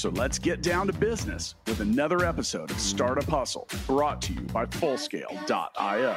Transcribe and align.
So 0.00 0.08
let's 0.08 0.38
get 0.38 0.62
down 0.62 0.86
to 0.86 0.94
business 0.94 1.56
with 1.66 1.80
another 1.80 2.24
episode 2.24 2.70
of 2.70 2.80
Startup 2.80 3.22
Hustle 3.24 3.68
brought 3.86 4.22
to 4.22 4.32
you 4.32 4.40
by 4.40 4.64
Fullscale.io. 4.64 6.16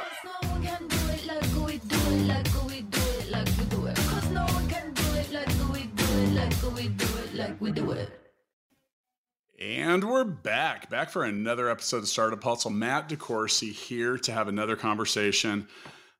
And 9.60 10.04
we're 10.04 10.24
back, 10.24 10.88
back 10.88 11.10
for 11.10 11.24
another 11.24 11.68
episode 11.68 11.98
of 11.98 12.08
Startup 12.08 12.42
Hustle. 12.42 12.70
Matt 12.70 13.10
DeCoursey 13.10 13.72
here 13.72 14.16
to 14.16 14.32
have 14.32 14.48
another 14.48 14.76
conversation 14.76 15.68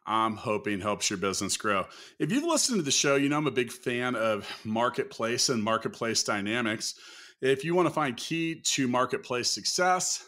I'm 0.06 0.36
hoping 0.36 0.80
helps 0.80 1.08
your 1.08 1.16
business 1.16 1.56
grow. 1.56 1.86
If 2.18 2.30
you've 2.30 2.44
listened 2.44 2.78
to 2.78 2.82
the 2.82 2.90
show, 2.90 3.16
you 3.16 3.30
know 3.30 3.38
I'm 3.38 3.46
a 3.46 3.50
big 3.50 3.72
fan 3.72 4.16
of 4.16 4.46
marketplace 4.62 5.48
and 5.48 5.62
marketplace 5.62 6.22
dynamics. 6.22 6.94
If 7.40 7.64
you 7.64 7.74
want 7.74 7.88
to 7.88 7.94
find 7.94 8.16
key 8.16 8.60
to 8.60 8.88
marketplace 8.88 9.50
success, 9.50 10.24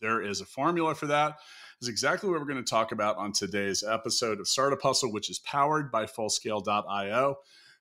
there 0.00 0.22
is 0.22 0.40
a 0.40 0.44
formula 0.44 0.94
for 0.94 1.06
that. 1.06 1.38
Is 1.80 1.88
exactly 1.88 2.28
what 2.28 2.38
we're 2.38 2.46
going 2.46 2.62
to 2.62 2.70
talk 2.70 2.92
about 2.92 3.16
on 3.16 3.32
today's 3.32 3.82
episode 3.82 4.38
of 4.38 4.46
Startup 4.46 4.80
Hustle, 4.82 5.12
which 5.12 5.30
is 5.30 5.38
powered 5.38 5.90
by 5.90 6.04
Fullscale.io. 6.04 7.36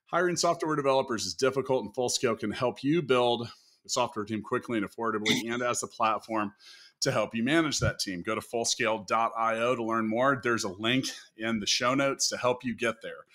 Hiring 0.06 0.38
software 0.38 0.78
developers 0.78 1.26
is 1.26 1.34
difficult, 1.34 1.84
and 1.84 1.94
Fullscale 1.94 2.40
can 2.40 2.52
help 2.52 2.82
you 2.82 3.02
build 3.02 3.50
a 3.86 3.90
software 3.90 4.24
team 4.24 4.42
quickly 4.42 4.78
and 4.78 4.90
affordably, 4.90 5.42
and 5.54 5.62
as 5.62 5.84
a 5.84 5.88
platform 5.88 6.54
to 7.02 7.12
help 7.12 7.36
you 7.36 7.44
manage 7.44 7.80
that 7.80 8.00
team. 8.00 8.22
Go 8.22 8.36
to 8.36 8.42
fullscale.io 8.42 9.76
to 9.76 9.84
learn 9.84 10.08
more. 10.08 10.40
There's 10.42 10.64
a 10.64 10.70
link 10.70 11.06
in 11.38 11.60
the 11.60 11.68
show 11.68 11.94
notes 11.94 12.30
to 12.30 12.38
help 12.38 12.64
you 12.64 12.76
get 12.76 13.02
there. 13.02 13.26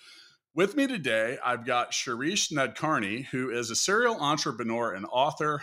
With 0.55 0.77
me 0.77 0.87
today, 0.87 1.37
I've 1.43 1.65
got 1.65 1.91
Shirish 1.91 2.49
Nadkarni, 2.49 3.25
who 3.25 3.49
is 3.49 3.71
a 3.71 3.75
serial 3.75 4.15
entrepreneur 4.21 4.93
and 4.93 5.05
author 5.11 5.61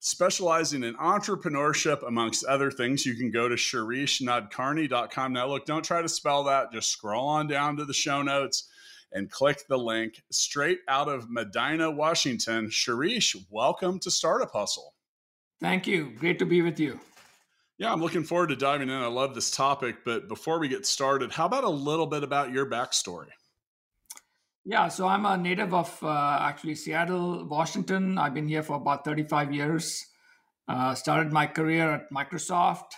specializing 0.00 0.82
in 0.82 0.96
entrepreneurship, 0.96 2.04
amongst 2.04 2.44
other 2.44 2.72
things. 2.72 3.06
You 3.06 3.14
can 3.14 3.30
go 3.30 3.48
to 3.48 3.54
shirishnadkarni.com. 3.54 5.32
Now, 5.32 5.46
look, 5.46 5.66
don't 5.66 5.84
try 5.84 6.02
to 6.02 6.08
spell 6.08 6.42
that. 6.44 6.72
Just 6.72 6.90
scroll 6.90 7.28
on 7.28 7.46
down 7.46 7.76
to 7.76 7.84
the 7.84 7.94
show 7.94 8.22
notes 8.22 8.68
and 9.12 9.30
click 9.30 9.68
the 9.68 9.78
link 9.78 10.20
straight 10.32 10.80
out 10.88 11.08
of 11.08 11.30
Medina, 11.30 11.88
Washington. 11.88 12.70
Sharish, 12.70 13.36
welcome 13.50 14.00
to 14.00 14.10
Startup 14.10 14.50
Hustle. 14.50 14.94
Thank 15.60 15.86
you. 15.86 16.10
Great 16.18 16.40
to 16.40 16.44
be 16.44 16.60
with 16.60 16.80
you. 16.80 16.98
Yeah, 17.78 17.92
I'm 17.92 18.00
looking 18.00 18.24
forward 18.24 18.48
to 18.48 18.56
diving 18.56 18.88
in. 18.88 18.96
I 18.96 19.06
love 19.06 19.36
this 19.36 19.52
topic. 19.52 19.98
But 20.04 20.26
before 20.26 20.58
we 20.58 20.66
get 20.66 20.86
started, 20.86 21.30
how 21.30 21.46
about 21.46 21.62
a 21.62 21.68
little 21.68 22.06
bit 22.06 22.24
about 22.24 22.50
your 22.50 22.66
backstory? 22.66 23.28
Yeah, 24.68 24.88
so 24.88 25.08
I'm 25.08 25.24
a 25.24 25.38
native 25.38 25.72
of 25.72 25.98
uh, 26.02 26.40
actually 26.42 26.74
Seattle, 26.74 27.46
Washington. 27.46 28.18
I've 28.18 28.34
been 28.34 28.46
here 28.46 28.62
for 28.62 28.76
about 28.76 29.02
35 29.02 29.50
years. 29.50 30.04
Uh, 30.68 30.94
started 30.94 31.32
my 31.32 31.46
career 31.46 31.90
at 31.90 32.12
Microsoft 32.12 32.92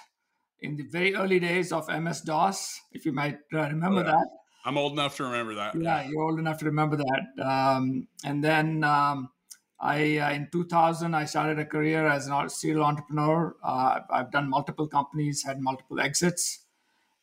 in 0.63 0.77
the 0.77 0.83
very 0.83 1.15
early 1.15 1.39
days 1.39 1.71
of 1.71 1.89
MS 1.89 2.23
DOS, 2.23 2.81
if 2.91 3.07
you 3.07 3.13
might 3.13 3.39
uh, 3.55 3.69
remember 3.69 4.01
oh, 4.01 4.05
yeah. 4.05 4.11
that. 4.11 4.27
I'm 4.65 4.77
old 4.77 4.95
enough 4.95 5.17
to 5.19 5.23
remember 5.23 5.55
that. 5.55 5.77
Yeah, 5.81 6.09
you're 6.09 6.23
old 6.23 6.41
enough 6.41 6.59
to 6.59 6.65
remember 6.65 6.97
that. 6.97 7.47
Um, 7.47 8.09
and 8.25 8.43
then 8.43 8.83
um, 8.83 9.31
I 9.79 10.19
uh, 10.19 10.33
in 10.33 10.49
2000 10.51 11.15
I 11.15 11.25
started 11.25 11.61
a 11.61 11.65
career 11.65 12.05
as 12.05 12.27
a 12.27 12.49
serial 12.49 12.83
entrepreneur. 12.83 13.55
Uh, 13.63 14.01
I've 14.11 14.33
done 14.33 14.51
multiple 14.51 14.89
companies, 14.89 15.45
had 15.45 15.61
multiple 15.61 16.01
exits, 16.01 16.67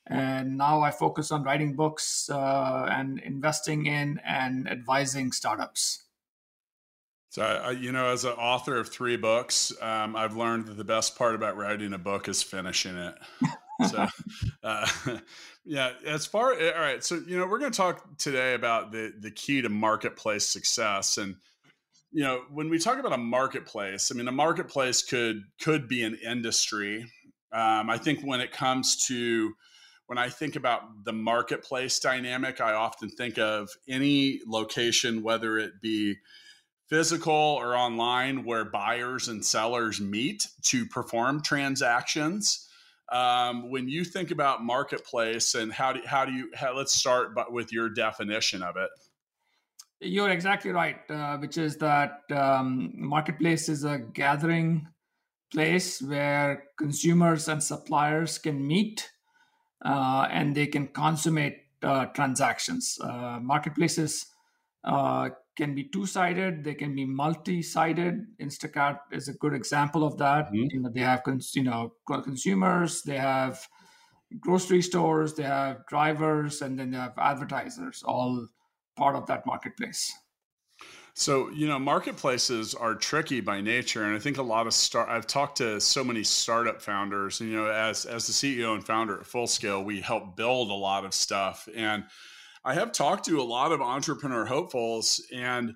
and 0.10 0.58
now 0.58 0.82
I 0.82 0.92
focus 0.92 1.32
on 1.32 1.44
writing 1.44 1.76
books 1.76 2.30
uh, 2.30 2.88
and 2.90 3.20
investing 3.20 3.86
in 3.86 4.20
and 4.26 4.70
advising 4.70 5.32
startups. 5.32 6.04
So, 7.30 7.44
I, 7.44 7.72
you 7.72 7.92
know, 7.92 8.08
as 8.08 8.24
an 8.24 8.32
author 8.32 8.78
of 8.78 8.90
three 8.90 9.18
books, 9.18 9.74
um, 9.82 10.16
I've 10.16 10.36
learned 10.36 10.68
that 10.68 10.78
the 10.78 10.84
best 10.84 11.18
part 11.18 11.36
about 11.36 11.58
writing 11.58 11.94
a 11.94 11.98
book 11.98 12.30
is 12.30 12.42
finishing 12.42 12.96
it. 12.96 13.16
so, 13.90 14.08
uh, 14.64 14.88
yeah, 15.66 15.92
as 16.06 16.26
far 16.26 16.54
all 16.54 16.82
right. 16.82 17.04
So, 17.04 17.22
you 17.28 17.38
know, 17.38 17.46
we're 17.46 17.60
going 17.60 17.72
to 17.72 17.78
talk 17.78 18.18
today 18.18 18.54
about 18.54 18.92
the 18.92 19.14
the 19.20 19.32
key 19.32 19.62
to 19.62 19.70
marketplace 19.70 20.46
success 20.46 21.18
and 21.18 21.36
you 22.12 22.24
know 22.24 22.44
when 22.50 22.70
we 22.70 22.80
talk 22.80 23.00
about 23.00 23.12
a 23.12 23.18
marketplace 23.18 24.12
i 24.12 24.16
mean 24.16 24.30
a 24.30 24.32
marketplace 24.32 25.04
could 25.04 25.44
could 25.62 25.88
be 25.88 26.04
an 26.04 26.18
industry 26.26 27.06
um, 27.52 27.90
i 27.90 27.98
think 27.98 28.22
when 28.22 28.40
it 28.40 28.52
comes 28.52 29.06
to 29.08 29.54
when 30.08 30.18
i 30.18 30.28
think 30.28 30.56
about 30.56 30.82
the 31.06 31.14
marketplace 31.14 32.00
dynamic 32.00 32.60
i 32.60 32.74
often 32.74 33.10
think 33.10 33.38
of 33.38 33.70
any 33.88 34.40
location 34.48 35.22
whether 35.22 35.58
it 35.58 35.80
be 35.82 36.18
physical 36.88 37.34
or 37.34 37.76
online 37.76 38.44
where 38.44 38.66
buyers 38.66 39.28
and 39.28 39.46
sellers 39.46 40.00
meet 40.00 40.48
to 40.64 40.86
perform 40.86 41.42
transactions. 41.42 42.68
Um, 43.12 43.70
when 43.70 43.88
you 43.88 44.04
think 44.04 44.32
about 44.32 44.64
marketplace 44.64 45.56
and 45.56 45.72
how 45.72 45.94
do, 45.94 46.02
how 46.06 46.26
do 46.26 46.34
you 46.34 46.52
how, 46.56 46.76
let's 46.76 46.94
start 46.94 47.32
with 47.52 47.72
your 47.72 47.90
definition 47.90 48.62
of 48.62 48.76
it. 48.78 48.90
You're 50.00 50.30
exactly 50.30 50.72
right, 50.72 51.00
uh, 51.10 51.38
which 51.38 51.58
is 51.58 51.78
that 51.78 52.22
um, 52.32 52.92
marketplace 52.96 53.68
is 53.70 53.84
a 53.84 53.98
gathering 53.98 54.88
place 55.52 56.02
where 56.02 56.66
consumers 56.78 57.48
and 57.48 57.64
suppliers 57.64 58.38
can 58.38 58.66
meet 58.68 59.10
uh, 59.84 60.28
and 60.32 60.56
they 60.56 60.68
can 60.68 60.88
consummate 60.88 61.58
uh, 61.84 62.06
transactions. 62.08 62.98
Uh, 63.02 63.40
marketplaces 63.42 64.28
uh, 64.84 65.30
can 65.56 65.76
be 65.76 65.84
two-sided; 65.84 66.64
they 66.64 66.74
can 66.74 66.96
be 66.96 67.06
multi-sided. 67.06 68.26
Instacart 68.42 69.00
is 69.12 69.28
a 69.28 69.34
good 69.34 69.54
example 69.54 70.04
of 70.04 70.18
that. 70.18 70.48
Mm-hmm. 70.48 70.68
You 70.72 70.80
know, 70.82 70.90
they 70.94 71.02
have 71.02 71.24
cons- 71.24 71.56
you 71.56 71.64
know 71.64 71.94
consumers, 72.08 73.04
they 73.04 73.18
have 73.18 73.68
grocery 74.40 74.82
stores, 74.82 75.34
they 75.36 75.44
have 75.44 75.86
drivers, 75.88 76.62
and 76.62 76.78
then 76.78 76.92
they 76.92 76.98
have 76.98 77.18
advertisers 77.18 78.04
all 78.06 78.48
part 78.96 79.16
of 79.16 79.26
that 79.28 79.46
marketplace. 79.46 80.12
So, 81.20 81.50
you 81.50 81.68
know, 81.68 81.80
marketplaces 81.80 82.76
are 82.76 82.94
tricky 82.94 83.42
by 83.42 83.60
nature. 83.60 84.04
And 84.04 84.16
I 84.16 84.20
think 84.20 84.38
a 84.38 84.44
lot 84.44 84.68
of 84.68 84.74
start, 84.76 85.10
I've 85.10 85.26
talked 85.26 85.58
to 85.58 85.82
so 85.82 86.04
many 86.04 86.24
startup 86.24 86.80
founders, 86.80 87.42
and, 87.42 87.50
you 87.50 87.56
know, 87.56 87.66
as, 87.66 88.06
as 88.06 88.28
the 88.28 88.34
CEO 88.34 88.76
and 88.76 88.86
founder 88.86 89.20
at 89.20 89.26
Fullscale, 89.26 89.84
we 89.84 90.00
help 90.00 90.36
build 90.36 90.70
a 90.70 90.76
lot 90.76 91.06
of 91.06 91.16
stuff. 91.16 91.68
And 91.76 92.04
I 92.64 92.76
have 92.76 92.92
talked 92.92 93.26
to 93.26 93.42
a 93.42 93.44
lot 93.44 93.72
of 93.72 93.82
entrepreneur 93.82 94.46
hopefuls 94.46 95.26
and 95.34 95.74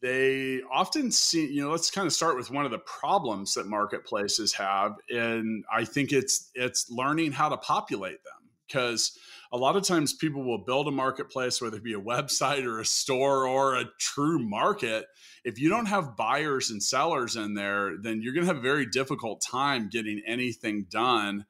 they 0.00 0.60
often 0.70 1.10
see, 1.10 1.52
you 1.52 1.64
know, 1.64 1.72
let's 1.72 1.90
kind 1.90 2.06
of 2.06 2.12
start 2.12 2.36
with 2.36 2.52
one 2.52 2.64
of 2.64 2.70
the 2.70 2.78
problems 2.78 3.54
that 3.54 3.66
marketplaces 3.66 4.52
have. 4.52 4.94
And 5.10 5.64
I 5.72 5.86
think 5.86 6.12
it's, 6.12 6.52
it's 6.54 6.88
learning 6.88 7.32
how 7.32 7.48
to 7.48 7.56
populate 7.56 8.22
them 8.22 8.50
because 8.68 9.18
a 9.50 9.56
lot 9.56 9.76
of 9.76 9.82
times 9.82 10.12
people 10.12 10.44
will 10.44 10.64
build 10.64 10.88
a 10.88 10.90
marketplace, 10.90 11.60
whether 11.60 11.78
it 11.78 11.84
be 11.84 11.94
a 11.94 12.00
website 12.00 12.64
or 12.64 12.80
a 12.80 12.84
store 12.84 13.46
or 13.46 13.76
a 13.76 13.86
true 13.98 14.38
market. 14.38 15.06
If 15.44 15.58
you 15.58 15.70
don't 15.70 15.86
have 15.86 16.16
buyers 16.16 16.70
and 16.70 16.82
sellers 16.82 17.36
in 17.36 17.54
there, 17.54 17.96
then 18.00 18.20
you're 18.20 18.34
going 18.34 18.46
to 18.46 18.52
have 18.52 18.58
a 18.58 18.60
very 18.60 18.86
difficult 18.86 19.40
time 19.40 19.88
getting 19.90 20.22
anything 20.26 20.86
done. 20.90 21.46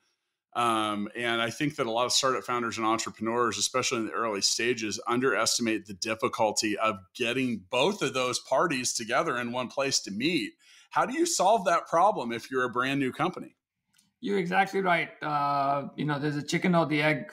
Um, 0.54 1.08
and 1.16 1.42
I 1.42 1.50
think 1.50 1.76
that 1.76 1.86
a 1.86 1.90
lot 1.90 2.06
of 2.06 2.12
startup 2.12 2.44
founders 2.44 2.78
and 2.78 2.86
entrepreneurs, 2.86 3.58
especially 3.58 3.98
in 3.98 4.06
the 4.06 4.12
early 4.12 4.40
stages, 4.40 5.00
underestimate 5.06 5.86
the 5.86 5.94
difficulty 5.94 6.76
of 6.78 6.96
getting 7.14 7.64
both 7.70 8.02
of 8.02 8.14
those 8.14 8.38
parties 8.38 8.92
together 8.92 9.36
in 9.36 9.52
one 9.52 9.68
place 9.68 10.00
to 10.00 10.10
meet. 10.10 10.52
How 10.90 11.04
do 11.04 11.14
you 11.14 11.26
solve 11.26 11.64
that 11.66 11.86
problem 11.86 12.32
if 12.32 12.50
you're 12.50 12.64
a 12.64 12.70
brand 12.70 12.98
new 12.98 13.12
company? 13.12 13.56
You're 14.20 14.38
exactly 14.38 14.80
right. 14.80 15.10
Uh, 15.22 15.88
you 15.96 16.04
know, 16.04 16.18
there's 16.18 16.36
a 16.36 16.42
chicken 16.42 16.74
or 16.74 16.86
the 16.86 17.02
egg 17.02 17.32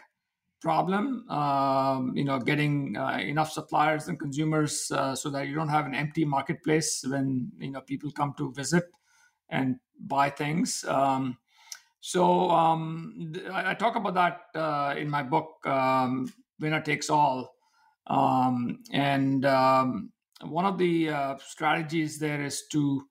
problem. 0.61 1.29
Um, 1.29 2.13
you 2.15 2.23
know, 2.23 2.39
getting 2.39 2.97
uh, 2.97 3.19
enough 3.19 3.51
suppliers 3.51 4.07
and 4.07 4.19
consumers 4.19 4.91
uh, 4.91 5.15
so 5.15 5.29
that 5.29 5.47
you 5.47 5.55
don't 5.55 5.69
have 5.69 5.85
an 5.85 5.95
empty 5.95 6.25
marketplace 6.25 7.03
when 7.07 7.51
you 7.59 7.71
know 7.71 7.81
people 7.81 8.11
come 8.11 8.33
to 8.37 8.51
visit 8.53 8.85
and 9.49 9.75
buy 9.99 10.29
things. 10.29 10.83
Um, 10.87 11.37
so 12.01 12.49
um, 12.51 13.33
I, 13.51 13.73
talk 13.73 13.95
about 13.95 14.13
that 14.13 14.41
uh, 14.53 14.93
in 14.95 15.09
my 15.09 15.23
book, 15.23 15.65
um, 15.65 16.31
Winner 16.59 16.81
Takes 16.81 17.09
All, 17.09 17.55
um, 18.07 18.83
and 18.91 19.45
um, 19.45 20.11
one 20.43 20.65
of 20.65 20.77
the 20.77 21.09
uh, 21.09 21.35
strategies 21.37 22.19
there 22.19 22.43
is 22.43 22.67
to 22.71 23.07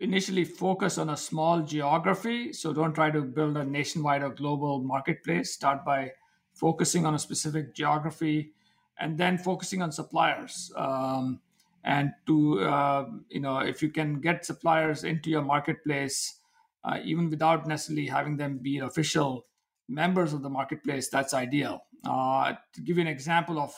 initially 0.00 0.44
focus 0.44 0.98
on 0.98 1.10
a 1.10 1.16
small 1.16 1.60
geography. 1.60 2.52
So 2.52 2.72
don't 2.72 2.94
try 2.94 3.10
to 3.10 3.22
build 3.22 3.56
a 3.56 3.64
nationwide 3.64 4.22
or 4.22 4.30
global 4.30 4.82
marketplace. 4.82 5.52
Start 5.52 5.84
by 5.84 6.12
focusing 6.54 7.04
on 7.04 7.14
a 7.14 7.18
specific 7.18 7.74
geography, 7.74 8.52
and 8.98 9.18
then 9.18 9.36
focusing 9.36 9.82
on 9.82 9.92
suppliers. 9.92 10.72
Um, 10.76 11.40
and 11.84 12.12
to 12.26 12.60
uh, 12.60 13.06
you 13.28 13.40
know, 13.40 13.58
if 13.58 13.82
you 13.82 13.90
can 13.90 14.20
get 14.20 14.46
suppliers 14.46 15.04
into 15.04 15.28
your 15.30 15.42
marketplace, 15.42 16.38
uh, 16.84 16.98
even 17.04 17.28
without 17.28 17.66
necessarily 17.66 18.06
having 18.06 18.36
them 18.36 18.58
be 18.58 18.78
official 18.78 19.46
members 19.88 20.32
of 20.32 20.42
the 20.42 20.48
marketplace, 20.48 21.10
that's 21.10 21.34
ideal. 21.34 21.84
Uh, 22.08 22.54
to 22.72 22.80
give 22.80 22.96
you 22.96 23.02
an 23.02 23.08
example 23.08 23.58
of 23.58 23.74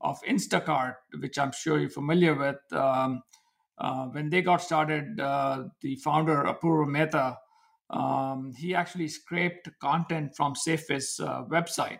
of 0.00 0.18
Instacart, 0.22 0.94
which 1.18 1.38
I'm 1.38 1.52
sure 1.52 1.78
you're 1.78 1.90
familiar 1.90 2.34
with, 2.34 2.56
um, 2.72 3.22
uh, 3.76 4.06
when 4.06 4.30
they 4.30 4.40
got 4.40 4.62
started, 4.62 5.20
uh, 5.20 5.64
the 5.82 5.96
founder 5.96 6.44
Apurva 6.44 6.88
Mehta, 6.88 7.38
um, 7.90 8.52
he 8.56 8.74
actually 8.74 9.08
scraped 9.08 9.68
content 9.80 10.34
from 10.34 10.54
Safeway's 10.54 11.20
uh, 11.20 11.44
website 11.44 11.98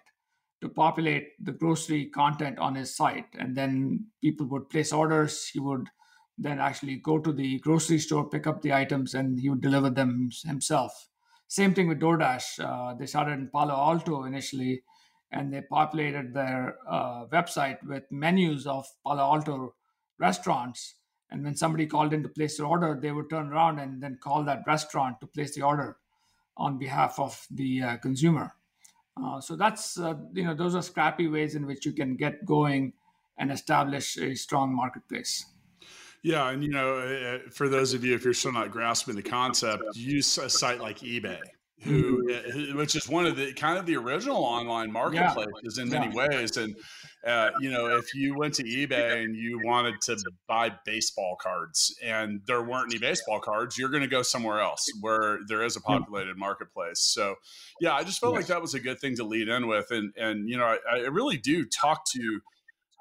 to 0.60 0.68
populate 0.68 1.42
the 1.44 1.52
grocery 1.52 2.06
content 2.06 2.58
on 2.58 2.74
his 2.74 2.94
site, 2.94 3.26
and 3.38 3.56
then 3.56 4.04
people 4.20 4.46
would 4.46 4.68
place 4.68 4.92
orders. 4.92 5.48
He 5.48 5.60
would 5.60 5.88
then 6.36 6.58
actually 6.58 6.96
go 6.96 7.18
to 7.18 7.32
the 7.32 7.58
grocery 7.60 7.98
store, 7.98 8.28
pick 8.28 8.46
up 8.46 8.62
the 8.62 8.72
items, 8.72 9.14
and 9.14 9.38
he 9.38 9.48
would 9.48 9.60
deliver 9.60 9.90
them 9.90 10.30
himself. 10.44 11.08
Same 11.48 11.74
thing 11.74 11.88
with 11.88 12.00
DoorDash. 12.00 12.60
Uh, 12.60 12.94
they 12.94 13.06
started 13.06 13.32
in 13.32 13.48
Palo 13.48 13.74
Alto 13.74 14.24
initially, 14.24 14.82
and 15.32 15.52
they 15.52 15.62
populated 15.62 16.32
their 16.32 16.76
uh, 16.88 17.26
website 17.26 17.82
with 17.84 18.04
menus 18.10 18.66
of 18.66 18.86
Palo 19.04 19.22
Alto 19.22 19.74
restaurants. 20.18 20.94
And 21.30 21.44
when 21.44 21.56
somebody 21.56 21.86
called 21.86 22.12
in 22.12 22.22
to 22.22 22.28
place 22.28 22.56
their 22.56 22.66
order, 22.66 22.98
they 23.00 23.12
would 23.12 23.30
turn 23.30 23.52
around 23.52 23.78
and 23.78 24.02
then 24.02 24.18
call 24.20 24.44
that 24.44 24.62
restaurant 24.66 25.20
to 25.20 25.26
place 25.26 25.54
the 25.54 25.62
order 25.62 25.96
on 26.56 26.78
behalf 26.78 27.18
of 27.18 27.46
the 27.50 27.82
uh, 27.82 27.96
consumer. 27.98 28.52
Uh, 29.22 29.40
so 29.40 29.56
that's 29.56 29.98
uh, 29.98 30.14
you 30.32 30.44
know 30.44 30.54
those 30.54 30.74
are 30.74 30.82
scrappy 30.82 31.28
ways 31.28 31.54
in 31.54 31.66
which 31.66 31.84
you 31.84 31.92
can 31.92 32.16
get 32.16 32.44
going 32.44 32.92
and 33.38 33.50
establish 33.50 34.16
a 34.18 34.34
strong 34.34 34.74
marketplace. 34.74 35.44
Yeah, 36.22 36.50
and 36.50 36.62
you 36.62 36.70
know, 36.70 36.98
uh, 36.98 37.50
for 37.50 37.68
those 37.68 37.94
of 37.94 38.04
you 38.04 38.14
if 38.14 38.24
you're 38.24 38.34
still 38.34 38.52
not 38.52 38.70
grasping 38.70 39.16
the 39.16 39.22
concept, 39.22 39.82
use 39.94 40.38
a 40.38 40.50
site 40.50 40.80
like 40.80 40.98
eBay 40.98 41.40
who, 41.82 42.28
mm-hmm. 42.28 42.76
which 42.76 42.94
is 42.94 43.08
one 43.08 43.26
of 43.26 43.36
the 43.36 43.52
kind 43.54 43.78
of 43.78 43.86
the 43.86 43.96
original 43.96 44.44
online 44.44 44.92
marketplaces 44.92 45.78
yeah. 45.78 45.82
in 45.82 45.88
many 45.88 46.06
yeah. 46.08 46.28
ways. 46.28 46.56
And 46.56 46.76
uh, 47.26 47.50
you 47.60 47.70
know, 47.70 47.96
if 47.96 48.14
you 48.14 48.34
went 48.34 48.54
to 48.54 48.62
eBay 48.64 49.22
and 49.22 49.36
you 49.36 49.60
wanted 49.62 50.00
to 50.02 50.16
buy 50.46 50.72
baseball 50.84 51.36
cards 51.40 51.94
and 52.02 52.40
there 52.46 52.62
weren't 52.62 52.90
any 52.90 52.98
baseball 52.98 53.40
cards, 53.40 53.76
you're 53.76 53.90
going 53.90 54.02
to 54.02 54.08
go 54.08 54.22
somewhere 54.22 54.60
else 54.60 54.86
where 55.00 55.38
there 55.46 55.62
is 55.62 55.76
a 55.76 55.80
populated 55.80 56.36
marketplace. 56.36 57.00
So, 57.00 57.34
yeah, 57.80 57.94
I 57.94 58.04
just 58.04 58.20
felt 58.20 58.34
like 58.34 58.46
that 58.46 58.60
was 58.60 58.74
a 58.74 58.80
good 58.80 59.00
thing 59.00 59.16
to 59.16 59.24
lead 59.24 59.48
in 59.48 59.66
with. 59.66 59.90
And 59.90 60.14
and 60.16 60.48
you 60.48 60.56
know, 60.56 60.64
I, 60.64 60.78
I 60.90 61.08
really 61.08 61.36
do 61.36 61.66
talk 61.66 62.04
to 62.12 62.40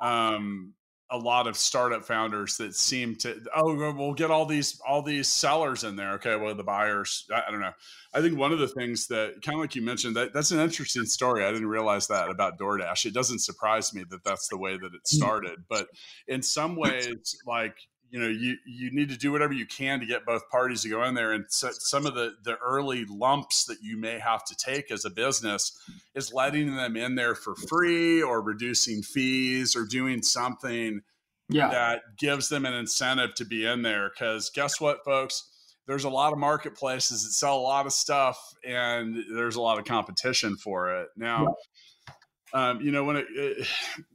um, 0.01 0.73
a 1.11 1.17
lot 1.17 1.47
of 1.47 1.57
startup 1.57 2.05
founders 2.05 2.57
that 2.57 2.75
seem 2.75 3.15
to 3.15 3.41
oh 3.55 3.73
we'll 3.93 4.13
get 4.13 4.29
all 4.29 4.45
these 4.45 4.79
all 4.87 5.01
these 5.01 5.27
sellers 5.27 5.83
in 5.83 5.95
there. 5.95 6.13
Okay 6.13 6.35
well 6.35 6.53
the 6.55 6.63
buyers 6.63 7.25
I, 7.33 7.43
I, 7.47 7.51
don't 7.51 7.61
know. 7.61 7.73
I 8.13 8.21
think 8.21 8.37
one 8.37 8.51
of 8.51 8.59
the 8.59 8.67
things 8.67 9.07
that 9.07 9.41
kind 9.43 9.55
of 9.55 9.61
like 9.61 9.75
you 9.75 9.81
mentioned 9.81 10.15
that 10.15 10.33
that's 10.33 10.51
an 10.51 10.59
interesting 10.59 11.05
story. 11.05 11.43
I 11.43 11.51
didn't 11.51 11.67
realize 11.67 12.07
that 12.07 12.29
about 12.29 12.59
doordash. 12.59 13.05
It 13.05 13.13
doesn't 13.13 13.39
surprise 13.39 13.93
me 13.93 14.03
that 14.09 14.23
that's 14.23 14.47
the 14.49 14.57
way 14.57 14.77
that 14.77 14.93
it 14.93 15.03
mm. 15.03 15.07
started 15.07 15.59
but 15.67 15.87
in 16.27 16.41
some 16.41 16.75
ways 16.75 17.35
like 17.47 17.75
you 18.11 18.19
know 18.19 18.27
you 18.27 18.55
you 18.65 18.91
need 18.91 19.09
to 19.09 19.17
do 19.17 19.31
whatever 19.31 19.53
you 19.53 19.65
can 19.65 19.99
to 19.99 20.05
get 20.05 20.25
both 20.25 20.49
parties 20.49 20.81
to 20.81 20.89
go 20.89 21.03
in 21.03 21.13
there 21.13 21.31
and 21.31 21.45
some 21.49 22.05
of 22.05 22.15
the 22.15 22.35
the 22.43 22.57
early 22.57 23.05
lumps 23.05 23.65
that 23.65 23.77
you 23.81 23.97
may 23.97 24.19
have 24.19 24.43
to 24.45 24.55
take 24.55 24.91
as 24.91 25.05
a 25.05 25.09
business 25.09 25.77
is 26.15 26.33
letting 26.33 26.75
them 26.75 26.95
in 26.95 27.15
there 27.15 27.35
for 27.35 27.55
free 27.55 28.21
or 28.21 28.41
reducing 28.41 29.01
fees 29.01 29.75
or 29.75 29.85
doing 29.85 30.21
something 30.21 31.01
yeah. 31.49 31.69
that 31.69 32.01
gives 32.17 32.49
them 32.49 32.65
an 32.65 32.73
incentive 32.73 33.33
to 33.35 33.45
be 33.45 33.65
in 33.65 33.81
there 33.81 34.09
because 34.09 34.49
guess 34.49 34.79
what 34.79 35.03
folks 35.05 35.47
there's 35.87 36.03
a 36.03 36.09
lot 36.09 36.33
of 36.33 36.39
marketplaces 36.39 37.23
that 37.23 37.31
sell 37.31 37.57
a 37.57 37.61
lot 37.61 37.85
of 37.85 37.93
stuff 37.93 38.53
and 38.65 39.23
there's 39.33 39.55
a 39.55 39.61
lot 39.61 39.79
of 39.79 39.85
competition 39.85 40.55
for 40.55 40.93
it 41.01 41.09
now 41.15 41.41
yeah. 41.43 41.53
Um, 42.53 42.81
you 42.81 42.91
know, 42.91 43.03
when 43.03 43.17
it, 43.17 43.27
it, 43.29 43.67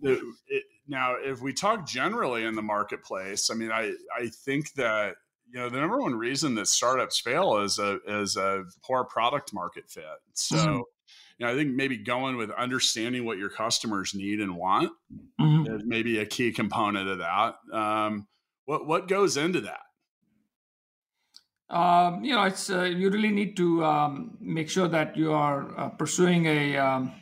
it, 0.48 0.64
now, 0.86 1.16
if 1.22 1.40
we 1.40 1.52
talk 1.52 1.86
generally 1.86 2.44
in 2.44 2.54
the 2.54 2.62
marketplace, 2.62 3.50
I 3.50 3.54
mean, 3.54 3.70
I, 3.70 3.94
I 4.16 4.28
think 4.28 4.72
that, 4.74 5.14
you 5.50 5.60
know, 5.60 5.68
the 5.68 5.80
number 5.80 5.98
one 5.98 6.14
reason 6.14 6.54
that 6.56 6.68
startups 6.68 7.20
fail 7.20 7.58
is 7.58 7.78
a, 7.78 7.98
is 8.06 8.36
a 8.36 8.64
poor 8.82 9.04
product 9.04 9.54
market 9.54 9.88
fit. 9.88 10.04
So, 10.34 10.56
mm-hmm. 10.56 10.76
you 11.38 11.46
know, 11.46 11.52
I 11.52 11.54
think 11.54 11.74
maybe 11.74 11.96
going 11.96 12.36
with 12.36 12.50
understanding 12.50 13.24
what 13.24 13.38
your 13.38 13.50
customers 13.50 14.14
need 14.14 14.40
and 14.40 14.56
want 14.56 14.92
mm-hmm. 15.40 15.74
is 15.74 15.82
maybe 15.86 16.18
a 16.18 16.26
key 16.26 16.52
component 16.52 17.08
of 17.08 17.18
that. 17.18 17.54
Um, 17.72 18.26
what, 18.66 18.86
what 18.86 19.08
goes 19.08 19.36
into 19.36 19.60
that? 19.62 19.80
Um, 21.70 22.22
you 22.22 22.34
know, 22.34 22.44
it's 22.44 22.68
uh, 22.68 22.82
you 22.82 23.10
really 23.10 23.30
need 23.30 23.56
to 23.56 23.84
um, 23.84 24.36
make 24.40 24.68
sure 24.68 24.86
that 24.88 25.16
you 25.16 25.32
are 25.32 25.78
uh, 25.78 25.88
pursuing 25.88 26.46
a 26.46 26.76
um, 26.76 27.12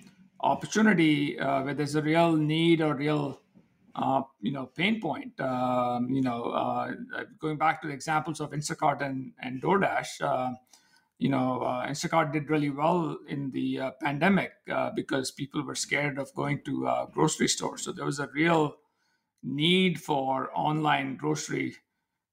opportunity 0.40 1.38
uh, 1.38 1.62
where 1.62 1.74
there's 1.74 1.94
a 1.94 2.02
real 2.02 2.32
need 2.32 2.80
or 2.80 2.94
real 2.94 3.41
uh, 3.94 4.22
you 4.40 4.52
know 4.52 4.66
pain 4.66 5.00
point. 5.00 5.38
Um, 5.40 6.08
you 6.10 6.22
know, 6.22 6.44
uh, 6.44 6.92
going 7.38 7.58
back 7.58 7.82
to 7.82 7.88
the 7.88 7.94
examples 7.94 8.40
of 8.40 8.50
Instacart 8.50 9.02
and 9.02 9.32
and 9.40 9.62
DoorDash. 9.62 10.20
Uh, 10.20 10.52
you 11.18 11.28
know, 11.28 11.60
uh, 11.60 11.86
Instacart 11.86 12.32
did 12.32 12.50
really 12.50 12.70
well 12.70 13.16
in 13.28 13.52
the 13.52 13.78
uh, 13.78 13.90
pandemic 14.00 14.54
because 14.96 15.30
people 15.30 15.62
were 15.62 15.76
scared 15.76 16.18
of 16.18 16.34
going 16.34 16.60
to 16.64 16.90
grocery 17.12 17.46
stores. 17.46 17.82
So 17.82 17.92
there 17.92 18.04
was 18.04 18.18
a 18.18 18.28
real 18.34 18.74
need 19.44 20.00
for 20.00 20.50
online 20.52 21.16
grocery, 21.16 21.76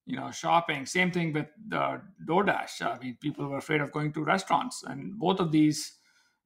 you 0.08 0.16
know, 0.16 0.32
shopping. 0.32 0.88
Same 0.88 1.12
thing 1.12 1.34
with 1.34 1.46
the 1.68 2.02
DoorDash. 2.26 2.82
I 2.82 2.98
mean, 2.98 3.18
people 3.22 3.48
were 3.48 3.58
afraid 3.58 3.82
of 3.82 3.92
going 3.92 4.12
to 4.14 4.24
restaurants, 4.24 4.84
and 4.84 5.20
both 5.20 5.40
of 5.40 5.52
these 5.52 5.99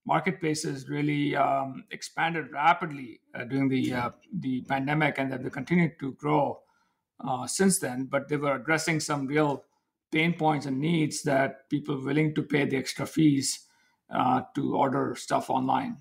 marketplaces 0.06 0.90
really 0.90 1.36
um, 1.36 1.86
expanded 1.92 2.52
rapidly 2.52 3.22
uh, 3.36 3.44
during 3.44 3.70
the 3.70 3.94
uh, 3.94 4.10
the 4.40 4.62
pandemic, 4.62 5.18
and 5.18 5.32
that 5.32 5.44
they 5.44 5.50
continued 5.50 6.00
to 6.00 6.14
grow 6.14 6.60
uh, 7.26 7.48
since 7.48 7.80
then. 7.80 8.06
But 8.06 8.28
they 8.28 8.38
were 8.38 8.56
addressing 8.56 9.00
some 9.00 9.28
real 9.28 9.64
pain 10.12 10.34
points 10.34 10.66
and 10.66 10.80
needs 10.80 11.24
that 11.24 11.70
people 11.70 12.00
willing 12.04 12.36
to 12.36 12.44
pay 12.44 12.66
the 12.66 12.78
extra 12.78 13.06
fees 13.06 13.68
uh, 14.14 14.42
to 14.56 14.76
order 14.76 15.16
stuff 15.16 15.50
online. 15.50 15.98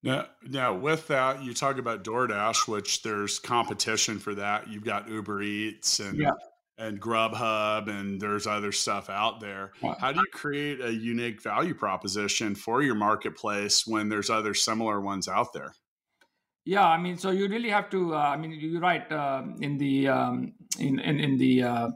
Now, 0.00 0.26
now, 0.48 0.74
with 0.74 1.08
that, 1.08 1.42
you 1.42 1.54
talk 1.54 1.78
about 1.78 2.04
DoorDash, 2.04 2.68
which 2.68 3.02
there's 3.02 3.40
competition 3.40 4.20
for 4.20 4.32
that. 4.36 4.68
You've 4.68 4.84
got 4.84 5.08
Uber 5.08 5.42
Eats 5.42 5.98
and 5.98 6.18
yeah 6.18 6.30
and 6.78 7.00
Grubhub 7.00 7.88
and 7.88 8.20
there's 8.20 8.46
other 8.46 8.70
stuff 8.70 9.10
out 9.10 9.40
there. 9.40 9.72
How 9.98 10.12
do 10.12 10.20
you 10.20 10.26
create 10.32 10.80
a 10.80 10.92
unique 10.92 11.42
value 11.42 11.74
proposition 11.74 12.54
for 12.54 12.82
your 12.82 12.94
marketplace 12.94 13.86
when 13.86 14.08
there's 14.08 14.30
other 14.30 14.54
similar 14.54 15.00
ones 15.00 15.28
out 15.28 15.52
there? 15.52 15.74
Yeah, 16.64 16.86
I 16.86 16.98
mean, 16.98 17.16
so 17.18 17.30
you 17.30 17.48
really 17.48 17.70
have 17.70 17.90
to. 17.90 18.14
Uh, 18.14 18.18
I 18.18 18.36
mean, 18.36 18.52
you're 18.52 18.80
right. 18.80 19.10
Uh, 19.10 19.42
in 19.60 19.78
the 19.78 20.08
um, 20.08 20.52
in, 20.78 20.98
in, 21.00 21.18
in 21.18 21.38
the 21.38 21.62
uh, 21.62 21.88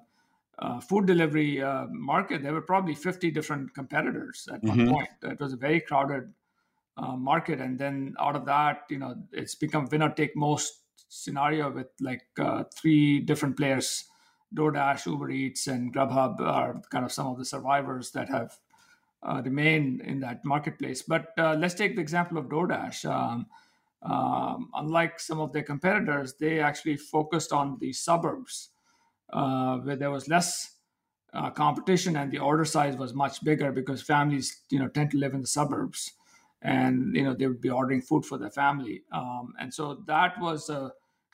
uh 0.58 0.80
food 0.80 1.06
delivery 1.06 1.62
uh, 1.62 1.86
market, 1.90 2.42
there 2.42 2.54
were 2.54 2.62
probably 2.62 2.94
50 2.94 3.30
different 3.32 3.74
competitors 3.74 4.48
at 4.50 4.62
mm-hmm. 4.62 4.86
one 4.86 4.94
point. 4.94 5.08
It 5.22 5.40
was 5.40 5.52
a 5.52 5.58
very 5.58 5.80
crowded 5.80 6.32
uh, 6.96 7.16
market, 7.16 7.60
and 7.60 7.78
then 7.78 8.14
out 8.18 8.34
of 8.34 8.46
that, 8.46 8.84
you 8.88 8.98
know, 8.98 9.14
it's 9.30 9.54
become 9.54 9.88
winner 9.92 10.08
take 10.08 10.34
most 10.34 10.80
scenario 11.08 11.70
with 11.70 11.88
like 12.00 12.22
three 12.74 13.20
different 13.20 13.58
players 13.58 14.06
DoorDash, 14.54 15.06
Uber 15.06 15.30
Eats, 15.30 15.66
and 15.66 15.94
Grubhub 15.94 16.40
are 16.40 16.80
kind 16.90 17.04
of 17.04 17.12
some 17.12 17.26
of 17.26 17.38
the 17.38 17.44
survivors 17.44 18.10
that 18.12 18.28
have 18.28 18.56
uh, 19.22 19.40
remained 19.44 20.00
in 20.02 20.20
that 20.20 20.44
marketplace. 20.44 21.02
But 21.02 21.32
uh, 21.38 21.54
let's 21.58 21.74
take 21.74 21.96
the 21.96 22.02
example 22.02 22.38
of 22.38 22.46
DoorDash. 22.46 23.04
Um, 23.10 23.46
um, 24.02 24.70
unlike 24.74 25.20
some 25.20 25.40
of 25.40 25.52
their 25.52 25.62
competitors, 25.62 26.34
they 26.34 26.58
actually 26.60 26.96
focused 26.96 27.52
on 27.52 27.78
the 27.78 27.92
suburbs 27.92 28.70
uh, 29.32 29.76
where 29.78 29.96
there 29.96 30.10
was 30.10 30.28
less 30.28 30.76
uh, 31.34 31.50
competition 31.50 32.16
and 32.16 32.30
the 32.30 32.38
order 32.38 32.64
size 32.64 32.96
was 32.96 33.14
much 33.14 33.42
bigger 33.44 33.72
because 33.72 34.02
families, 34.02 34.62
you 34.70 34.78
know, 34.78 34.88
tend 34.88 35.10
to 35.10 35.18
live 35.18 35.34
in 35.34 35.40
the 35.40 35.46
suburbs, 35.46 36.12
and 36.60 37.14
you 37.16 37.24
know 37.24 37.34
they 37.34 37.46
would 37.46 37.60
be 37.60 37.70
ordering 37.70 38.02
food 38.02 38.24
for 38.24 38.38
their 38.38 38.50
family. 38.50 39.02
Um, 39.12 39.54
and 39.58 39.72
so 39.72 40.02
that 40.06 40.38
was 40.40 40.68
a 40.68 40.92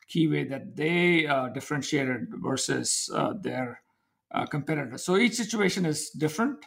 key 0.09 0.27
way 0.27 0.45
that 0.45 0.75
they 0.75 1.27
uh, 1.27 1.49
differentiated 1.49 2.29
versus 2.43 3.11
uh, 3.15 3.35
their 3.41 3.83
uh, 4.33 4.47
competitors. 4.47 5.05
So 5.05 5.17
each 5.17 5.35
situation 5.35 5.85
is 5.85 6.11
different, 6.11 6.65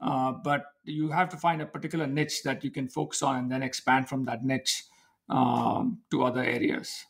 uh, 0.00 0.32
but 0.32 0.66
you 0.84 1.10
have 1.10 1.28
to 1.30 1.36
find 1.36 1.62
a 1.62 1.66
particular 1.66 2.06
niche 2.06 2.42
that 2.44 2.62
you 2.62 2.70
can 2.70 2.88
focus 2.88 3.22
on 3.22 3.36
and 3.38 3.50
then 3.50 3.62
expand 3.62 4.08
from 4.08 4.24
that 4.26 4.44
niche 4.44 4.84
um, 5.28 5.98
to 6.10 6.22
other 6.22 6.42
areas. 6.42 7.04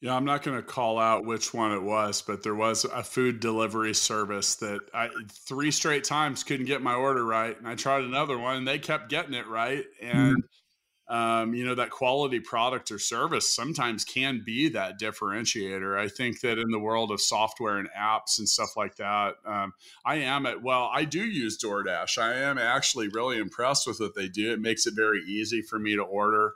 Yeah, 0.00 0.16
I'm 0.16 0.24
not 0.24 0.42
going 0.42 0.56
to 0.56 0.64
call 0.64 0.98
out 0.98 1.24
which 1.24 1.54
one 1.54 1.70
it 1.70 1.82
was, 1.82 2.22
but 2.22 2.42
there 2.42 2.56
was 2.56 2.84
a 2.84 3.04
food 3.04 3.38
delivery 3.38 3.94
service 3.94 4.56
that 4.56 4.80
I 4.92 5.08
three 5.30 5.70
straight 5.70 6.02
times 6.02 6.42
couldn't 6.42 6.66
get 6.66 6.82
my 6.82 6.94
order 6.94 7.24
right, 7.24 7.56
and 7.56 7.68
I 7.68 7.76
tried 7.76 8.02
another 8.02 8.36
one, 8.36 8.56
and 8.56 8.68
they 8.68 8.80
kept 8.80 9.08
getting 9.08 9.32
it 9.32 9.46
right, 9.46 9.84
and 10.00 10.38
mm-hmm 10.38 10.61
um, 11.08 11.54
you 11.54 11.64
know 11.64 11.74
that 11.74 11.90
quality 11.90 12.40
product 12.40 12.90
or 12.90 12.98
service 12.98 13.48
sometimes 13.48 14.04
can 14.04 14.42
be 14.44 14.68
that 14.70 14.98
differentiator. 15.00 15.98
I 15.98 16.08
think 16.08 16.40
that 16.40 16.58
in 16.58 16.70
the 16.70 16.78
world 16.78 17.10
of 17.10 17.20
software 17.20 17.78
and 17.78 17.88
apps 17.98 18.38
and 18.38 18.48
stuff 18.48 18.76
like 18.76 18.96
that 18.96 19.34
um, 19.46 19.72
i 20.04 20.16
am 20.16 20.46
at 20.46 20.62
well 20.62 20.90
i 20.92 21.04
do 21.04 21.24
use 21.24 21.58
doordash. 21.58 22.18
I 22.18 22.34
am 22.34 22.58
actually 22.58 23.08
really 23.08 23.38
impressed 23.38 23.86
with 23.86 24.00
what 24.00 24.14
they 24.14 24.28
do. 24.28 24.52
It 24.52 24.60
makes 24.60 24.86
it 24.86 24.94
very 24.94 25.20
easy 25.20 25.62
for 25.62 25.78
me 25.78 25.94
to 25.96 26.02
order. 26.02 26.54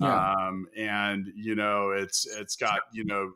Yeah. 0.00 0.32
um, 0.32 0.66
and 0.76 1.30
you 1.36 1.54
know 1.54 1.90
it's 1.90 2.26
it's 2.26 2.56
got 2.56 2.80
you 2.92 3.04
know 3.04 3.34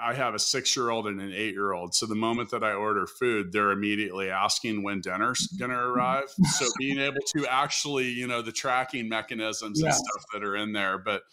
I 0.00 0.14
have 0.14 0.34
a 0.34 0.38
six 0.38 0.74
year 0.74 0.88
old 0.88 1.06
and 1.06 1.20
an 1.20 1.32
eight 1.34 1.52
year 1.52 1.72
old. 1.72 1.94
So 1.94 2.06
the 2.06 2.14
moment 2.14 2.50
that 2.50 2.64
I 2.64 2.72
order 2.72 3.06
food, 3.06 3.52
they're 3.52 3.72
immediately 3.72 4.30
asking 4.30 4.82
when 4.82 5.02
dinner's 5.02 5.46
going 5.58 5.70
to 5.70 5.76
arrive. 5.76 6.30
so 6.58 6.66
being 6.78 6.98
able 6.98 7.20
to 7.36 7.46
actually, 7.46 8.06
you 8.06 8.26
know, 8.26 8.40
the 8.40 8.52
tracking 8.52 9.08
mechanisms 9.08 9.80
yeah. 9.80 9.88
and 9.88 9.94
stuff 9.94 10.24
that 10.32 10.42
are 10.42 10.56
in 10.56 10.72
there. 10.72 10.96
But 10.96 11.24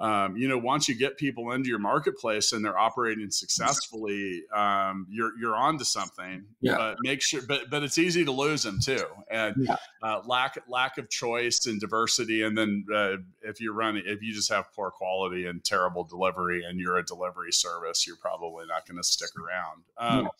um, 0.00 0.34
you 0.34 0.48
know, 0.48 0.56
once 0.56 0.88
you 0.88 0.94
get 0.94 1.18
people 1.18 1.52
into 1.52 1.68
your 1.68 1.78
marketplace 1.78 2.52
and 2.52 2.64
they're 2.64 2.78
operating 2.78 3.30
successfully, 3.30 4.44
um, 4.54 5.06
you're 5.10 5.32
you're 5.38 5.54
on 5.54 5.76
to 5.78 5.84
something. 5.84 6.46
Yeah. 6.62 6.76
But 6.78 6.96
make 7.02 7.20
sure, 7.20 7.42
but 7.46 7.68
but 7.68 7.82
it's 7.82 7.98
easy 7.98 8.24
to 8.24 8.32
lose 8.32 8.62
them 8.62 8.80
too, 8.80 9.04
and 9.30 9.54
yeah. 9.58 9.76
uh, 10.02 10.22
lack 10.24 10.56
lack 10.68 10.96
of 10.96 11.10
choice 11.10 11.66
and 11.66 11.78
diversity. 11.78 12.42
And 12.42 12.56
then 12.56 12.86
uh, 12.92 13.16
if 13.42 13.60
you're 13.60 13.74
running, 13.74 14.04
if 14.06 14.22
you 14.22 14.32
just 14.32 14.50
have 14.50 14.72
poor 14.74 14.90
quality 14.90 15.44
and 15.44 15.62
terrible 15.62 16.04
delivery, 16.04 16.64
and 16.64 16.80
you're 16.80 16.96
a 16.96 17.04
delivery 17.04 17.52
service, 17.52 18.06
you're 18.06 18.16
probably 18.16 18.64
not 18.66 18.86
going 18.86 18.96
to 18.96 19.04
stick 19.04 19.30
around. 19.38 19.82
Um, 19.98 20.24
yeah. 20.24 20.30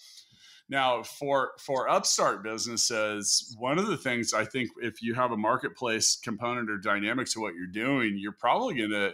Now, 0.71 1.03
for 1.03 1.51
for 1.59 1.87
upstart 1.87 2.43
businesses, 2.43 3.55
one 3.59 3.79
of 3.79 3.89
the 3.89 3.99
things 3.99 4.33
I 4.33 4.47
think 4.47 4.71
if 4.81 5.03
you 5.03 5.13
have 5.15 5.33
a 5.33 5.37
marketplace 5.37 6.17
component 6.17 6.71
or 6.71 6.79
dynamic 6.79 7.27
to 7.33 7.41
what 7.41 7.55
you're 7.55 7.67
doing, 7.67 8.17
you're 8.17 8.33
probably 8.33 8.77
going 8.77 8.93
to 8.93 9.13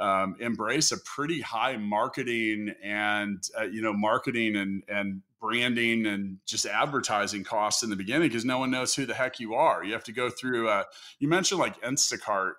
um, 0.00 0.34
embrace 0.40 0.92
a 0.92 0.98
pretty 1.00 1.42
high 1.42 1.76
marketing 1.76 2.74
and 2.82 3.44
uh, 3.58 3.64
you 3.64 3.82
know 3.82 3.92
marketing 3.92 4.56
and 4.56 4.82
and 4.88 5.22
branding 5.40 6.06
and 6.06 6.38
just 6.46 6.66
advertising 6.66 7.44
costs 7.44 7.82
in 7.82 7.90
the 7.90 7.96
beginning 7.96 8.28
because 8.28 8.44
no 8.44 8.58
one 8.58 8.70
knows 8.70 8.94
who 8.94 9.06
the 9.06 9.14
heck 9.14 9.40
you 9.40 9.54
are. 9.54 9.84
You 9.84 9.92
have 9.92 10.04
to 10.04 10.12
go 10.12 10.30
through. 10.30 10.68
Uh, 10.68 10.84
you 11.18 11.28
mentioned 11.28 11.60
like 11.60 11.80
Instacart, 11.82 12.54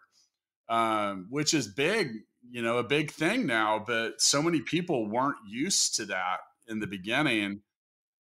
um, 0.70 1.28
which 1.30 1.54
is 1.54 1.68
big, 1.68 2.12
you 2.50 2.62
know, 2.62 2.78
a 2.78 2.84
big 2.84 3.12
thing 3.12 3.46
now, 3.46 3.84
but 3.86 4.22
so 4.22 4.42
many 4.42 4.62
people 4.62 5.10
weren't 5.10 5.38
used 5.48 5.96
to 5.96 6.06
that 6.06 6.38
in 6.68 6.80
the 6.80 6.88
beginning. 6.88 7.62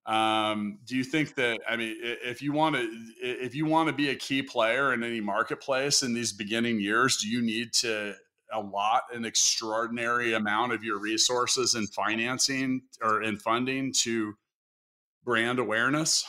Um, 0.05 0.79
do 0.85 0.95
you 0.95 1.03
think 1.03 1.35
that 1.35 1.59
I 1.69 1.77
mean, 1.77 1.95
if 2.01 2.41
you 2.41 2.53
want 2.53 2.75
to, 2.75 2.87
if 3.21 3.53
you 3.53 3.67
want 3.67 3.89
to 3.89 3.93
be 3.93 4.09
a 4.09 4.15
key 4.15 4.41
player 4.41 4.93
in 4.93 5.03
any 5.03 5.21
marketplace 5.21 6.01
in 6.01 6.15
these 6.15 6.33
beginning 6.33 6.79
years, 6.79 7.17
do 7.17 7.29
you 7.29 7.41
need 7.41 7.73
to 7.73 8.15
a 8.53 8.60
lot, 8.60 9.03
an 9.13 9.25
extraordinary 9.25 10.34
amount 10.34 10.74
of 10.74 10.84
your 10.84 11.00
resources 11.00 11.75
and 11.75 11.89
financing 11.93 12.81
or 13.01 13.24
in 13.24 13.38
funding 13.38 13.93
to 14.01 14.34
brand 15.24 15.60
awareness? 15.60 16.25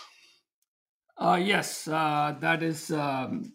Uh, 1.17 1.41
yes, 1.43 1.87
uh, 1.89 2.35
that 2.41 2.63
is 2.63 2.91
um, 2.91 3.53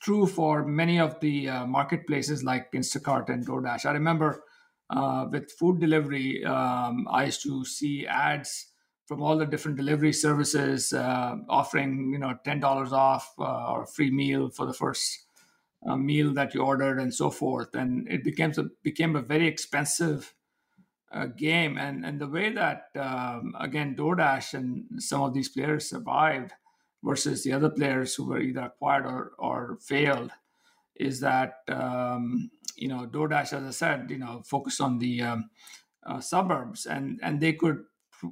true 0.00 0.26
for 0.26 0.64
many 0.64 0.98
of 0.98 1.18
the 1.20 1.48
uh, 1.48 1.66
marketplaces 1.66 2.44
like 2.44 2.70
Instacart 2.72 3.28
and 3.28 3.46
DoorDash. 3.46 3.86
I 3.86 3.92
remember 3.92 4.44
uh, 4.90 5.26
with 5.30 5.50
food 5.52 5.80
delivery, 5.80 6.44
um, 6.44 7.06
I 7.10 7.24
used 7.24 7.42
to 7.42 7.64
see 7.64 8.06
ads 8.06 8.72
from 9.06 9.22
all 9.22 9.38
the 9.38 9.46
different 9.46 9.76
delivery 9.76 10.12
services 10.12 10.92
uh, 10.92 11.36
offering, 11.48 12.10
you 12.12 12.18
know, 12.18 12.34
ten 12.44 12.60
dollars 12.60 12.92
off 12.92 13.32
uh, 13.38 13.72
or 13.72 13.86
free 13.86 14.10
meal 14.10 14.50
for 14.50 14.66
the 14.66 14.72
first 14.72 15.25
a 15.84 15.96
meal 15.96 16.32
that 16.34 16.54
you 16.54 16.62
ordered 16.62 16.98
and 16.98 17.14
so 17.14 17.30
forth 17.30 17.74
and 17.74 18.08
it 18.08 18.24
became 18.24 18.52
a 18.56 18.64
became 18.82 19.14
a 19.16 19.22
very 19.22 19.46
expensive 19.46 20.34
uh, 21.12 21.26
game. 21.26 21.78
And 21.78 22.04
and 22.04 22.20
the 22.20 22.28
way 22.28 22.52
that 22.52 22.88
um, 22.96 23.54
again 23.58 23.94
DoorDash 23.96 24.54
and 24.54 25.02
some 25.02 25.22
of 25.22 25.34
these 25.34 25.48
players 25.48 25.88
survived 25.88 26.52
versus 27.02 27.44
the 27.44 27.52
other 27.52 27.70
players 27.70 28.14
who 28.14 28.26
were 28.26 28.40
either 28.40 28.62
acquired 28.62 29.06
or 29.06 29.32
or 29.38 29.78
failed 29.80 30.30
is 30.96 31.20
that 31.20 31.60
um, 31.68 32.50
you 32.76 32.88
know 32.88 33.06
DoorDash 33.06 33.52
as 33.52 33.64
I 33.64 33.70
said 33.70 34.10
you 34.10 34.18
know 34.18 34.42
focused 34.44 34.80
on 34.80 34.98
the 34.98 35.22
um, 35.22 35.50
uh, 36.04 36.20
suburbs 36.20 36.86
and 36.86 37.20
and 37.22 37.40
they 37.40 37.52
could 37.52 37.84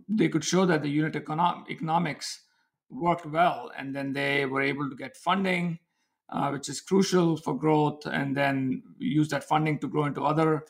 they 0.08 0.28
could 0.28 0.44
show 0.44 0.64
that 0.66 0.82
the 0.82 0.88
unit 0.88 1.12
econo- 1.14 1.68
economics 1.70 2.42
worked 2.90 3.26
well 3.26 3.70
and 3.76 3.94
then 3.94 4.12
they 4.12 4.46
were 4.46 4.62
able 4.62 4.88
to 4.88 4.96
get 4.96 5.16
funding 5.16 5.78
uh, 6.30 6.50
which 6.50 6.68
is 6.68 6.80
crucial 6.80 7.36
for 7.36 7.54
growth, 7.56 8.06
and 8.06 8.36
then 8.36 8.82
use 8.98 9.28
that 9.28 9.44
funding 9.44 9.78
to 9.78 9.88
grow 9.88 10.04
into 10.04 10.22
other 10.22 10.64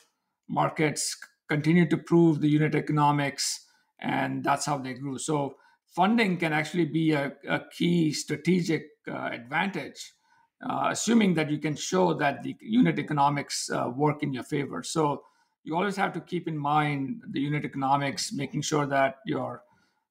markets, 0.47 1.17
continue 1.47 1.87
to 1.87 1.97
prove 1.97 2.41
the 2.41 2.47
unit 2.47 2.75
economics, 2.75 3.67
and 3.99 4.43
that's 4.43 4.65
how 4.65 4.77
they 4.77 4.93
grew. 4.93 5.17
So 5.17 5.55
funding 5.87 6.37
can 6.37 6.53
actually 6.53 6.85
be 6.85 7.13
a, 7.13 7.33
a 7.47 7.61
key 7.71 8.11
strategic 8.11 8.87
uh, 9.07 9.29
advantage, 9.31 10.13
uh, 10.67 10.89
assuming 10.91 11.33
that 11.35 11.49
you 11.49 11.59
can 11.59 11.75
show 11.75 12.13
that 12.13 12.43
the 12.43 12.55
unit 12.59 12.99
economics 12.99 13.69
uh, 13.69 13.89
work 13.95 14.23
in 14.23 14.33
your 14.33 14.43
favor. 14.43 14.83
So 14.83 15.23
you 15.63 15.75
always 15.75 15.95
have 15.95 16.13
to 16.13 16.21
keep 16.21 16.47
in 16.47 16.57
mind 16.57 17.23
the 17.29 17.39
unit 17.39 17.65
economics, 17.65 18.33
making 18.33 18.61
sure 18.61 18.85
that 18.85 19.19
your 19.25 19.63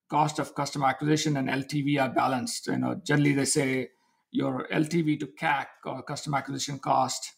cost 0.08 0.38
of 0.38 0.54
customer 0.54 0.86
acquisition 0.86 1.36
and 1.36 1.48
LTV 1.48 2.00
are 2.00 2.08
balanced. 2.08 2.66
You 2.66 2.78
know, 2.78 3.00
generally 3.04 3.34
they 3.34 3.44
say 3.44 3.90
your 4.34 4.66
LTV 4.72 5.20
to 5.20 5.26
CAC 5.26 5.66
or 5.86 6.02
customer 6.02 6.38
acquisition 6.38 6.78
cost 6.80 7.32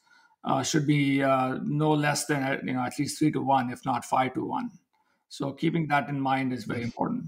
uh, 0.45 0.63
should 0.63 0.87
be 0.87 1.23
uh, 1.23 1.59
no 1.63 1.93
less 1.93 2.25
than 2.25 2.43
uh, 2.43 2.59
you 2.65 2.73
know 2.73 2.81
at 2.81 2.99
least 2.99 3.19
three 3.19 3.31
to 3.33 3.41
one, 3.41 3.71
if 3.71 3.85
not 3.85 4.05
five 4.05 4.33
to 4.35 4.45
one. 4.45 4.71
So 5.29 5.53
keeping 5.53 5.87
that 5.89 6.09
in 6.09 6.19
mind 6.19 6.53
is 6.53 6.65
very 6.65 6.83
important. 6.83 7.25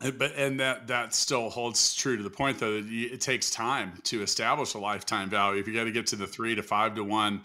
But 0.00 0.32
and 0.36 0.58
that 0.58 0.88
that 0.88 1.14
still 1.14 1.48
holds 1.48 1.94
true 1.94 2.16
to 2.16 2.22
the 2.22 2.30
point 2.30 2.58
though. 2.58 2.80
That 2.80 2.90
it 2.90 3.20
takes 3.20 3.50
time 3.50 3.92
to 4.04 4.22
establish 4.22 4.74
a 4.74 4.78
lifetime 4.78 5.30
value. 5.30 5.60
If 5.60 5.68
you 5.68 5.74
got 5.74 5.84
to 5.84 5.92
get 5.92 6.08
to 6.08 6.16
the 6.16 6.26
three 6.26 6.56
to 6.56 6.62
five 6.62 6.96
to 6.96 7.04
one 7.04 7.42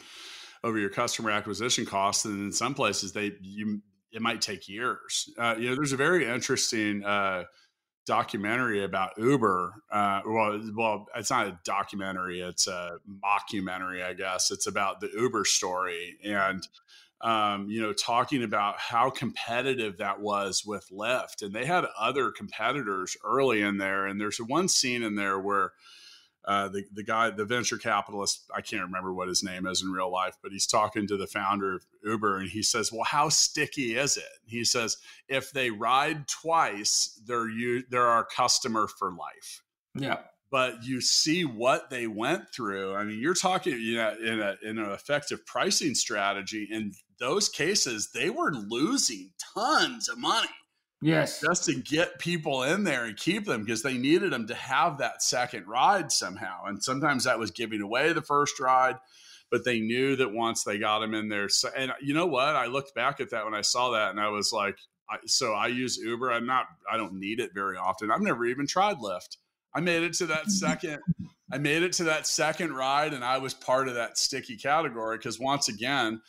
over 0.63 0.79
your 0.79 0.89
customer 0.89 1.29
acquisition 1.29 1.86
costs, 1.86 2.25
and 2.25 2.45
in 2.45 2.51
some 2.51 2.74
places 2.74 3.13
they 3.13 3.33
you 3.41 3.79
it 4.12 4.22
might 4.22 4.41
take 4.41 4.67
years. 4.67 5.29
Uh, 5.38 5.55
you 5.57 5.69
know, 5.69 5.75
there's 5.75 5.93
a 5.93 5.98
very 5.98 6.25
interesting. 6.25 7.03
Uh, 7.03 7.43
documentary 8.05 8.83
about 8.83 9.17
Uber. 9.17 9.74
Uh, 9.91 10.22
well, 10.25 10.62
well, 10.75 11.07
it's 11.15 11.31
not 11.31 11.48
a 11.48 11.60
documentary; 11.63 12.41
it's 12.41 12.67
a 12.67 12.98
mockumentary, 13.24 14.03
I 14.03 14.13
guess. 14.13 14.51
It's 14.51 14.67
about 14.67 15.00
the 15.00 15.10
Uber 15.15 15.45
story, 15.45 16.17
and 16.24 16.67
um, 17.22 17.69
you 17.69 17.81
know, 17.81 17.93
talking 17.93 18.43
about 18.43 18.77
how 18.79 19.10
competitive 19.10 19.98
that 19.98 20.19
was 20.19 20.63
with 20.65 20.88
Lyft, 20.91 21.41
and 21.41 21.53
they 21.53 21.65
had 21.65 21.86
other 21.98 22.31
competitors 22.31 23.15
early 23.24 23.62
in 23.62 23.77
there. 23.77 24.05
And 24.05 24.19
there's 24.19 24.39
one 24.39 24.67
scene 24.67 25.03
in 25.03 25.15
there 25.15 25.39
where 25.39 25.72
uh, 26.45 26.67
the 26.67 26.83
the 26.93 27.03
guy, 27.03 27.29
the 27.29 27.45
venture 27.45 27.77
capitalist, 27.77 28.43
I 28.53 28.62
can't 28.62 28.83
remember 28.83 29.13
what 29.13 29.29
his 29.29 29.43
name 29.43 29.65
is 29.65 29.81
in 29.81 29.91
real 29.91 30.12
life, 30.12 30.38
but 30.41 30.51
he's 30.51 30.67
talking 30.67 31.07
to 31.07 31.17
the 31.17 31.27
founder 31.27 31.75
of 31.75 31.85
Uber, 32.03 32.38
and 32.38 32.50
he 32.50 32.62
says, 32.62 32.91
"Well, 32.91 33.03
how 33.03 33.29
sticky 33.29 33.95
is 33.95 34.17
it?" 34.17 34.23
He 34.45 34.65
says, 34.65 34.97
"If 35.29 35.51
they 35.51 35.69
ride 35.69 36.27
twice, 36.27 37.19
they're 37.25 37.50
you 37.50 37.83
they're 37.89 38.07
our 38.07 38.25
customer 38.25 38.88
for 38.88 39.12
life." 39.12 39.63
Yeah. 39.95 40.19
But 40.51 40.83
you 40.83 41.01
see 41.01 41.45
what 41.45 41.89
they 41.89 42.05
went 42.07 42.53
through. 42.53 42.93
I 42.93 43.05
mean, 43.05 43.19
you're 43.19 43.33
talking 43.33 43.79
you 43.79 43.95
know, 43.95 44.15
in 44.21 44.39
a 44.39 44.57
in 44.62 44.77
an 44.77 44.91
effective 44.91 45.45
pricing 45.45 45.95
strategy. 45.95 46.67
In 46.69 46.91
those 47.19 47.47
cases, 47.47 48.12
they 48.13 48.29
were 48.29 48.53
losing 48.53 49.31
tons 49.55 50.09
of 50.09 50.17
money 50.17 50.50
Yes. 51.03 51.41
Just 51.41 51.65
to 51.65 51.75
get 51.75 52.17
people 52.19 52.63
in 52.63 52.83
there 52.83 53.05
and 53.05 53.17
keep 53.17 53.45
them 53.45 53.63
because 53.63 53.81
they 53.81 53.98
needed 53.98 54.31
them 54.31 54.48
to 54.48 54.55
have 54.55 54.98
that 55.00 55.22
second 55.22 55.67
ride 55.67 56.12
somehow. 56.12 56.65
And 56.65 56.81
sometimes 56.81 57.25
that 57.25 57.39
was 57.39 57.51
giving 57.51 57.81
away 57.81 58.13
the 58.13 58.22
first 58.22 58.60
ride, 58.60 58.98
but 59.51 59.65
they 59.65 59.79
knew 59.79 60.15
that 60.15 60.31
once 60.31 60.63
they 60.63 60.77
got 60.77 61.00
them 61.00 61.13
in 61.13 61.27
there. 61.27 61.50
So, 61.50 61.69
and 61.75 61.91
you 62.01 62.13
know 62.13 62.25
what? 62.25 62.55
I 62.55 62.67
looked 62.67 62.95
back 62.95 63.19
at 63.19 63.29
that 63.31 63.43
when 63.43 63.53
I 63.53 63.62
saw 63.62 63.91
that 63.91 64.12
and 64.12 64.19
I 64.19 64.29
was 64.29 64.53
like, 64.53 64.77
I, 65.10 65.17
so 65.25 65.53
I 65.53 65.67
use 65.67 65.98
Uber. 65.98 66.31
I'm 66.31 66.45
not, 66.45 66.67
I 66.89 66.95
don't 66.95 67.19
need 67.19 67.39
it 67.39 67.51
very 67.53 67.77
often. 67.77 68.10
I've 68.10 68.22
never 68.22 68.45
even 68.45 68.65
tried 68.65 68.98
Lyft. 68.98 69.38
I 69.75 69.81
made 69.81 70.03
it 70.03 70.13
to 70.13 70.25
that 70.27 70.41
mm-hmm. 70.41 70.50
second. 70.51 71.00
I 71.51 71.57
made 71.57 71.83
it 71.83 71.93
to 71.93 72.05
that 72.05 72.25
second 72.25 72.74
ride 72.74 73.13
and 73.13 73.24
I 73.24 73.38
was 73.38 73.53
part 73.53 73.88
of 73.88 73.95
that 73.95 74.17
sticky 74.17 74.55
category 74.55 75.17
because 75.17 75.39
once 75.39 75.67
again, 75.67 76.22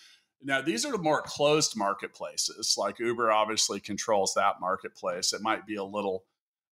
now, 0.44 0.60
these 0.60 0.84
are 0.84 0.92
the 0.92 0.98
more 0.98 1.22
closed 1.22 1.76
marketplaces. 1.76 2.76
Like 2.76 2.98
Uber 2.98 3.32
obviously 3.32 3.80
controls 3.80 4.34
that 4.34 4.60
marketplace. 4.60 5.32
It 5.32 5.40
might 5.40 5.66
be 5.66 5.76
a 5.76 5.84
little 5.84 6.24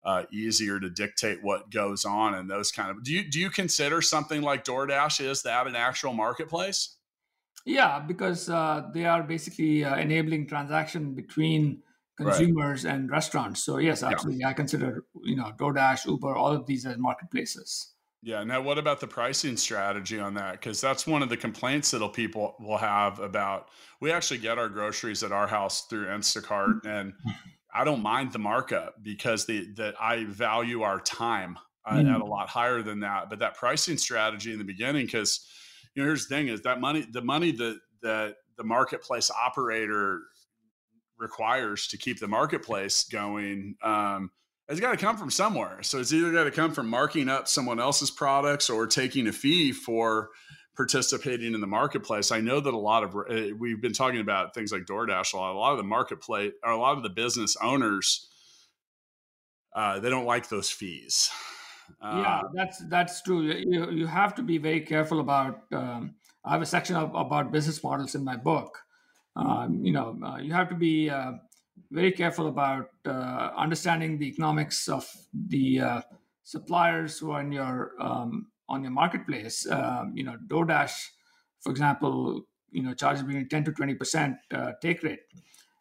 uh, 0.05 0.25
easier 0.31 0.79
to 0.79 0.91
dictate 0.91 1.43
what 1.43 1.71
goes 1.71 2.05
on 2.05 2.35
and 2.35 2.51
those 2.51 2.71
kind 2.71 2.91
of. 2.91 3.03
Do 3.03 3.13
you 3.13 3.29
do 3.29 3.41
you 3.41 3.51
consider 3.51 4.03
something 4.03 4.43
like 4.43 4.65
DoorDash 4.65 5.25
is 5.25 5.43
that 5.43 5.67
an 5.67 5.75
actual 5.75 6.13
marketplace? 6.13 6.97
Yeah, 7.65 8.01
because 8.01 8.51
uh, 8.51 8.89
they 8.93 9.07
are 9.07 9.23
basically 9.23 9.85
uh, 9.85 9.97
enabling 9.97 10.49
transaction 10.49 11.15
between 11.15 11.83
consumers 12.19 12.85
right. 12.85 12.95
and 12.95 13.11
restaurants. 13.11 13.65
So 13.65 13.79
yes, 13.79 14.03
absolutely, 14.03 14.41
yeah. 14.41 14.51
I 14.51 14.53
consider 14.53 15.05
you 15.23 15.37
know 15.37 15.53
DoorDash, 15.57 16.07
Uber, 16.07 16.37
all 16.37 16.53
of 16.53 16.67
these 16.67 16.85
as 16.85 16.99
marketplaces. 16.99 17.95
Yeah. 18.23 18.45
Now, 18.45 18.63
what 18.63 18.79
about 18.79 19.01
the 19.01 19.09
pricing 19.09 19.57
strategy 19.57 20.21
on 20.21 20.35
that? 20.35 20.53
Because 20.53 20.81
that's 20.81 21.07
one 21.07 21.23
of 21.23 21.29
the 21.29 21.37
complaints 21.37 21.91
that 21.91 22.13
people 22.13 22.55
will 22.61 22.79
have 22.79 23.19
about. 23.19 23.69
We 24.01 24.13
actually 24.13 24.39
get 24.39 24.59
our 24.59 24.69
groceries 24.69 25.25
at 25.25 25.33
our 25.33 25.49
house 25.49 25.87
through 25.87 26.07
Instacart, 26.07 26.87
and 26.87 27.15
I 27.75 27.85
don't 27.85 28.03
mind 28.03 28.33
the 28.33 28.39
markup 28.39 29.03
because 29.03 29.45
the 29.45 29.73
that 29.75 29.95
I 30.01 30.25
value 30.25 30.83
our 30.83 31.01
time 31.01 31.59
mm. 31.91 32.15
at 32.15 32.21
a 32.21 32.25
lot 32.25 32.49
higher 32.49 32.81
than 32.81 33.01
that. 33.01 33.29
But 33.29 33.41
that 33.41 33.57
pricing 33.57 33.99
strategy 33.99 34.53
in 34.53 34.59
the 34.59 34.65
beginning, 34.65 35.07
because 35.07 35.45
you 35.95 36.03
know, 36.03 36.07
here's 36.07 36.29
the 36.29 36.35
thing: 36.35 36.49
is 36.49 36.63
that 36.63 36.81
money, 36.81 37.07
the 37.11 37.23
money 37.23 37.51
that 37.53 37.81
that 38.03 38.37
the 38.57 38.65
marketplace 38.65 39.31
operator 39.31 40.21
requires 41.19 41.89
to 41.89 41.97
keep 41.97 42.21
the 42.21 42.29
marketplace 42.29 43.05
going. 43.05 43.75
Um, 43.83 44.31
it's 44.69 44.81
got 44.81 44.93
to 44.93 44.97
come 44.97 45.17
from 45.17 45.31
somewhere. 45.31 45.83
So 45.83 45.99
it's 45.99 46.13
either 46.13 46.33
got 46.33 46.45
to 46.45 46.51
come 46.51 46.73
from 46.73 46.89
marking 46.89 47.29
up 47.29 47.49
someone 47.49 47.81
else's 47.81 48.11
products 48.11 48.71
or 48.71 48.87
taking 48.87 49.27
a 49.27 49.33
fee 49.33 49.73
for 49.73 50.31
participating 50.77 51.55
in 51.55 51.61
the 51.61 51.67
marketplace. 51.67 52.33
I 52.33 52.41
know 52.41 52.61
that 52.61 52.73
a 52.73 52.79
lot 52.79 53.05
of 53.05 53.15
uh, 53.15 53.55
we've 53.59 53.83
been 53.83 53.93
talking 53.93 54.21
about 54.21 54.55
things 54.55 54.73
like 54.73 54.83
DoorDash 54.83 55.35
a 55.35 55.37
lot. 55.37 55.53
A 55.53 55.59
lot 55.59 55.73
of 55.73 55.79
the 55.79 55.85
marketplace 55.85 56.53
or 56.63 56.71
a 56.71 56.79
lot 56.79 56.97
of 56.97 57.03
the 57.03 57.11
business 57.11 57.57
owners 57.63 58.29
uh, 59.75 59.99
they 60.01 60.11
don't 60.11 60.27
like 60.27 60.49
those 60.49 60.71
fees. 60.71 61.31
Uh, 62.01 62.23
yeah, 62.25 62.41
that's 62.55 62.79
that's 62.89 63.23
true. 63.23 63.43
You 63.43 63.91
you 63.91 64.07
have 64.07 64.35
to 64.37 64.43
be 64.43 64.59
very 64.59 64.81
careful 64.81 65.21
about. 65.21 65.63
Um, 65.73 66.15
I 66.45 66.53
have 66.53 66.63
a 66.63 66.67
section 66.67 66.97
of, 66.97 67.15
about 67.15 67.53
business 67.53 67.83
models 67.83 68.15
in 68.15 68.25
my 68.25 68.37
book. 68.37 68.79
Um, 69.37 69.85
you 69.85 69.93
know, 69.93 70.19
uh, 70.25 70.39
you 70.39 70.53
have 70.53 70.69
to 70.71 70.75
be 70.75 71.09
uh, 71.09 71.33
very 71.91 72.13
careful 72.13 72.47
about 72.47 72.91
uh, 73.07 73.51
understanding 73.57 74.19
the 74.19 74.29
economics 74.29 74.89
of 74.89 75.09
the 75.33 75.81
uh, 75.81 76.01
suppliers 76.43 77.19
who 77.19 77.31
are 77.31 77.41
in 77.41 77.53
your 77.53 77.93
um, 78.01 78.47
on 78.69 78.83
your 78.83 78.93
marketplace. 78.93 79.67
Um, 79.71 80.13
you 80.15 80.25
know, 80.25 80.37
DoorDash, 80.47 80.93
for 81.61 81.71
example, 81.71 82.43
you 82.71 82.83
know 82.83 82.95
charges 82.95 83.23
between 83.23 83.49
ten 83.49 83.65
to 83.65 83.73
twenty 83.73 83.95
percent 83.95 84.37
uh, 84.53 84.73
take 84.81 85.03
rate, 85.03 85.21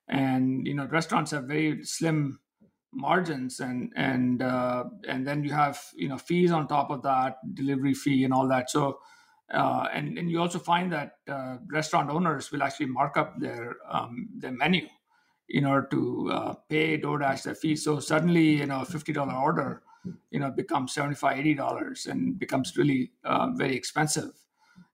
and 0.07 0.67
you 0.67 0.73
know 0.73 0.85
restaurants 0.85 1.31
have 1.31 1.45
very 1.45 1.83
slim 1.83 2.39
margins, 2.93 3.59
and 3.59 3.91
and 3.95 4.41
uh, 4.41 4.85
and 5.07 5.25
then 5.25 5.43
you 5.43 5.51
have 5.51 5.81
you 5.95 6.09
know 6.09 6.17
fees 6.17 6.51
on 6.51 6.67
top 6.67 6.89
of 6.89 7.01
that, 7.03 7.37
delivery 7.53 7.93
fee 7.93 8.23
and 8.23 8.33
all 8.33 8.47
that. 8.47 8.69
So. 8.69 8.99
Uh, 9.53 9.85
and, 9.91 10.17
and 10.17 10.31
you 10.31 10.39
also 10.39 10.57
find 10.57 10.93
that 10.93 11.15
uh, 11.27 11.57
restaurant 11.73 12.09
owners 12.09 12.53
will 12.53 12.63
actually 12.63 12.85
mark 12.85 13.17
up 13.17 13.37
their 13.37 13.75
um, 13.89 14.29
their 14.37 14.53
menu 14.53 14.87
in 15.51 15.65
order 15.65 15.87
to 15.91 16.29
uh, 16.31 16.53
pay 16.69 16.97
DoorDash 16.97 17.43
their 17.43 17.55
fee. 17.55 17.75
So 17.75 17.99
suddenly, 17.99 18.57
you 18.57 18.65
know, 18.65 18.81
a 18.81 18.85
fifty 18.85 19.11
dollar 19.13 19.33
order, 19.33 19.83
you 20.31 20.39
know, 20.39 20.49
becomes 20.49 20.93
75 20.93 21.57
dollars 21.57 22.05
and 22.05 22.39
becomes 22.39 22.75
really 22.77 23.11
uh, 23.23 23.49
very 23.51 23.75
expensive, 23.75 24.31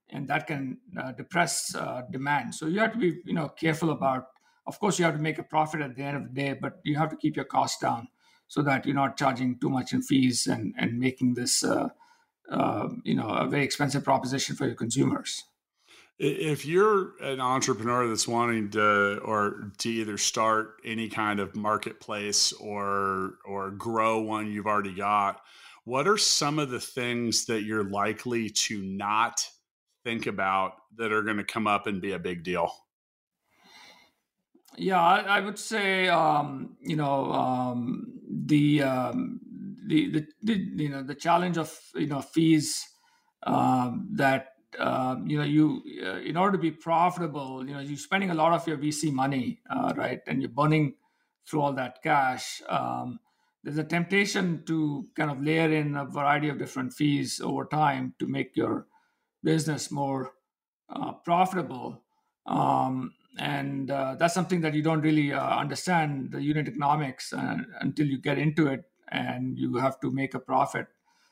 and 0.10 0.28
that 0.28 0.48
can 0.48 0.78
uh, 1.00 1.12
depress 1.12 1.76
uh, 1.76 2.02
demand. 2.12 2.56
So 2.56 2.66
you 2.68 2.80
have 2.80 2.94
to 2.94 2.98
be, 2.98 3.20
you 3.26 3.34
know, 3.34 3.50
careful 3.50 3.92
about. 3.92 4.28
Of 4.66 4.80
course, 4.82 5.00
you 5.00 5.06
have 5.06 5.16
to 5.16 5.22
make 5.22 5.40
a 5.40 5.44
profit 5.44 5.80
at 5.80 5.96
the 5.96 6.04
end 6.04 6.18
of 6.18 6.24
the 6.24 6.34
day, 6.34 6.54
but 6.54 6.82
you 6.84 6.98
have 6.98 7.10
to 7.12 7.16
keep 7.16 7.38
your 7.38 7.46
costs 7.46 7.80
down 7.80 8.10
so 8.50 8.62
that 8.64 8.86
you're 8.86 8.96
not 8.96 9.16
charging 9.16 9.58
too 9.60 9.70
much 9.70 9.94
in 9.94 10.02
fees 10.02 10.48
and 10.48 10.74
and 10.78 11.00
making 11.00 11.36
this, 11.36 11.64
uh, 11.64 11.88
uh, 12.52 12.90
you 13.04 13.16
know, 13.16 13.30
a 13.30 13.48
very 13.48 13.64
expensive 13.64 14.04
proposition 14.04 14.56
for 14.56 14.66
your 14.66 14.76
consumers 14.76 15.44
if 16.20 16.66
you're 16.66 17.12
an 17.22 17.40
entrepreneur 17.40 18.08
that's 18.08 18.28
wanting 18.28 18.72
to 18.72 19.20
or 19.20 19.72
to 19.78 19.90
either 19.90 20.18
start 20.18 20.78
any 20.84 21.08
kind 21.10 21.40
of 21.40 21.56
marketplace 21.56 22.54
or 22.54 23.36
or 23.46 23.72
grow 23.72 24.20
one 24.20 24.52
you've 24.52 24.66
already 24.66 24.96
got 24.96 25.42
what 25.84 26.08
are 26.08 26.18
some 26.18 26.60
of 26.60 26.70
the 26.70 26.82
things 26.82 27.46
that 27.46 27.64
you're 27.64 27.86
likely 27.86 28.50
to 28.50 28.82
not 28.82 29.48
think 30.04 30.28
about 30.28 30.74
that 30.98 31.14
are 31.14 31.22
going 31.22 31.38
to 31.38 31.46
come 31.46 31.66
up 31.66 31.88
and 31.88 32.02
be 32.02 32.12
a 32.12 32.20
big 32.20 32.44
deal? 32.44 32.74
Yeah 34.78 35.02
i, 35.02 35.20
I 35.20 35.40
would 35.40 35.58
say 35.58 36.08
um, 36.08 36.76
you 36.82 36.96
know 36.96 37.32
um, 37.32 38.12
the, 38.30 38.84
um, 38.84 39.40
the, 39.88 40.12
the 40.12 40.28
the 40.44 40.54
you 40.84 40.90
know 40.90 41.04
the 41.04 41.16
challenge 41.16 41.58
of 41.58 41.74
you 41.96 42.08
know 42.08 42.22
fees 42.22 42.86
um, 43.44 44.10
that 44.14 44.57
um, 44.80 45.28
you 45.28 45.38
know 45.38 45.44
you 45.44 45.82
uh, 46.04 46.20
in 46.20 46.38
order 46.38 46.54
to 46.54 46.62
be 46.62 46.72
profitable 46.72 47.66
you 47.68 47.74
know 47.74 47.80
you're 47.80 47.98
spending 47.98 48.30
a 48.30 48.34
lot 48.34 48.52
of 48.54 48.68
your 48.68 48.78
vc 48.78 49.12
money 49.12 49.60
uh, 49.70 49.94
right? 49.96 50.22
And 50.28 50.42
you're 50.42 50.50
burning 50.50 50.96
through 51.48 51.62
all 51.62 51.74
that 51.74 52.02
cash. 52.04 52.62
Um, 52.68 53.20
there's 53.64 53.78
a 53.78 53.84
temptation 53.84 54.64
to 54.66 55.06
kind 55.16 55.32
of 55.32 55.42
layer 55.42 55.72
in 55.72 55.96
a 55.96 56.06
variety 56.06 56.50
of 56.50 56.58
different 56.58 56.94
fees 56.94 57.42
over 57.44 57.66
time 57.66 58.14
to 58.20 58.28
make 58.28 58.56
your 58.56 58.86
business 59.44 59.92
more 59.92 60.34
uh, 60.90 61.14
profitable. 61.14 62.04
Um, 62.46 63.14
and 63.40 63.92
uh, 63.92 64.16
that's 64.18 64.34
something 64.34 64.62
that 64.62 64.74
you 64.74 64.82
don't 64.82 65.02
really 65.02 65.34
uh, 65.34 65.58
understand 65.58 66.32
the 66.32 66.42
unit 66.42 66.68
economics 66.68 67.34
until 67.82 68.08
you 68.08 68.18
get 68.20 68.38
into 68.38 68.68
it 68.68 68.86
and 69.10 69.58
you 69.58 69.76
have 69.76 70.00
to 70.00 70.12
make 70.12 70.34
a 70.34 70.40
profit 70.40 70.88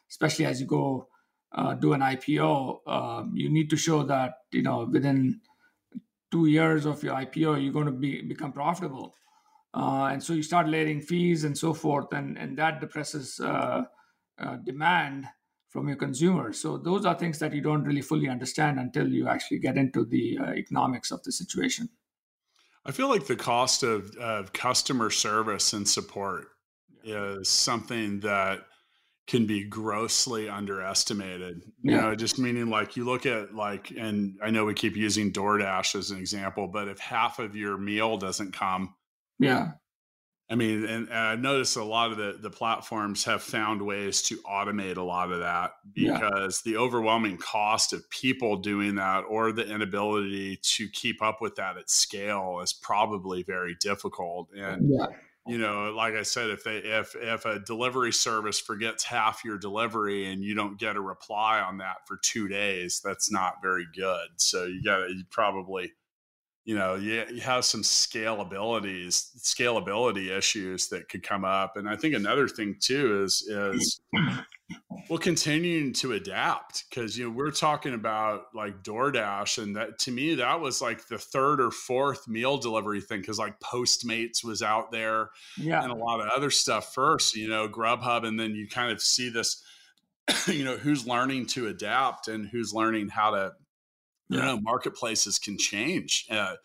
especially 0.09 0.45
as 0.45 0.61
you 0.61 0.67
go 0.67 1.07
uh, 1.55 1.73
do 1.73 1.93
an 1.93 2.01
IPO, 2.01 2.87
um, 2.87 3.31
you 3.33 3.49
need 3.49 3.69
to 3.69 3.77
show 3.77 4.03
that 4.03 4.33
you 4.51 4.61
know 4.61 4.87
within 4.91 5.41
two 6.31 6.47
years 6.47 6.85
of 6.85 7.01
your 7.01 7.15
IPO, 7.15 7.63
you're 7.63 7.73
going 7.73 7.85
to 7.85 7.91
be 7.91 8.21
become 8.21 8.51
profitable. 8.51 9.15
Uh, 9.73 10.09
and 10.11 10.23
so 10.23 10.33
you 10.33 10.43
start 10.43 10.69
layering 10.69 11.01
fees 11.01 11.43
and 11.43 11.57
so 11.57 11.73
forth, 11.73 12.11
and 12.13 12.37
and 12.37 12.57
that 12.57 12.79
depresses 12.79 13.39
uh, 13.39 13.83
uh, 14.39 14.55
demand 14.57 15.25
from 15.69 15.87
your 15.89 15.97
consumers. 15.97 16.59
So 16.59 16.77
those 16.77 17.05
are 17.05 17.15
things 17.15 17.39
that 17.39 17.53
you 17.53 17.61
don't 17.61 17.83
really 17.83 18.01
fully 18.01 18.29
understand 18.29 18.79
until 18.79 19.07
you 19.09 19.27
actually 19.27 19.59
get 19.59 19.77
into 19.77 20.05
the 20.05 20.37
uh, 20.41 20.53
economics 20.53 21.11
of 21.11 21.21
the 21.23 21.33
situation. 21.33 21.89
I 22.85 22.91
feel 22.91 23.09
like 23.09 23.27
the 23.27 23.35
cost 23.35 23.83
of, 23.83 24.15
of 24.15 24.53
customer 24.53 25.09
service 25.09 25.73
and 25.73 25.87
support 25.87 26.47
yeah. 27.03 27.39
is 27.39 27.49
something 27.49 28.21
that 28.21 28.61
can 29.27 29.45
be 29.45 29.63
grossly 29.63 30.47
underestimated. 30.49 31.63
You 31.81 31.95
yeah. 31.95 32.01
know, 32.01 32.15
just 32.15 32.37
meaning 32.37 32.69
like 32.69 32.95
you 32.95 33.05
look 33.05 33.25
at 33.25 33.55
like, 33.55 33.91
and 33.91 34.37
I 34.43 34.51
know 34.51 34.65
we 34.65 34.73
keep 34.73 34.95
using 34.95 35.31
DoorDash 35.31 35.95
as 35.95 36.11
an 36.11 36.19
example, 36.19 36.67
but 36.67 36.87
if 36.87 36.99
half 36.99 37.39
of 37.39 37.55
your 37.55 37.77
meal 37.77 38.17
doesn't 38.17 38.53
come, 38.53 38.93
yeah. 39.39 39.71
I 40.47 40.53
mean, 40.53 40.85
and, 40.85 41.09
and 41.09 41.17
I've 41.17 41.39
noticed 41.39 41.75
a 41.75 41.83
lot 41.83 42.11
of 42.11 42.17
the 42.17 42.37
the 42.39 42.51
platforms 42.51 43.23
have 43.23 43.41
found 43.41 43.81
ways 43.81 44.21
to 44.23 44.37
automate 44.43 44.97
a 44.97 45.01
lot 45.01 45.31
of 45.31 45.39
that 45.39 45.71
because 45.91 46.61
yeah. 46.63 46.71
the 46.71 46.77
overwhelming 46.77 47.37
cost 47.37 47.93
of 47.93 48.07
people 48.11 48.57
doing 48.57 48.95
that 48.95 49.21
or 49.21 49.51
the 49.51 49.67
inability 49.67 50.57
to 50.57 50.87
keep 50.89 51.23
up 51.23 51.41
with 51.41 51.55
that 51.55 51.77
at 51.77 51.89
scale 51.89 52.59
is 52.61 52.73
probably 52.73 53.41
very 53.41 53.75
difficult. 53.81 54.49
And 54.55 54.93
yeah 54.93 55.07
you 55.47 55.57
know 55.57 55.93
like 55.95 56.15
i 56.15 56.23
said 56.23 56.49
if 56.49 56.63
they 56.63 56.77
if 56.77 57.15
if 57.15 57.45
a 57.45 57.59
delivery 57.59 58.11
service 58.11 58.59
forgets 58.59 59.03
half 59.03 59.45
your 59.45 59.57
delivery 59.57 60.31
and 60.31 60.43
you 60.43 60.55
don't 60.55 60.79
get 60.79 60.95
a 60.95 61.01
reply 61.01 61.59
on 61.59 61.77
that 61.77 61.97
for 62.07 62.17
two 62.23 62.47
days 62.47 63.01
that's 63.03 63.31
not 63.31 63.61
very 63.61 63.85
good. 63.95 64.27
So 64.37 64.65
you 64.65 64.81
gotta 64.83 65.09
you 65.09 65.23
probably 65.29 65.93
you 66.63 66.75
know 66.75 66.95
you, 66.95 67.23
you 67.31 67.41
have 67.41 67.63
some 67.63 67.83
scalabilities 67.83 69.29
scalability 69.37 70.35
issues 70.35 70.87
that 70.89 71.09
could 71.09 71.23
come 71.23 71.45
up. 71.45 71.77
And 71.77 71.87
i 71.87 71.95
think 71.95 72.15
another 72.15 72.47
thing 72.47 72.75
too 72.79 73.23
is 73.23 73.47
mm. 73.51 73.75
is 73.75 74.01
well 75.09 75.19
continuing 75.19 75.93
to 75.93 76.13
adapt 76.13 76.85
because 76.89 77.17
you 77.17 77.25
know 77.25 77.35
we're 77.35 77.51
talking 77.51 77.93
about 77.93 78.45
like 78.55 78.81
DoorDash 78.83 79.61
and 79.61 79.75
that 79.75 79.99
to 79.99 80.11
me 80.11 80.35
that 80.35 80.59
was 80.59 80.81
like 80.81 81.07
the 81.07 81.17
third 81.17 81.61
or 81.61 81.71
fourth 81.71 82.27
meal 82.27 82.57
delivery 82.57 83.01
thing 83.01 83.21
because 83.21 83.37
like 83.37 83.59
Postmates 83.59 84.43
was 84.43 84.61
out 84.61 84.91
there 84.91 85.29
yeah. 85.57 85.83
and 85.83 85.91
a 85.91 85.95
lot 85.95 86.19
of 86.19 86.29
other 86.35 86.49
stuff 86.49 86.93
first 86.93 87.35
you 87.35 87.47
know 87.47 87.67
Grubhub 87.67 88.25
and 88.25 88.39
then 88.39 88.55
you 88.55 88.67
kind 88.67 88.91
of 88.91 89.01
see 89.01 89.29
this 89.29 89.63
you 90.47 90.63
know 90.63 90.77
who's 90.77 91.05
learning 91.05 91.45
to 91.47 91.67
adapt 91.67 92.27
and 92.27 92.47
who's 92.47 92.73
learning 92.73 93.09
how 93.09 93.31
to 93.31 93.51
yeah. 94.29 94.37
you 94.37 94.43
know 94.43 94.59
marketplaces 94.59 95.37
can 95.37 95.57
change 95.57 96.25
uh, 96.31 96.55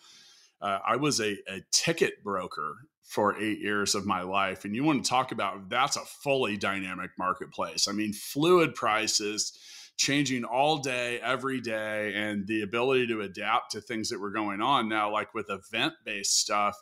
uh, 0.63 0.79
I 0.87 0.97
was 0.97 1.21
a, 1.21 1.37
a 1.49 1.63
ticket 1.71 2.23
broker 2.23 2.77
for 3.11 3.37
eight 3.41 3.59
years 3.59 3.97
of 3.97 4.07
my 4.07 4.23
life. 4.23 4.65
And 4.65 4.73
you 4.73 4.85
want 4.85 5.05
to 5.05 5.11
talk 5.11 5.33
about 5.33 5.69
that's 5.69 5.97
a 5.97 6.05
fully 6.23 6.57
dynamic 6.57 7.11
marketplace. 7.19 7.89
I 7.89 7.93
mean, 7.93 8.13
fluid 8.13 8.77
prices 8.77 9.59
changing 9.97 10.45
all 10.45 10.79
day, 10.79 11.19
every 11.19 11.61
day, 11.61 12.15
and 12.15 12.47
the 12.47 12.63
ability 12.63 13.09
to 13.09 13.23
adapt 13.23 13.73
to 13.73 13.81
things 13.81 14.11
that 14.11 14.21
were 14.21 14.31
going 14.31 14.61
on. 14.61 14.89
Now, 14.89 15.11
like 15.11 15.35
with 15.35 15.51
event 15.51 15.95
based 16.05 16.39
stuff, 16.39 16.77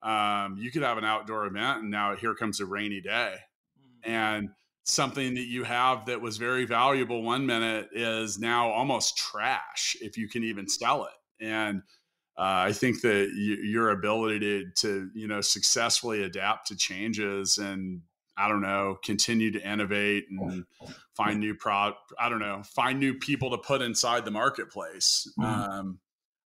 um, 0.00 0.56
you 0.60 0.70
could 0.70 0.84
have 0.84 0.96
an 0.96 1.04
outdoor 1.04 1.44
event 1.46 1.80
and 1.80 1.90
now 1.90 2.14
here 2.14 2.36
comes 2.36 2.60
a 2.60 2.66
rainy 2.66 3.00
day. 3.00 3.34
Mm-hmm. 3.76 4.10
And 4.12 4.50
something 4.84 5.34
that 5.34 5.48
you 5.48 5.64
have 5.64 6.06
that 6.06 6.20
was 6.20 6.36
very 6.36 6.66
valuable 6.66 7.24
one 7.24 7.46
minute 7.46 7.88
is 7.92 8.38
now 8.38 8.70
almost 8.70 9.16
trash 9.16 9.96
if 10.00 10.16
you 10.16 10.28
can 10.28 10.44
even 10.44 10.68
sell 10.68 11.06
it. 11.06 11.44
And 11.44 11.82
uh, 12.36 12.66
I 12.68 12.72
think 12.72 13.00
that 13.02 13.30
y- 13.32 13.58
your 13.62 13.90
ability 13.90 14.40
to, 14.40 14.64
to, 14.76 15.10
you 15.14 15.28
know, 15.28 15.40
successfully 15.40 16.22
adapt 16.22 16.68
to 16.68 16.76
changes 16.76 17.58
and 17.58 18.02
I 18.36 18.48
don't 18.48 18.62
know, 18.62 18.98
continue 19.04 19.52
to 19.52 19.62
innovate 19.62 20.24
and 20.28 20.64
find 21.16 21.38
new 21.38 21.54
pro. 21.54 21.92
I 22.18 22.28
don't 22.28 22.40
know, 22.40 22.62
find 22.64 22.98
new 22.98 23.14
people 23.14 23.50
to 23.50 23.58
put 23.58 23.80
inside 23.80 24.24
the 24.24 24.32
marketplace. 24.32 25.30
Mm-hmm. 25.38 25.72
Um, 25.72 25.98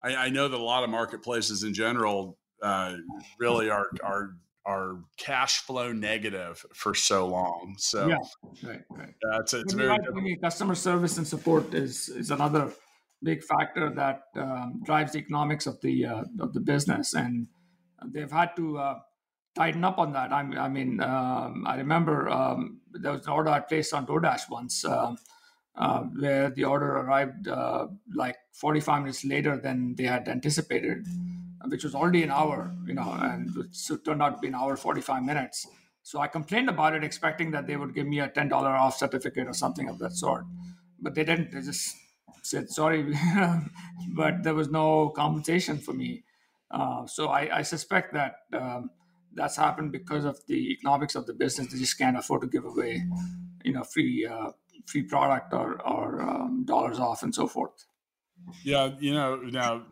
I, 0.04 0.15
I, 0.15 0.30
know 0.30 0.47
that 0.47 0.58
a 0.58 0.63
lot 0.63 0.84
of 0.84 0.89
marketplaces 0.89 1.63
in 1.63 1.73
general 1.73 2.38
uh, 2.62 2.95
really 3.39 3.69
are 3.69 3.88
are 4.04 4.32
are 4.65 4.97
cash 5.17 5.60
flow 5.60 5.93
negative 5.93 6.65
for 6.73 6.93
so 6.93 7.26
long. 7.26 7.76
So 7.78 8.08
yeah, 8.08 8.17
right, 8.63 8.82
right. 8.89 9.13
Uh, 9.26 9.39
it's, 9.39 9.54
it's 9.54 9.73
very 9.73 10.38
customer 10.43 10.76
service 10.76 11.17
and 11.17 11.26
support 11.26 11.73
is 11.73 12.10
is 12.10 12.32
another 12.32 12.73
big 13.23 13.43
factor 13.43 13.89
that 13.89 14.23
um, 14.36 14.82
drives 14.86 15.13
the 15.13 15.19
economics 15.19 15.67
of 15.67 15.80
the 15.82 16.06
uh, 16.06 16.23
of 16.39 16.53
the 16.53 16.60
business, 16.60 17.13
and 17.13 17.47
they've 18.06 18.32
had 18.32 18.56
to 18.56 18.77
uh, 18.77 18.99
tighten 19.56 19.84
up 19.84 19.97
on 19.97 20.13
that. 20.13 20.32
I, 20.32 20.39
I 20.39 20.69
mean, 20.69 21.01
um, 21.01 21.65
I 21.67 21.77
remember 21.77 22.30
um, 22.30 22.82
there 22.91 23.12
was 23.12 23.25
an 23.25 23.34
order 23.34 23.49
I 23.49 23.60
placed 23.60 23.93
on 23.93 24.06
DoorDash 24.06 24.49
once. 24.49 24.86
Uh, 24.86 25.15
uh, 25.75 26.01
where 26.19 26.49
the 26.49 26.63
order 26.63 26.97
arrived 26.97 27.47
uh, 27.47 27.86
like 28.15 28.36
45 28.53 29.01
minutes 29.01 29.23
later 29.23 29.58
than 29.58 29.93
they 29.93 30.06
had 30.06 30.27
anticipated 30.27 31.06
which 31.69 31.84
was 31.84 31.95
already 31.95 32.23
an 32.23 32.32
hour, 32.32 32.73
you 32.86 32.93
know, 32.93 33.17
and 33.21 33.49
it 33.58 34.06
turned 34.06 34.21
out 34.21 34.36
to 34.36 34.39
be 34.39 34.47
an 34.47 34.56
hour, 34.56 34.75
45 34.75 35.23
minutes. 35.23 35.67
So 36.03 36.19
I 36.19 36.27
complained 36.27 36.69
about 36.69 36.95
it, 36.95 37.03
expecting 37.03 37.51
that 37.51 37.67
they 37.67 37.75
would 37.75 37.93
give 37.93 38.08
me 38.08 38.19
a 38.19 38.30
$10 38.30 38.51
off 38.51 38.97
certificate 38.97 39.47
or 39.47 39.53
something 39.53 39.89
of 39.89 39.99
that 39.99 40.13
sort. 40.13 40.45
But 40.99 41.15
they 41.15 41.23
didn't. 41.23 41.51
They 41.51 41.62
just 41.62 41.95
said, 42.47 42.69
sorry, 42.69 43.13
but 44.15 44.43
there 44.43 44.55
was 44.55 44.69
no 44.69 45.10
compensation 45.10 45.77
for 45.77 45.93
me. 45.93 46.23
Uh, 46.71 47.05
so 47.05 47.27
I, 47.27 47.60
I, 47.60 47.62
suspect 47.62 48.13
that 48.13 48.39
um, 48.53 48.89
that's 49.33 49.55
happened 49.55 49.93
because 49.93 50.25
of 50.25 50.39
the 50.47 50.71
economics 50.71 51.15
of 51.15 51.25
the 51.25 51.33
business. 51.33 51.71
They 51.71 51.79
just 51.79 51.97
can't 51.97 52.17
afford 52.17 52.41
to 52.41 52.47
give 52.47 52.65
away, 52.65 53.05
you 53.63 53.71
know, 53.71 53.83
free 53.83 54.25
uh, 54.25 54.51
free 54.86 55.03
product 55.03 55.53
or, 55.53 55.81
or 55.88 56.21
um, 56.21 56.65
dollars 56.65 56.99
off 56.99 57.23
and 57.23 57.33
so 57.33 57.47
forth. 57.47 57.86
Yeah, 58.63 58.91
you 58.99 59.13
know, 59.13 59.38
now 59.38 59.83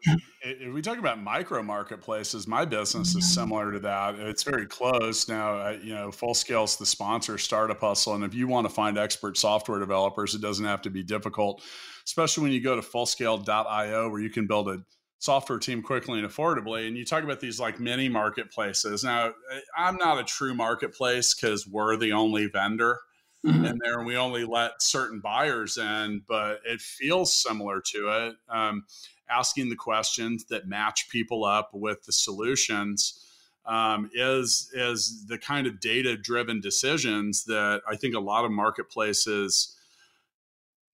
if 0.41 0.73
we 0.73 0.81
talk 0.81 0.97
about 0.97 1.21
micro 1.21 1.61
marketplaces, 1.61 2.47
my 2.47 2.63
business 2.63 3.15
is 3.15 3.33
similar 3.33 3.71
to 3.71 3.79
that. 3.79 4.15
It's 4.15 4.43
very 4.43 4.65
close 4.65 5.27
now. 5.27 5.69
You 5.69 5.93
know, 5.93 6.09
Fullscale 6.09 6.63
is 6.63 6.77
the 6.77 6.85
sponsor, 6.85 7.37
Startup 7.37 7.79
Hustle, 7.79 8.15
and 8.15 8.23
if 8.23 8.33
you 8.33 8.47
want 8.47 8.67
to 8.67 8.73
find 8.73 8.97
expert 8.97 9.37
software 9.37 9.79
developers, 9.79 10.35
it 10.35 10.41
doesn't 10.41 10.65
have 10.65 10.81
to 10.83 10.89
be 10.89 11.03
difficult. 11.03 11.63
Especially 12.05 12.43
when 12.43 12.51
you 12.51 12.61
go 12.61 12.75
to 12.75 12.81
Fullscale.io, 12.81 14.09
where 14.09 14.21
you 14.21 14.29
can 14.29 14.47
build 14.47 14.69
a 14.69 14.83
software 15.19 15.59
team 15.59 15.81
quickly 15.81 16.19
and 16.19 16.27
affordably. 16.27 16.87
And 16.87 16.95
you 16.95 17.03
talk 17.03 17.23
about 17.23 17.39
these 17.39 17.59
like 17.59 17.79
mini 17.79 18.09
marketplaces. 18.09 19.03
Now, 19.03 19.33
I'm 19.75 19.97
not 19.97 20.19
a 20.19 20.23
true 20.23 20.53
marketplace 20.53 21.33
because 21.33 21.67
we're 21.67 21.97
the 21.97 22.11
only 22.11 22.45
vendor 22.45 22.99
mm-hmm. 23.45 23.65
in 23.65 23.79
there 23.83 23.97
and 23.97 24.05
we 24.05 24.17
only 24.17 24.45
let 24.45 24.81
certain 24.81 25.19
buyers 25.19 25.77
in, 25.77 26.21
but 26.27 26.59
it 26.65 26.81
feels 26.81 27.33
similar 27.33 27.81
to 27.81 28.27
it. 28.27 28.35
Um, 28.49 28.85
asking 29.29 29.69
the 29.69 29.75
questions 29.75 30.45
that 30.45 30.67
match 30.67 31.09
people 31.09 31.43
up 31.43 31.71
with 31.73 32.03
the 32.03 32.11
solutions. 32.11 33.21
Um, 33.67 34.11
is 34.13 34.69
is 34.75 35.25
the 35.25 35.39
kind 35.39 35.65
of 35.65 35.79
data 35.79 36.15
driven 36.15 36.61
decisions 36.61 37.45
that 37.45 37.81
I 37.89 37.95
think 37.95 38.13
a 38.13 38.19
lot 38.19 38.45
of 38.45 38.51
marketplaces 38.51 39.74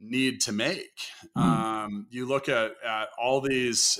need 0.01 0.41
to 0.41 0.51
make. 0.51 0.97
Mm-hmm. 1.37 1.41
Um, 1.41 2.07
you 2.09 2.25
look 2.25 2.49
at, 2.49 2.73
at 2.85 3.09
all 3.17 3.41
these 3.41 3.99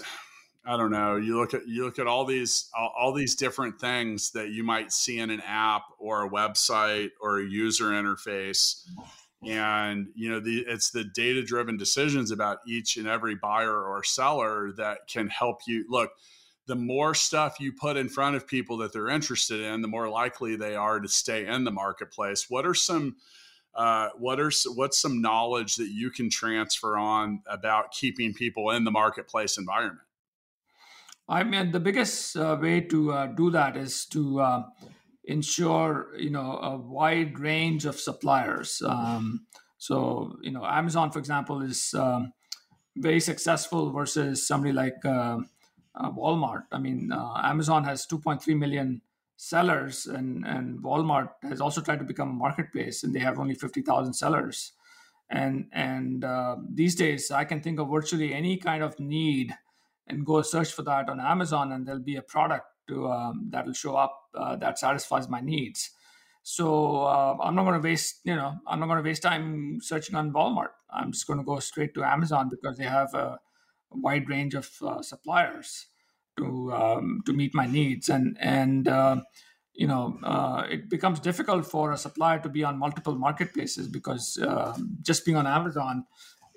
I 0.65 0.77
don't 0.77 0.91
know. 0.91 1.15
You 1.15 1.39
look 1.39 1.53
at 1.53 1.67
you 1.67 1.83
look 1.83 1.97
at 1.97 2.05
all 2.05 2.25
these 2.25 2.69
all, 2.77 2.93
all, 2.97 3.13
these 3.13 3.35
different 3.35 3.79
things 3.79 4.31
that 4.31 4.49
you 4.49 4.63
might 4.63 4.91
see 4.91 5.17
in 5.17 5.31
an 5.31 5.41
app 5.41 5.83
or 5.97 6.23
a 6.23 6.29
website 6.29 7.09
or 7.19 7.39
a 7.39 7.43
user 7.43 7.85
interface, 7.85 8.85
and 9.43 10.07
you 10.13 10.29
know 10.29 10.39
the 10.39 10.63
it's 10.67 10.91
the 10.91 11.03
data 11.03 11.41
driven 11.41 11.77
decisions 11.77 12.29
about 12.29 12.59
each 12.67 12.97
and 12.97 13.07
every 13.07 13.33
buyer 13.33 13.83
or 13.83 14.03
seller 14.03 14.71
that 14.77 14.99
can 15.07 15.29
help 15.29 15.61
you 15.65 15.85
look. 15.89 16.11
The 16.67 16.75
more 16.75 17.15
stuff 17.15 17.59
you 17.59 17.73
put 17.73 17.97
in 17.97 18.07
front 18.07 18.35
of 18.35 18.45
people 18.45 18.77
that 18.77 18.93
they're 18.93 19.09
interested 19.09 19.61
in, 19.61 19.81
the 19.81 19.87
more 19.87 20.09
likely 20.09 20.55
they 20.55 20.75
are 20.75 20.99
to 20.99 21.07
stay 21.07 21.47
in 21.47 21.63
the 21.63 21.71
marketplace. 21.71 22.51
What 22.51 22.67
are 22.67 22.75
some 22.75 23.15
uh, 23.73 24.09
what 24.17 24.39
are 24.39 24.51
what's 24.75 24.99
some 24.99 25.21
knowledge 25.21 25.75
that 25.75 25.89
you 25.89 26.11
can 26.11 26.29
transfer 26.29 26.97
on 26.97 27.41
about 27.47 27.91
keeping 27.91 28.33
people 28.33 28.71
in 28.71 28.83
the 28.83 28.91
marketplace 28.91 29.57
environment? 29.57 30.07
I 31.29 31.43
mean, 31.43 31.71
the 31.71 31.79
biggest 31.79 32.35
uh, 32.35 32.57
way 32.59 32.81
to 32.81 33.13
uh, 33.13 33.27
do 33.27 33.51
that 33.51 33.77
is 33.77 34.05
to 34.07 34.41
uh, 34.41 34.63
ensure, 35.23 36.09
you 36.17 36.29
know, 36.29 36.57
a 36.57 36.75
wide 36.75 37.39
range 37.39 37.85
of 37.85 37.97
suppliers. 37.97 38.81
Um, 38.85 39.45
so, 39.77 40.37
you 40.41 40.51
know, 40.51 40.65
Amazon, 40.65 41.09
for 41.09 41.19
example, 41.19 41.61
is 41.61 41.93
um, 41.93 42.33
very 42.97 43.21
successful 43.21 43.91
versus 43.91 44.45
somebody 44.45 44.73
like 44.73 44.97
uh, 45.05 45.37
uh, 45.95 46.11
Walmart. 46.11 46.63
I 46.71 46.79
mean, 46.79 47.11
Amazon 47.13 47.85
has 47.85 48.05
2.3 48.05 48.57
million 48.57 49.01
sellers, 49.41 50.05
and 50.05 50.45
and 50.45 50.79
Walmart 50.83 51.29
has 51.43 51.61
also 51.61 51.81
tried 51.81 51.99
to 51.99 52.05
become 52.05 52.29
a 52.29 52.33
marketplace, 52.33 53.03
and 53.03 53.13
they 53.13 53.19
have 53.19 53.39
only 53.39 53.55
50,000 53.55 54.13
sellers. 54.13 54.73
And 55.29 55.67
and 55.71 56.25
these 56.69 56.95
days, 56.95 57.31
I 57.31 57.45
can 57.45 57.61
think 57.61 57.79
of 57.79 57.89
virtually 57.89 58.33
any 58.33 58.57
kind 58.57 58.83
of 58.83 58.99
need 58.99 59.53
and 60.07 60.25
go 60.25 60.41
search 60.41 60.71
for 60.73 60.83
that 60.83 61.09
on 61.09 61.19
Amazon, 61.19 61.71
and 61.71 61.87
there'll 61.87 62.09
be 62.13 62.17
a 62.17 62.21
product 62.21 62.65
to 62.89 63.07
um, 63.07 63.47
that 63.49 63.65
will 63.65 63.73
show 63.73 63.95
up 63.95 64.13
uh, 64.35 64.55
that 64.57 64.77
satisfies 64.77 65.27
my 65.27 65.41
needs. 65.41 65.91
So 66.43 67.03
uh, 67.03 67.37
I'm 67.41 67.55
not 67.55 67.65
going 67.65 67.79
to 67.81 67.87
waste, 67.87 68.21
you 68.23 68.35
know, 68.35 68.55
I'm 68.67 68.79
not 68.79 68.87
going 68.87 68.97
to 68.97 69.07
waste 69.07 69.21
time 69.21 69.79
searching 69.79 70.15
on 70.15 70.33
Walmart. 70.33 70.73
I'm 70.91 71.11
just 71.11 71.27
going 71.27 71.37
to 71.37 71.45
go 71.45 71.59
straight 71.59 71.93
to 71.93 72.03
Amazon 72.03 72.49
because 72.49 72.77
they 72.77 72.85
have 72.85 73.13
a, 73.13 73.39
a 73.91 73.97
wide 73.97 74.27
range 74.27 74.55
of 74.55 74.67
uh, 74.81 75.03
suppliers 75.03 75.85
to 76.37 76.73
um, 76.73 77.21
to 77.25 77.33
meet 77.33 77.53
my 77.53 77.65
needs, 77.65 78.09
and 78.09 78.37
and 78.39 78.87
uh, 78.87 79.21
you 79.73 79.87
know, 79.87 80.19
uh, 80.23 80.63
it 80.69 80.89
becomes 80.89 81.19
difficult 81.19 81.65
for 81.65 81.91
a 81.91 81.97
supplier 81.97 82.39
to 82.39 82.49
be 82.49 82.63
on 82.63 82.77
multiple 82.77 83.15
marketplaces 83.15 83.87
because 83.87 84.37
uh, 84.37 84.77
just 85.01 85.25
being 85.25 85.37
on 85.37 85.47
Amazon 85.47 86.05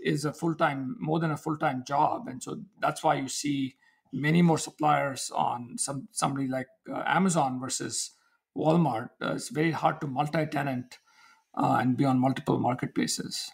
is 0.03 0.25
a 0.25 0.33
full 0.33 0.55
time, 0.55 0.97
more 1.01 1.21
than 1.21 1.31
a 1.31 1.37
full 1.37 1.57
time 1.57 1.85
job, 1.87 2.29
and 2.29 2.43
so 2.43 2.61
that's 2.81 3.03
why 3.03 3.15
you 3.15 3.29
see 3.29 3.77
many 4.13 4.43
more 4.43 4.59
suppliers 4.59 5.31
on 5.35 5.77
some 5.79 6.09
somebody 6.13 6.47
like 6.49 6.69
uh, 6.93 7.03
Amazon 7.07 7.61
versus 7.61 8.13
Walmart. 8.57 9.11
Uh, 9.23 9.35
it's 9.35 9.49
very 9.49 9.71
hard 9.71 10.01
to 10.01 10.07
multi 10.07 10.47
tenant 10.47 10.99
uh, 11.57 11.79
and 11.81 11.97
be 11.97 12.05
on 12.05 12.19
multiple 12.19 12.59
marketplaces. 12.59 13.51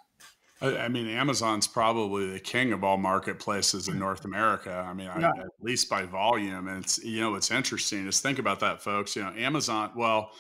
I 0.63 0.89
mean, 0.89 1.09
Amazon's 1.09 1.67
probably 1.67 2.31
the 2.31 2.41
king 2.41 2.73
of 2.73 2.85
all 2.85 2.99
marketplaces 2.99 3.89
in 3.89 3.99
North 3.99 4.27
America. 4.27 4.85
I 4.87 4.93
mean, 4.93 5.07
yeah. 5.07 5.33
I, 5.35 5.41
at 5.41 5.53
least 5.63 5.89
by 5.89 6.03
volume. 6.03 6.69
And 6.69 6.85
it's 6.85 7.03
you 7.03 7.21
know, 7.21 7.31
what's 7.31 7.51
interesting 7.51 8.07
is 8.07 8.21
think 8.21 8.39
about 8.39 8.61
that, 8.61 8.83
folks. 8.83 9.17
You 9.17 9.23
know, 9.23 9.33
Amazon. 9.37 9.93
Well, 9.97 10.33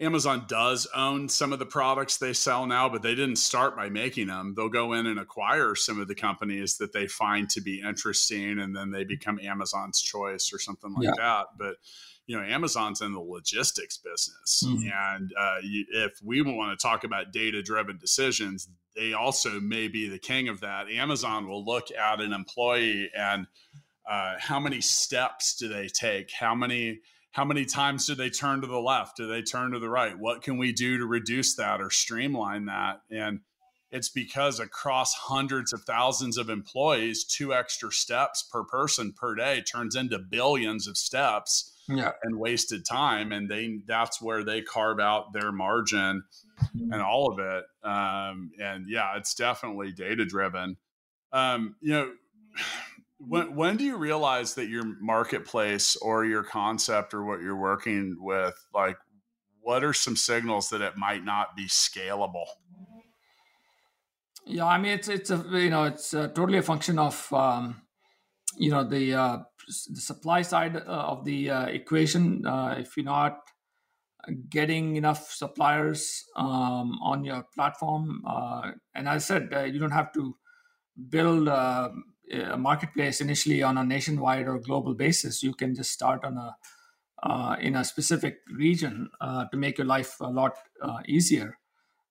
Amazon 0.00 0.46
does 0.48 0.86
own 0.94 1.28
some 1.28 1.52
of 1.52 1.58
the 1.58 1.66
products 1.66 2.16
they 2.16 2.32
sell 2.32 2.66
now, 2.66 2.88
but 2.88 3.02
they 3.02 3.14
didn't 3.14 3.36
start 3.36 3.76
by 3.76 3.90
making 3.90 4.28
them. 4.28 4.54
They'll 4.56 4.70
go 4.70 4.94
in 4.94 5.06
and 5.06 5.20
acquire 5.20 5.74
some 5.74 6.00
of 6.00 6.08
the 6.08 6.14
companies 6.14 6.78
that 6.78 6.94
they 6.94 7.06
find 7.06 7.50
to 7.50 7.60
be 7.60 7.82
interesting, 7.86 8.58
and 8.58 8.74
then 8.74 8.90
they 8.90 9.04
become 9.04 9.38
Amazon's 9.38 10.00
choice 10.00 10.52
or 10.54 10.58
something 10.58 10.94
like 10.94 11.04
yeah. 11.04 11.12
that. 11.18 11.46
But 11.58 11.76
you 12.26 12.36
know, 12.36 12.44
Amazon's 12.44 13.02
in 13.02 13.12
the 13.12 13.20
logistics 13.20 13.98
business, 13.98 14.62
mm-hmm. 14.66 14.88
and 14.88 15.32
uh, 15.38 15.56
you, 15.62 15.84
if 15.92 16.12
we 16.24 16.40
want 16.40 16.78
to 16.78 16.82
talk 16.82 17.04
about 17.04 17.32
data-driven 17.32 17.98
decisions, 17.98 18.68
they 18.96 19.12
also 19.12 19.60
may 19.60 19.88
be 19.88 20.08
the 20.08 20.18
king 20.18 20.48
of 20.48 20.60
that. 20.60 20.88
Amazon 20.88 21.46
will 21.46 21.64
look 21.64 21.88
at 21.90 22.20
an 22.20 22.32
employee 22.32 23.10
and 23.16 23.46
uh, 24.08 24.34
how 24.38 24.58
many 24.58 24.80
steps 24.80 25.54
do 25.54 25.68
they 25.68 25.86
take? 25.86 26.30
How 26.32 26.54
many 26.54 27.00
how 27.32 27.44
many 27.44 27.64
times 27.64 28.06
do 28.06 28.14
they 28.14 28.30
turn 28.30 28.60
to 28.60 28.66
the 28.66 28.80
left? 28.80 29.16
Do 29.16 29.28
they 29.28 29.42
turn 29.42 29.72
to 29.72 29.78
the 29.78 29.88
right? 29.88 30.18
What 30.18 30.42
can 30.42 30.58
we 30.58 30.72
do 30.72 30.98
to 30.98 31.06
reduce 31.06 31.54
that 31.54 31.80
or 31.80 31.90
streamline 31.90 32.66
that? 32.66 33.02
And 33.10 33.40
it's 33.92 34.08
because 34.08 34.60
across 34.60 35.14
hundreds 35.14 35.72
of 35.72 35.82
thousands 35.82 36.38
of 36.38 36.48
employees, 36.48 37.24
two 37.24 37.54
extra 37.54 37.90
steps 37.92 38.42
per 38.42 38.64
person 38.64 39.12
per 39.12 39.34
day 39.34 39.62
turns 39.62 39.96
into 39.96 40.18
billions 40.18 40.86
of 40.86 40.96
steps 40.96 41.72
yeah. 41.88 42.12
and 42.22 42.38
wasted 42.38 42.84
time. 42.84 43.32
And 43.32 43.48
they 43.48 43.80
that's 43.86 44.20
where 44.20 44.44
they 44.44 44.62
carve 44.62 45.00
out 45.00 45.32
their 45.32 45.52
margin 45.52 46.24
and 46.74 47.02
all 47.02 47.32
of 47.32 47.38
it. 47.38 47.64
Um, 47.82 48.52
and 48.60 48.86
yeah, 48.88 49.16
it's 49.16 49.34
definitely 49.34 49.92
data 49.92 50.24
driven. 50.24 50.76
Um, 51.32 51.76
you 51.80 51.92
know, 51.92 52.12
when 53.26 53.54
when 53.54 53.76
do 53.76 53.84
you 53.84 53.96
realize 53.96 54.54
that 54.54 54.68
your 54.68 54.84
marketplace 55.00 55.96
or 55.96 56.24
your 56.24 56.42
concept 56.42 57.12
or 57.12 57.24
what 57.24 57.40
you're 57.40 57.56
working 57.56 58.16
with 58.18 58.54
like 58.74 58.96
what 59.60 59.84
are 59.84 59.92
some 59.92 60.16
signals 60.16 60.70
that 60.70 60.80
it 60.80 60.96
might 60.96 61.24
not 61.24 61.54
be 61.54 61.66
scalable 61.66 62.46
yeah 64.46 64.66
i 64.66 64.78
mean 64.78 64.92
it's 64.92 65.08
it's 65.08 65.30
a 65.30 65.44
you 65.52 65.70
know 65.70 65.84
it's 65.84 66.14
a, 66.14 66.28
totally 66.28 66.58
a 66.58 66.62
function 66.62 66.98
of 66.98 67.30
um, 67.32 67.82
you 68.56 68.70
know 68.70 68.82
the 68.82 69.14
uh, 69.14 69.38
the 69.90 70.00
supply 70.00 70.42
side 70.42 70.76
uh, 70.76 70.80
of 70.80 71.24
the 71.24 71.50
uh, 71.50 71.66
equation 71.66 72.44
uh, 72.46 72.74
if 72.78 72.96
you're 72.96 73.04
not 73.04 73.40
getting 74.48 74.96
enough 74.96 75.30
suppliers 75.30 76.24
um, 76.36 76.98
on 77.02 77.24
your 77.24 77.44
platform. 77.54 78.22
Uh, 78.26 78.72
and 78.94 79.08
I 79.08 79.18
said, 79.18 79.50
uh, 79.54 79.64
you 79.64 79.78
don't 79.78 79.90
have 79.90 80.12
to 80.12 80.36
build 81.08 81.48
a, 81.48 81.92
a, 82.30 82.56
marketplace 82.56 83.20
initially 83.20 83.62
on 83.62 83.78
a 83.78 83.84
nationwide 83.84 84.48
or 84.48 84.58
global 84.58 84.94
basis. 84.94 85.42
You 85.42 85.54
can 85.54 85.74
just 85.74 85.90
start 85.90 86.24
on 86.24 86.36
a 86.36 86.56
uh, 87.22 87.56
in 87.60 87.76
a 87.76 87.84
specific 87.84 88.38
region 88.50 89.10
uh, 89.20 89.44
to 89.46 89.56
make 89.56 89.76
your 89.76 89.86
life 89.86 90.16
a 90.20 90.30
lot 90.30 90.56
uh, 90.80 91.00
easier. 91.06 91.58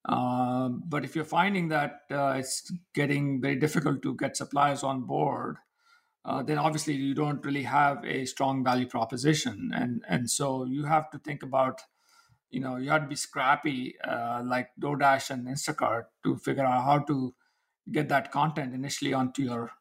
Um, 0.05 0.84
but 0.88 1.03
if 1.03 1.15
you're 1.15 1.25
finding 1.25 1.69
that 1.69 2.01
uh, 2.12 2.36
it's 2.38 2.71
getting 2.93 3.41
very 3.41 3.55
difficult 3.55 4.01
to 4.03 4.15
get 4.15 4.38
suppliers 4.38 4.84
on 4.84 5.05
board, 5.05 5.58
uh, 6.25 6.43
then 6.43 6.58
obviously 6.58 6.93
you 6.93 7.13
don't 7.13 7.43
really 7.43 7.63
have 7.63 8.03
a 8.05 8.25
strong 8.25 8.63
value 8.63 8.88
proposition, 8.88 9.71
and 9.73 10.03
and 10.08 10.29
so 10.29 10.65
you 10.65 10.84
have 10.86 11.10
to 11.12 11.19
think 11.19 11.43
about, 11.43 11.82
you 12.49 12.60
know, 12.60 12.77
you 12.77 12.89
have 12.89 13.01
to 13.01 13.08
be 13.08 13.15
scrappy 13.15 13.95
uh, 14.08 14.41
like 14.45 14.69
DoorDash 14.79 15.32
and 15.32 15.47
Instacart 15.47 16.03
to 16.23 16.38
figure 16.38 16.65
out 16.65 16.84
how 16.84 16.99
to 16.99 17.34
get 17.91 18.10
that 18.10 18.32
content 18.32 18.73
initially 18.73 19.13
onto 19.13 19.41
your 19.41 19.71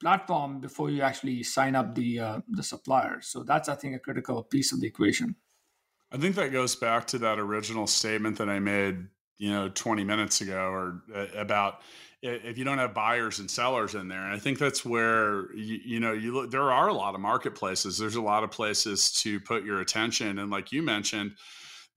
platform 0.00 0.60
before 0.60 0.90
you 0.90 1.02
actually 1.02 1.42
sign 1.42 1.74
up 1.74 1.94
the 1.94 2.18
uh, 2.18 2.40
the 2.48 2.62
supplier. 2.62 3.20
So 3.20 3.42
that's 3.42 3.68
I 3.68 3.74
think 3.74 3.96
a 3.96 3.98
critical 3.98 4.42
piece 4.42 4.72
of 4.72 4.80
the 4.80 4.86
equation. 4.86 5.36
I 6.12 6.18
think 6.18 6.36
that 6.36 6.52
goes 6.52 6.76
back 6.76 7.06
to 7.08 7.18
that 7.18 7.38
original 7.38 7.86
statement 7.86 8.38
that 8.38 8.48
I 8.48 8.60
made, 8.60 9.06
you 9.38 9.50
know, 9.50 9.68
20 9.68 10.04
minutes 10.04 10.40
ago, 10.40 10.68
or 10.68 11.02
uh, 11.14 11.26
about 11.34 11.80
if 12.22 12.56
you 12.56 12.64
don't 12.64 12.78
have 12.78 12.94
buyers 12.94 13.38
and 13.38 13.50
sellers 13.50 13.94
in 13.94 14.08
there. 14.08 14.24
And 14.24 14.32
I 14.32 14.38
think 14.38 14.58
that's 14.58 14.84
where 14.84 15.52
you, 15.54 15.80
you 15.84 16.00
know 16.00 16.12
you 16.12 16.34
look. 16.34 16.50
There 16.50 16.72
are 16.72 16.88
a 16.88 16.94
lot 16.94 17.14
of 17.14 17.20
marketplaces. 17.20 17.98
There's 17.98 18.16
a 18.16 18.22
lot 18.22 18.44
of 18.44 18.50
places 18.50 19.12
to 19.22 19.40
put 19.40 19.64
your 19.64 19.80
attention, 19.80 20.38
and 20.38 20.50
like 20.50 20.72
you 20.72 20.82
mentioned. 20.82 21.32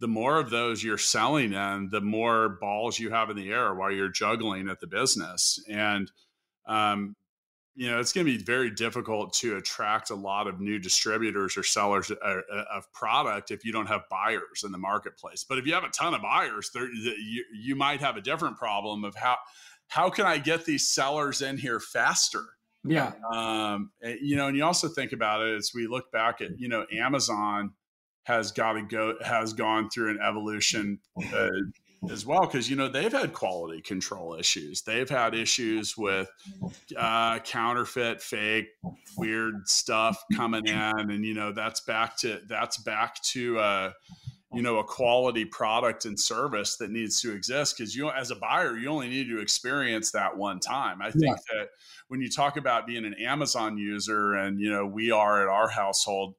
The 0.01 0.07
more 0.07 0.39
of 0.39 0.49
those 0.49 0.81
you're 0.81 0.97
selling 0.97 1.51
in, 1.51 1.89
the 1.91 1.99
more 1.99 2.57
balls 2.61 2.99
you 2.99 3.09
have 3.09 3.29
in 3.29 3.35
the 3.35 3.51
air 3.51 3.75
while 3.75 3.91
you're 3.91 4.07
juggling 4.07 4.69
at 4.69 4.79
the 4.79 4.87
business. 4.87 5.61
And 5.69 6.09
um, 6.65 7.17
you 7.79 7.89
know 7.89 7.97
it's 7.97 8.11
going 8.11 8.27
to 8.27 8.37
be 8.37 8.43
very 8.43 8.69
difficult 8.69 9.31
to 9.31 9.55
attract 9.55 10.09
a 10.09 10.15
lot 10.15 10.47
of 10.47 10.59
new 10.59 10.79
distributors 10.79 11.55
or 11.55 11.63
sellers 11.63 12.11
uh, 12.11 12.15
uh, 12.21 12.63
of 12.73 12.91
product 12.91 13.51
if 13.51 13.63
you 13.63 13.71
don't 13.71 13.85
have 13.85 14.01
buyers 14.11 14.65
in 14.65 14.73
the 14.73 14.77
marketplace. 14.77 15.45
But 15.47 15.59
if 15.59 15.65
you 15.65 15.73
have 15.73 15.85
a 15.85 15.89
ton 15.89 16.13
of 16.13 16.21
buyers 16.21 16.71
there 16.73 16.91
you, 16.91 17.45
you 17.53 17.77
might 17.77 18.01
have 18.01 18.17
a 18.17 18.21
different 18.21 18.57
problem 18.57 19.05
of 19.05 19.15
how 19.15 19.37
how 19.87 20.09
can 20.09 20.25
i 20.25 20.37
get 20.37 20.65
these 20.65 20.89
sellers 20.89 21.41
in 21.41 21.57
here 21.57 21.79
faster? 21.79 22.43
Yeah. 22.83 23.13
Um, 23.33 23.91
eh, 24.03 24.17
you 24.21 24.35
know 24.35 24.49
and 24.49 24.57
you 24.57 24.65
also 24.65 24.89
think 24.89 25.13
about 25.13 25.41
it 25.41 25.55
as 25.55 25.71
we 25.73 25.87
look 25.87 26.11
back 26.11 26.41
at 26.41 26.59
you 26.59 26.67
know 26.67 26.85
amazon 26.93 27.71
has 28.23 28.51
got 28.51 28.73
to 28.73 28.81
go 28.81 29.15
has 29.23 29.53
gone 29.53 29.89
through 29.89 30.11
an 30.11 30.19
evolution 30.21 30.99
uh, 31.33 31.47
as 32.09 32.25
well 32.25 32.41
because 32.41 32.69
you 32.69 32.75
know 32.75 32.87
they've 32.87 33.11
had 33.11 33.33
quality 33.33 33.81
control 33.81 34.35
issues 34.35 34.81
they've 34.81 35.09
had 35.09 35.35
issues 35.35 35.97
with 35.97 36.29
uh, 36.97 37.39
counterfeit 37.39 38.21
fake 38.21 38.67
weird 39.17 39.67
stuff 39.67 40.23
coming 40.33 40.65
in 40.65 41.11
and 41.11 41.25
you 41.25 41.33
know 41.33 41.51
that's 41.51 41.81
back 41.81 42.17
to 42.17 42.39
that's 42.47 42.77
back 42.77 43.21
to 43.21 43.59
uh, 43.59 43.91
you 44.53 44.61
know 44.61 44.79
a 44.79 44.83
quality 44.83 45.45
product 45.45 46.05
and 46.05 46.19
service 46.19 46.77
that 46.77 46.89
needs 46.89 47.21
to 47.21 47.33
exist 47.33 47.77
because 47.77 47.95
you 47.95 48.09
as 48.09 48.31
a 48.31 48.35
buyer 48.35 48.77
you 48.77 48.89
only 48.89 49.09
need 49.09 49.27
to 49.27 49.39
experience 49.39 50.11
that 50.11 50.35
one 50.35 50.59
time 50.59 51.01
i 51.01 51.11
think 51.11 51.25
yeah. 51.25 51.59
that 51.59 51.69
when 52.07 52.21
you 52.21 52.29
talk 52.29 52.57
about 52.57 52.87
being 52.87 53.05
an 53.05 53.13
amazon 53.15 53.77
user 53.77 54.33
and 54.35 54.59
you 54.59 54.69
know 54.69 54.85
we 54.85 55.11
are 55.11 55.41
at 55.41 55.47
our 55.47 55.67
household 55.67 56.33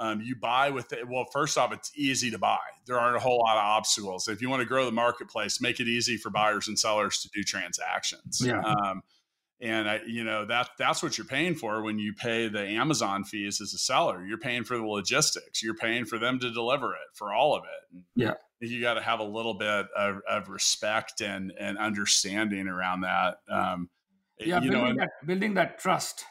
um, 0.00 0.22
you 0.22 0.34
buy 0.34 0.70
with 0.70 0.94
it. 0.94 1.06
Well, 1.06 1.26
first 1.30 1.58
off, 1.58 1.74
it's 1.74 1.92
easy 1.94 2.30
to 2.30 2.38
buy. 2.38 2.58
There 2.86 2.98
aren't 2.98 3.16
a 3.16 3.20
whole 3.20 3.38
lot 3.38 3.58
of 3.58 3.62
obstacles. 3.62 4.28
If 4.28 4.40
you 4.40 4.48
want 4.48 4.60
to 4.60 4.66
grow 4.66 4.86
the 4.86 4.92
marketplace, 4.92 5.60
make 5.60 5.78
it 5.78 5.86
easy 5.86 6.16
for 6.16 6.30
buyers 6.30 6.68
and 6.68 6.78
sellers 6.78 7.20
to 7.20 7.28
do 7.34 7.42
transactions. 7.42 8.42
Yeah. 8.42 8.62
Um, 8.62 9.02
and 9.60 9.90
I, 9.90 10.00
you 10.06 10.24
know 10.24 10.46
that 10.46 10.70
that's 10.78 11.02
what 11.02 11.18
you're 11.18 11.26
paying 11.26 11.54
for 11.54 11.82
when 11.82 11.98
you 11.98 12.14
pay 12.14 12.48
the 12.48 12.62
Amazon 12.62 13.24
fees 13.24 13.60
as 13.60 13.74
a 13.74 13.78
seller. 13.78 14.24
You're 14.24 14.38
paying 14.38 14.64
for 14.64 14.78
the 14.78 14.86
logistics. 14.86 15.62
You're 15.62 15.74
paying 15.74 16.06
for 16.06 16.18
them 16.18 16.38
to 16.38 16.50
deliver 16.50 16.94
it 16.94 17.08
for 17.12 17.34
all 17.34 17.54
of 17.54 17.64
it. 17.64 18.02
Yeah, 18.16 18.34
you 18.60 18.80
got 18.80 18.94
to 18.94 19.02
have 19.02 19.20
a 19.20 19.24
little 19.24 19.52
bit 19.52 19.86
of, 19.94 20.22
of, 20.26 20.48
respect 20.48 21.20
and 21.20 21.52
and 21.60 21.76
understanding 21.76 22.68
around 22.68 23.02
that. 23.02 23.40
Um, 23.50 23.90
yeah, 24.38 24.60
building, 24.60 24.96
know, 24.96 25.00
that, 25.00 25.10
building 25.26 25.54
that 25.54 25.78
trust. 25.78 26.24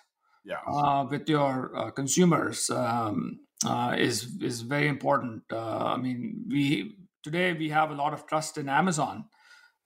Yeah, 0.44 0.58
uh, 0.68 1.06
with 1.08 1.30
your 1.30 1.72
uh, 1.78 1.92
consumers. 1.92 2.72
Um, 2.72 3.42
uh, 3.66 3.96
is 3.98 4.38
is 4.42 4.62
very 4.62 4.88
important. 4.88 5.44
Uh, 5.52 5.86
I 5.86 5.98
mean, 5.98 6.46
we 6.50 6.96
today 7.24 7.54
we 7.54 7.70
have 7.70 7.92
a 7.92 7.96
lot 7.96 8.14
of 8.14 8.26
trust 8.26 8.58
in 8.58 8.70
Amazon. 8.70 9.26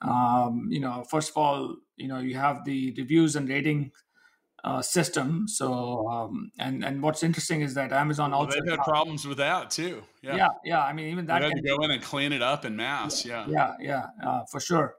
Um, 0.01 0.67
you 0.69 0.79
know, 0.79 1.03
first 1.09 1.29
of 1.29 1.38
all, 1.38 1.75
you 1.95 2.07
know 2.07 2.19
you 2.19 2.36
have 2.36 2.65
the 2.65 2.93
reviews 2.97 3.36
and 3.36 3.49
rating 3.49 3.91
uh, 4.63 4.81
system. 4.81 5.47
So, 5.47 6.07
um, 6.07 6.51
and 6.59 6.86
and 6.86 7.01
what's 7.01 7.23
interesting 7.23 7.62
is 7.62 7.73
that 7.73 7.91
Amazon 7.91 8.31
well, 8.31 8.41
also 8.41 8.59
they've 8.59 8.71
had 8.71 8.79
problems 8.79 9.27
with 9.27 9.38
that 9.38 9.71
too. 9.71 10.03
Yeah, 10.21 10.36
yeah. 10.36 10.47
yeah. 10.63 10.83
I 10.83 10.93
mean, 10.93 11.07
even 11.07 11.25
that 11.25 11.39
they 11.39 11.47
had 11.47 11.55
to 11.55 11.62
go 11.62 11.83
in 11.83 11.91
and 11.91 12.01
clean 12.01 12.31
it 12.31 12.41
up 12.41 12.65
in 12.65 12.75
mass. 12.75 13.25
Yeah, 13.25 13.45
yeah, 13.47 13.73
yeah, 13.79 14.05
yeah 14.21 14.29
uh, 14.29 14.43
for 14.51 14.59
sure. 14.59 14.95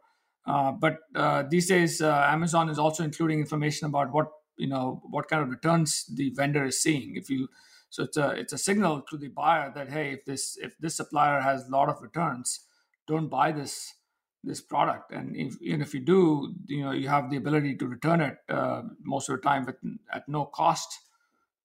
Uh, 0.46 0.72
but 0.72 0.98
uh, 1.14 1.44
these 1.48 1.68
days, 1.68 2.02
uh, 2.02 2.26
Amazon 2.28 2.68
is 2.68 2.78
also 2.78 3.02
including 3.02 3.40
information 3.40 3.86
about 3.86 4.12
what 4.12 4.26
you 4.58 4.68
know 4.68 5.00
what 5.10 5.28
kind 5.28 5.42
of 5.42 5.48
returns 5.48 6.04
the 6.14 6.30
vendor 6.36 6.66
is 6.66 6.82
seeing. 6.82 7.16
If 7.16 7.30
you 7.30 7.48
so 7.94 8.02
it's 8.02 8.16
a 8.16 8.30
it's 8.30 8.52
a 8.52 8.58
signal 8.58 9.02
to 9.02 9.16
the 9.16 9.28
buyer 9.28 9.70
that 9.72 9.88
hey, 9.88 10.14
if 10.14 10.24
this 10.24 10.58
if 10.60 10.76
this 10.78 10.96
supplier 10.96 11.40
has 11.40 11.68
a 11.68 11.70
lot 11.70 11.88
of 11.88 12.02
returns, 12.02 12.66
don't 13.06 13.28
buy 13.28 13.52
this 13.52 13.94
this 14.42 14.60
product. 14.60 15.12
And 15.12 15.36
if 15.36 15.54
if 15.60 15.94
you 15.94 16.00
do, 16.00 16.56
you 16.66 16.82
know 16.82 16.90
you 16.90 17.08
have 17.08 17.30
the 17.30 17.36
ability 17.36 17.76
to 17.76 17.86
return 17.86 18.20
it 18.20 18.38
uh, 18.48 18.82
most 19.04 19.28
of 19.28 19.36
the 19.36 19.42
time 19.42 19.64
with, 19.64 19.76
at 20.12 20.28
no 20.28 20.44
cost 20.46 20.98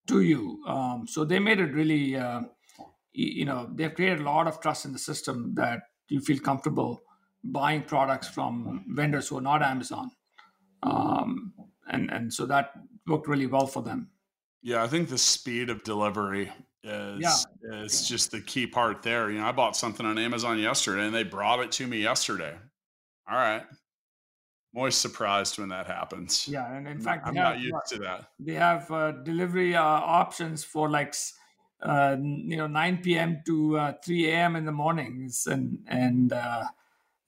to 0.06 0.22
you. 0.22 0.64
Um, 0.68 1.08
so 1.08 1.26
they 1.26 1.40
made 1.40 1.60
it 1.60 1.74
really, 1.74 2.16
uh, 2.16 2.42
you 3.12 3.46
know, 3.46 3.68
they've 3.74 3.96
created 3.96 4.20
a 4.20 4.24
lot 4.24 4.46
of 4.46 4.62
trust 4.62 4.86
in 4.86 4.94
the 4.94 5.00
system 5.00 5.56
that 5.56 5.80
you 6.10 6.22
feel 6.22 6.38
comfortable 6.38 7.02
buying 7.44 7.82
products 7.82 8.28
from 8.28 8.86
vendors 8.90 9.30
who 9.30 9.40
are 9.40 9.48
not 9.50 9.64
Amazon. 9.64 10.12
Um, 10.84 11.54
and 11.88 12.12
and 12.12 12.32
so 12.32 12.46
that 12.46 12.74
worked 13.08 13.28
really 13.28 13.48
well 13.48 13.66
for 13.66 13.82
them. 13.82 14.12
Yeah, 14.62 14.84
I 14.84 14.88
think 14.88 15.10
the 15.10 15.18
speed 15.18 15.70
of 15.70 15.84
delivery 15.84 16.52
is 16.84 17.46
yeah. 17.64 17.84
is 17.84 18.08
just 18.08 18.32
the 18.32 18.42
key 18.42 18.68
part 18.68 19.04
there. 19.04 19.30
You 19.32 19.40
know, 19.40 19.46
I 19.46 19.52
bought 19.52 19.76
something 19.76 20.06
on 20.06 20.18
Amazon 20.18 20.60
yesterday 20.60 21.06
and 21.06 21.16
they 21.16 21.24
brought 21.24 21.60
it 21.60 21.72
to 21.74 21.88
me 21.88 22.02
yesterday. 22.02 22.56
All 23.30 23.38
right. 23.38 23.64
I'm 24.74 24.78
always 24.78 24.96
surprised 24.96 25.58
when 25.58 25.70
that 25.70 25.88
happens. 25.88 26.48
Yeah, 26.48 26.72
and 26.72 26.88
in 26.88 27.00
fact, 27.00 27.26
I'm 27.26 27.36
have, 27.36 27.56
not 27.56 27.60
used 27.60 27.88
to 27.90 28.00
that. 28.00 28.30
They 28.40 28.54
have 28.54 28.90
uh, 28.92 29.12
delivery 29.24 29.76
uh, 29.76 29.82
options 29.82 30.64
for 30.64 30.90
like 30.90 31.16
uh, 31.82 32.18
you 32.20 32.56
know 32.56 32.68
9 32.68 32.98
p.m. 32.98 33.42
to 33.48 33.78
uh, 33.78 33.94
3 34.06 34.30
a.m. 34.30 34.56
in 34.56 34.66
the 34.66 34.72
mornings, 34.72 35.48
and 35.48 35.80
and 35.88 36.34
uh, 36.34 36.66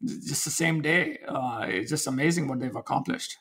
just 0.04 0.46
the 0.46 0.52
same 0.52 0.82
day. 0.82 1.17
Uh, 1.28 1.65
it's 1.67 1.89
just 1.89 2.06
amazing 2.06 2.48
what 2.48 2.60
they've 2.60 2.76
accomplished. 2.76 3.38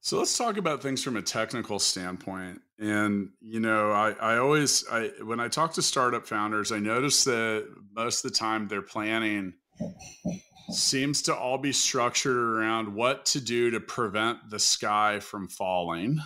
So 0.00 0.18
let's 0.18 0.36
talk 0.38 0.56
about 0.56 0.82
things 0.82 1.02
from 1.02 1.16
a 1.16 1.22
technical 1.22 1.78
standpoint. 1.78 2.62
And 2.78 3.30
you 3.40 3.60
know, 3.60 3.90
I, 3.90 4.12
I 4.12 4.38
always 4.38 4.84
I 4.90 5.08
when 5.22 5.40
I 5.40 5.48
talk 5.48 5.74
to 5.74 5.82
startup 5.82 6.26
founders, 6.26 6.70
I 6.72 6.78
notice 6.78 7.24
that 7.24 7.66
most 7.94 8.24
of 8.24 8.30
the 8.30 8.38
time 8.38 8.68
their 8.68 8.82
planning 8.82 9.54
seems 10.70 11.22
to 11.22 11.34
all 11.34 11.58
be 11.58 11.72
structured 11.72 12.36
around 12.36 12.94
what 12.94 13.26
to 13.26 13.40
do 13.40 13.70
to 13.70 13.80
prevent 13.80 14.50
the 14.50 14.58
sky 14.58 15.20
from 15.20 15.48
falling. 15.48 16.20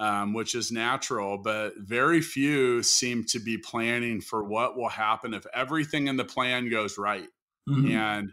Um, 0.00 0.32
which 0.32 0.54
is 0.54 0.70
natural, 0.70 1.38
but 1.38 1.72
very 1.76 2.20
few 2.20 2.84
seem 2.84 3.24
to 3.24 3.40
be 3.40 3.58
planning 3.58 4.20
for 4.20 4.44
what 4.44 4.76
will 4.76 4.88
happen 4.88 5.34
if 5.34 5.44
everything 5.52 6.06
in 6.06 6.16
the 6.16 6.24
plan 6.24 6.70
goes 6.70 6.98
right. 6.98 7.26
Mm-hmm. 7.68 7.90
And 7.90 8.32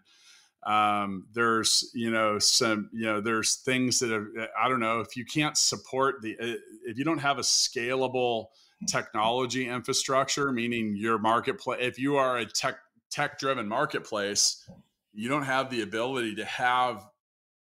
um, 0.66 1.28
there's 1.34 1.92
you 1.94 2.10
know 2.10 2.40
some 2.40 2.90
you 2.92 3.06
know 3.06 3.22
there's 3.22 3.58
things 3.58 4.00
that 4.00 4.12
are 4.12 4.28
i 4.60 4.68
don't 4.68 4.80
know 4.80 5.00
if 5.00 5.16
you 5.16 5.26
can't 5.26 5.58
support 5.58 6.22
the 6.22 6.36
uh, 6.40 6.56
if 6.86 6.98
you 6.98 7.04
don't 7.04 7.20
have 7.20 7.38
a 7.38 7.44
scalable 7.44 8.48
technology 8.88 9.68
infrastructure 9.68 10.52
meaning 10.52 10.96
your 10.96 11.18
marketplace 11.18 11.80
if 11.82 12.00
you 12.00 12.18
are 12.18 12.38
a 12.38 12.46
tech 12.46 12.78
tech 13.12 13.38
driven 13.40 13.68
marketplace 13.68 14.68
you 15.14 15.30
don't 15.30 15.44
have 15.44 15.70
the 15.70 15.82
ability 15.82 16.36
to 16.36 16.46
have 16.46 17.08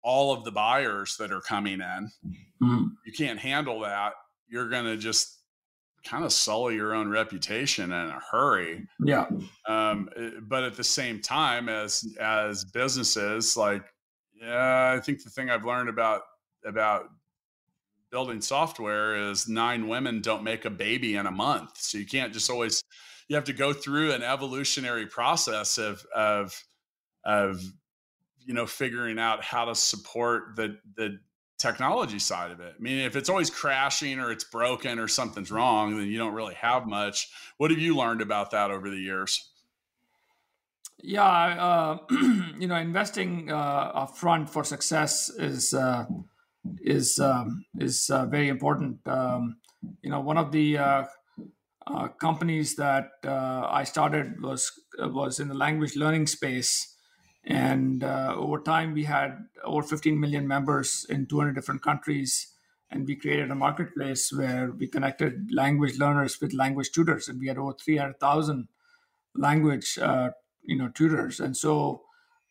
all 0.02 0.32
of 0.32 0.44
the 0.44 0.50
buyers 0.50 1.16
that 1.18 1.30
are 1.30 1.40
coming 1.40 1.80
in 1.80 2.10
mm-hmm. 2.62 2.84
you 3.06 3.12
can't 3.12 3.38
handle 3.38 3.80
that 3.80 4.14
you're 4.48 4.68
going 4.68 4.84
to 4.84 4.96
just 4.96 5.39
kind 6.04 6.24
of 6.24 6.32
sully 6.32 6.74
your 6.74 6.94
own 6.94 7.08
reputation 7.08 7.92
in 7.92 8.08
a 8.08 8.20
hurry. 8.30 8.86
Yeah. 9.04 9.26
Um, 9.66 10.08
eh, 10.16 10.30
but 10.40 10.64
at 10.64 10.76
the 10.76 10.84
same 10.84 11.20
time, 11.20 11.68
as 11.68 12.06
as 12.18 12.64
businesses, 12.64 13.56
like, 13.56 13.84
yeah, 14.40 14.94
I 14.96 15.00
think 15.00 15.22
the 15.22 15.30
thing 15.30 15.50
I've 15.50 15.64
learned 15.64 15.88
about 15.88 16.22
about 16.64 17.10
building 18.10 18.40
software 18.40 19.30
is 19.30 19.48
nine 19.48 19.88
women 19.88 20.20
don't 20.20 20.42
make 20.42 20.64
a 20.64 20.70
baby 20.70 21.16
in 21.16 21.26
a 21.26 21.30
month. 21.30 21.76
So 21.76 21.98
you 21.98 22.06
can't 22.06 22.32
just 22.32 22.50
always 22.50 22.82
you 23.28 23.36
have 23.36 23.44
to 23.44 23.52
go 23.52 23.72
through 23.72 24.12
an 24.12 24.22
evolutionary 24.22 25.06
process 25.06 25.78
of 25.78 26.04
of 26.14 26.64
of 27.24 27.62
you 28.38 28.54
know 28.54 28.66
figuring 28.66 29.18
out 29.18 29.44
how 29.44 29.66
to 29.66 29.74
support 29.74 30.56
the 30.56 30.78
the 30.96 31.18
technology 31.60 32.18
side 32.18 32.50
of 32.50 32.60
it. 32.60 32.74
I 32.78 32.82
mean, 32.82 32.98
if 32.98 33.16
it's 33.16 33.28
always 33.28 33.50
crashing 33.50 34.18
or 34.18 34.32
it's 34.32 34.44
broken 34.44 34.98
or 34.98 35.08
something's 35.08 35.50
wrong, 35.50 35.96
then 35.96 36.08
you 36.08 36.18
don't 36.18 36.34
really 36.34 36.54
have 36.54 36.86
much. 36.86 37.28
What 37.58 37.70
have 37.70 37.78
you 37.78 37.96
learned 37.96 38.22
about 38.22 38.50
that 38.52 38.70
over 38.70 38.90
the 38.90 38.98
years? 38.98 39.50
Yeah, 41.02 41.22
uh, 41.24 41.98
you 42.58 42.66
know, 42.66 42.76
investing 42.76 43.50
uh, 43.50 44.06
upfront 44.06 44.48
for 44.50 44.64
success 44.64 45.30
is 45.30 45.72
uh, 45.72 46.04
is 46.82 47.18
um, 47.18 47.64
is 47.78 48.10
uh, 48.10 48.26
very 48.26 48.48
important. 48.48 49.06
Um, 49.06 49.56
you 50.02 50.10
know, 50.10 50.20
one 50.20 50.36
of 50.36 50.52
the 50.52 50.78
uh, 50.78 51.04
uh, 51.86 52.08
companies 52.08 52.76
that 52.76 53.10
I 53.24 53.84
started 53.84 54.42
was 54.42 54.70
was 54.98 55.40
in 55.40 55.48
the 55.48 55.54
language 55.54 55.96
learning 55.96 56.26
space, 56.26 56.89
and 57.44 58.04
over 58.04 58.60
time 58.60 58.92
we 58.92 59.04
had 59.04 59.46
over 59.64 59.82
15 59.82 60.18
million 60.18 60.46
members 60.46 61.06
in 61.08 61.26
200 61.26 61.54
different 61.54 61.82
countries, 61.82 62.54
and 62.90 63.06
we 63.06 63.16
created 63.16 63.50
a 63.50 63.54
marketplace 63.54 64.32
where 64.32 64.70
we 64.70 64.86
connected 64.86 65.48
language 65.52 65.98
learners 65.98 66.40
with 66.40 66.52
language 66.52 66.92
tutors, 66.92 67.28
and 67.28 67.40
we 67.40 67.48
had 67.48 67.58
over 67.58 67.72
300,000 67.72 68.68
language 69.34 69.98
you 70.62 70.76
know 70.76 70.88
tutors. 70.88 71.40
And 71.40 71.56
so 71.56 72.02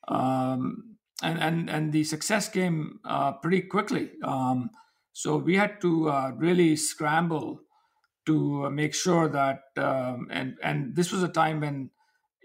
um, 0.08 0.96
and 1.22 1.40
and 1.40 1.70
and 1.70 1.94
the 1.94 2.04
success 2.04 2.50
came 2.50 3.00
uh, 3.06 3.34
pretty 3.34 3.62
quickly. 3.62 4.12
Um, 4.24 4.72
so 5.14 5.38
we 5.38 5.56
had 5.56 5.82
to 5.82 6.10
uh, 6.10 6.32
really 6.36 6.76
scramble 6.76 7.62
to 8.26 8.70
make 8.70 8.94
sure 8.94 9.28
that 9.30 9.64
um, 9.78 10.28
and 10.32 10.58
and 10.64 10.96
this 10.96 11.12
was 11.12 11.24
a 11.24 11.28
time 11.28 11.62
when 11.62 11.90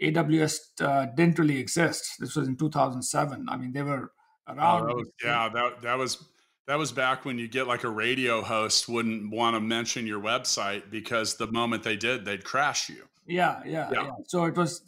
aws 0.02 0.58
uh, 0.80 1.06
didn't 1.14 1.38
really 1.38 1.58
exist 1.58 2.14
this 2.18 2.36
was 2.36 2.48
in 2.48 2.56
2007 2.56 3.46
i 3.48 3.56
mean 3.56 3.72
they 3.72 3.82
were 3.82 4.12
around 4.48 4.90
oh, 4.90 5.04
yeah 5.22 5.48
that, 5.48 5.80
that 5.82 5.98
was 5.98 6.24
that 6.66 6.78
was 6.78 6.92
back 6.92 7.24
when 7.24 7.38
you 7.38 7.46
get 7.46 7.66
like 7.66 7.84
a 7.84 7.88
radio 7.88 8.42
host 8.42 8.88
wouldn't 8.88 9.30
want 9.30 9.54
to 9.54 9.60
mention 9.60 10.06
your 10.06 10.20
website 10.20 10.90
because 10.90 11.36
the 11.36 11.46
moment 11.52 11.82
they 11.82 11.96
did 11.96 12.24
they'd 12.24 12.44
crash 12.44 12.88
you 12.88 13.04
yeah, 13.26 13.60
yeah, 13.64 13.88
yeah. 13.92 14.02
yeah. 14.04 14.10
So 14.26 14.44
it 14.44 14.56
was 14.56 14.82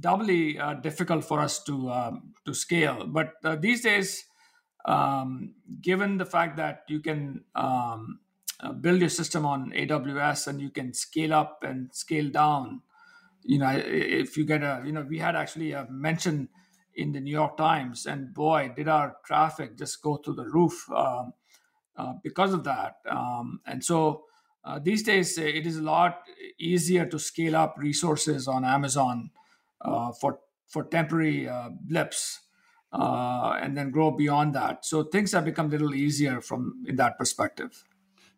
doubly 0.00 0.58
uh, 0.58 0.74
difficult 0.74 1.24
for 1.24 1.40
us 1.40 1.62
to 1.64 1.90
um, 1.90 2.34
to 2.46 2.54
scale. 2.54 3.06
But 3.06 3.34
uh, 3.44 3.56
these 3.56 3.82
days, 3.82 4.24
um, 4.84 5.54
given 5.80 6.18
the 6.18 6.26
fact 6.26 6.56
that 6.56 6.84
you 6.88 7.00
can 7.00 7.44
um, 7.54 8.20
uh, 8.60 8.72
build 8.72 9.00
your 9.00 9.10
system 9.10 9.44
on 9.44 9.72
AWS 9.72 10.48
and 10.48 10.60
you 10.60 10.70
can 10.70 10.94
scale 10.94 11.34
up 11.34 11.62
and 11.62 11.90
scale 11.92 12.30
down, 12.30 12.82
you 13.48 13.58
know, 13.58 13.72
if 13.74 14.36
you 14.36 14.44
get 14.44 14.62
a, 14.62 14.82
you 14.86 14.92
know, 14.92 15.04
we 15.08 15.18
had 15.18 15.34
actually 15.34 15.72
a 15.72 15.86
mention 15.90 16.48
in 16.94 17.12
the 17.12 17.20
New 17.20 17.36
York 17.40 17.56
Times, 17.56 18.06
and 18.06 18.34
boy, 18.34 18.72
did 18.76 18.88
our 18.88 19.16
traffic 19.24 19.76
just 19.78 20.02
go 20.02 20.16
through 20.16 20.34
the 20.34 20.48
roof 20.58 20.76
um, 20.92 21.32
uh, 21.96 22.12
because 22.22 22.52
of 22.54 22.62
that. 22.64 22.96
Um, 23.10 23.60
and 23.66 23.84
so. 23.84 24.24
Uh, 24.64 24.78
these 24.78 25.02
days, 25.02 25.38
it 25.38 25.66
is 25.66 25.78
a 25.78 25.82
lot 25.82 26.22
easier 26.58 27.06
to 27.06 27.18
scale 27.18 27.56
up 27.56 27.76
resources 27.78 28.48
on 28.48 28.64
Amazon 28.64 29.30
uh, 29.80 30.12
for 30.12 30.40
for 30.66 30.84
temporary 30.84 31.48
uh, 31.48 31.70
blips 31.88 32.40
uh, 32.92 33.58
and 33.62 33.76
then 33.76 33.90
grow 33.90 34.10
beyond 34.10 34.54
that. 34.54 34.84
So 34.84 35.04
things 35.04 35.32
have 35.32 35.44
become 35.44 35.66
a 35.66 35.70
little 35.70 35.94
easier 35.94 36.40
from 36.40 36.84
in 36.86 36.96
that 36.96 37.18
perspective. 37.18 37.84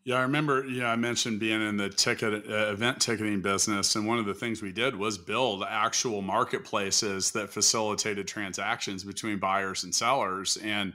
Yeah, 0.05 0.17
I 0.17 0.23
remember. 0.23 0.65
Yeah, 0.67 0.91
I 0.91 0.97
mentioned 0.97 1.41
being 1.41 1.61
in 1.61 1.77
the 1.77 1.91
ticket 1.91 2.49
uh, 2.49 2.73
event 2.73 3.01
ticketing 3.01 3.43
business, 3.43 3.97
and 3.97 4.07
one 4.07 4.19
of 4.19 4.25
the 4.25 4.35
things 4.35 4.63
we 4.63 4.73
did 4.73 4.97
was 4.97 5.19
build 5.19 5.63
actual 5.69 6.23
marketplaces 6.23 7.33
that 7.33 7.51
facilitated 7.51 8.27
transactions 8.27 9.05
between 9.05 9.39
buyers 9.39 9.85
and 9.85 9.95
sellers. 9.95 10.57
And 10.57 10.95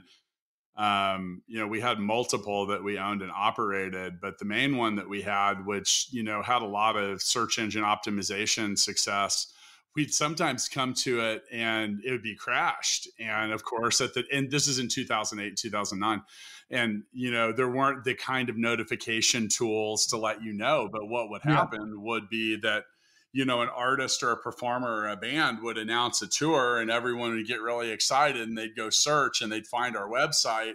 um, 0.76 1.42
you 1.46 1.58
know, 1.58 1.68
we 1.68 1.80
had 1.80 1.98
multiple 1.98 2.66
that 2.66 2.82
we 2.82 2.98
owned 2.98 3.22
and 3.22 3.30
operated, 3.30 4.20
but 4.20 4.38
the 4.38 4.44
main 4.44 4.76
one 4.76 4.96
that 4.96 5.08
we 5.08 5.22
had, 5.22 5.64
which 5.64 6.08
you 6.10 6.24
know 6.24 6.42
had 6.42 6.62
a 6.62 6.66
lot 6.66 6.96
of 6.96 7.22
search 7.22 7.58
engine 7.60 7.84
optimization 7.84 8.76
success, 8.76 9.52
we'd 9.96 10.12
sometimes 10.12 10.68
come 10.68 10.92
to 10.92 11.20
it 11.20 11.44
and 11.50 12.00
it 12.04 12.10
would 12.12 12.22
be 12.22 12.36
crashed. 12.36 13.08
And 13.18 13.50
of 13.50 13.64
course 13.64 14.00
at 14.00 14.14
the 14.14 14.24
and 14.30 14.50
this 14.50 14.68
is 14.68 14.78
in 14.78 14.88
2008 14.88 15.56
2009 15.56 16.22
and 16.70 17.02
you 17.12 17.30
know 17.30 17.52
there 17.52 17.70
weren't 17.70 18.04
the 18.04 18.14
kind 18.14 18.48
of 18.48 18.56
notification 18.56 19.48
tools 19.48 20.06
to 20.06 20.16
let 20.16 20.42
you 20.42 20.52
know 20.52 20.88
but 20.90 21.08
what 21.08 21.30
would 21.30 21.42
happen 21.42 21.94
yeah. 21.94 22.02
would 22.02 22.28
be 22.28 22.56
that 22.56 22.84
you 23.32 23.44
know 23.44 23.62
an 23.62 23.68
artist 23.68 24.22
or 24.22 24.32
a 24.32 24.36
performer 24.36 24.88
or 24.88 25.08
a 25.08 25.16
band 25.16 25.62
would 25.62 25.78
announce 25.78 26.22
a 26.22 26.26
tour 26.26 26.78
and 26.78 26.90
everyone 26.90 27.34
would 27.34 27.46
get 27.46 27.60
really 27.60 27.90
excited 27.90 28.42
and 28.42 28.58
they'd 28.58 28.76
go 28.76 28.90
search 28.90 29.40
and 29.40 29.50
they'd 29.50 29.66
find 29.66 29.96
our 29.96 30.08
website. 30.08 30.74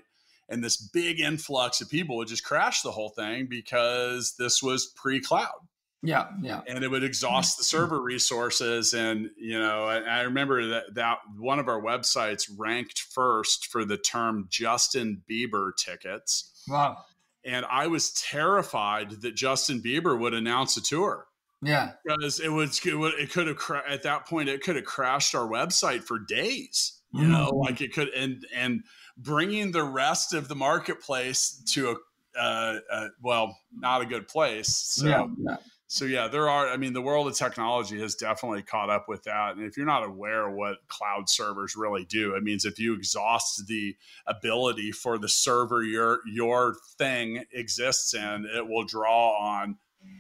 And 0.49 0.61
this 0.61 0.75
big 0.75 1.21
influx 1.21 1.79
of 1.79 1.89
people 1.89 2.17
would 2.17 2.27
just 2.27 2.43
crash 2.43 2.81
the 2.81 2.91
whole 2.91 3.07
thing 3.07 3.47
because 3.49 4.35
this 4.37 4.61
was 4.61 4.87
pre-cloud 4.97 5.61
yeah, 6.03 6.27
yeah. 6.41 6.61
And 6.67 6.83
it 6.83 6.89
would 6.89 7.03
exhaust 7.03 7.57
the 7.57 7.63
server 7.63 8.01
resources. 8.01 8.93
And, 8.93 9.29
you 9.37 9.59
know, 9.59 9.85
I, 9.85 9.99
I, 9.99 10.21
remember 10.21 10.67
that, 10.69 10.95
that 10.95 11.19
one 11.37 11.59
of 11.59 11.67
our 11.67 11.79
websites 11.79 12.49
ranked 12.57 12.99
first 12.99 13.67
for 13.67 13.85
the 13.85 13.97
term 13.97 14.47
Justin 14.49 15.21
Bieber 15.29 15.71
tickets. 15.77 16.63
Wow. 16.67 16.97
And 17.45 17.65
I 17.69 17.87
was 17.87 18.13
terrified 18.13 19.21
that 19.21 19.35
Justin 19.35 19.81
Bieber 19.81 20.17
would 20.17 20.33
announce 20.33 20.75
a 20.75 20.81
tour. 20.81 21.27
Yeah. 21.61 21.91
Because 22.03 22.39
it 22.39 22.49
was, 22.49 22.83
it, 22.83 22.95
would, 22.95 23.13
it 23.13 23.31
could 23.31 23.45
have, 23.45 23.57
cra- 23.57 23.83
at 23.87 24.01
that 24.03 24.25
point, 24.25 24.49
it 24.49 24.63
could 24.63 24.77
have 24.77 24.85
crashed 24.85 25.35
our 25.35 25.47
website 25.47 26.03
for 26.03 26.17
days, 26.17 26.99
you 27.13 27.21
mm-hmm. 27.21 27.31
know, 27.31 27.49
like 27.49 27.81
it 27.81 27.93
could, 27.93 28.09
and, 28.09 28.43
and 28.55 28.83
bringing 29.17 29.71
the 29.71 29.83
rest 29.83 30.33
of 30.33 30.47
the 30.47 30.55
marketplace 30.55 31.61
to 31.73 31.91
a, 31.91 31.95
uh, 32.39 32.79
uh, 32.91 33.07
well, 33.21 33.55
not 33.71 34.01
a 34.01 34.05
good 34.05 34.27
place. 34.27 34.69
So, 34.69 35.07
yeah, 35.07 35.27
yeah 35.37 35.57
so 35.91 36.05
yeah, 36.05 36.29
there 36.29 36.49
are. 36.49 36.69
I 36.69 36.77
mean, 36.77 36.93
the 36.93 37.01
world 37.01 37.27
of 37.27 37.35
technology 37.35 37.99
has 37.99 38.15
definitely 38.15 38.61
caught 38.61 38.89
up 38.89 39.09
with 39.09 39.23
that. 39.23 39.57
And 39.57 39.65
if 39.65 39.75
you're 39.75 39.85
not 39.85 40.05
aware 40.05 40.49
what 40.49 40.77
cloud 40.87 41.27
servers 41.27 41.75
really 41.75 42.05
do, 42.05 42.33
it 42.35 42.43
means 42.43 42.63
if 42.63 42.79
you 42.79 42.93
exhaust 42.93 43.67
the 43.67 43.97
ability 44.25 44.93
for 44.93 45.17
the 45.17 45.27
server 45.27 45.83
your 45.83 46.21
your 46.25 46.77
thing 46.97 47.43
exists 47.51 48.13
in, 48.13 48.47
it 48.55 48.65
will 48.65 48.85
draw 48.85 49.37
on 49.37 49.75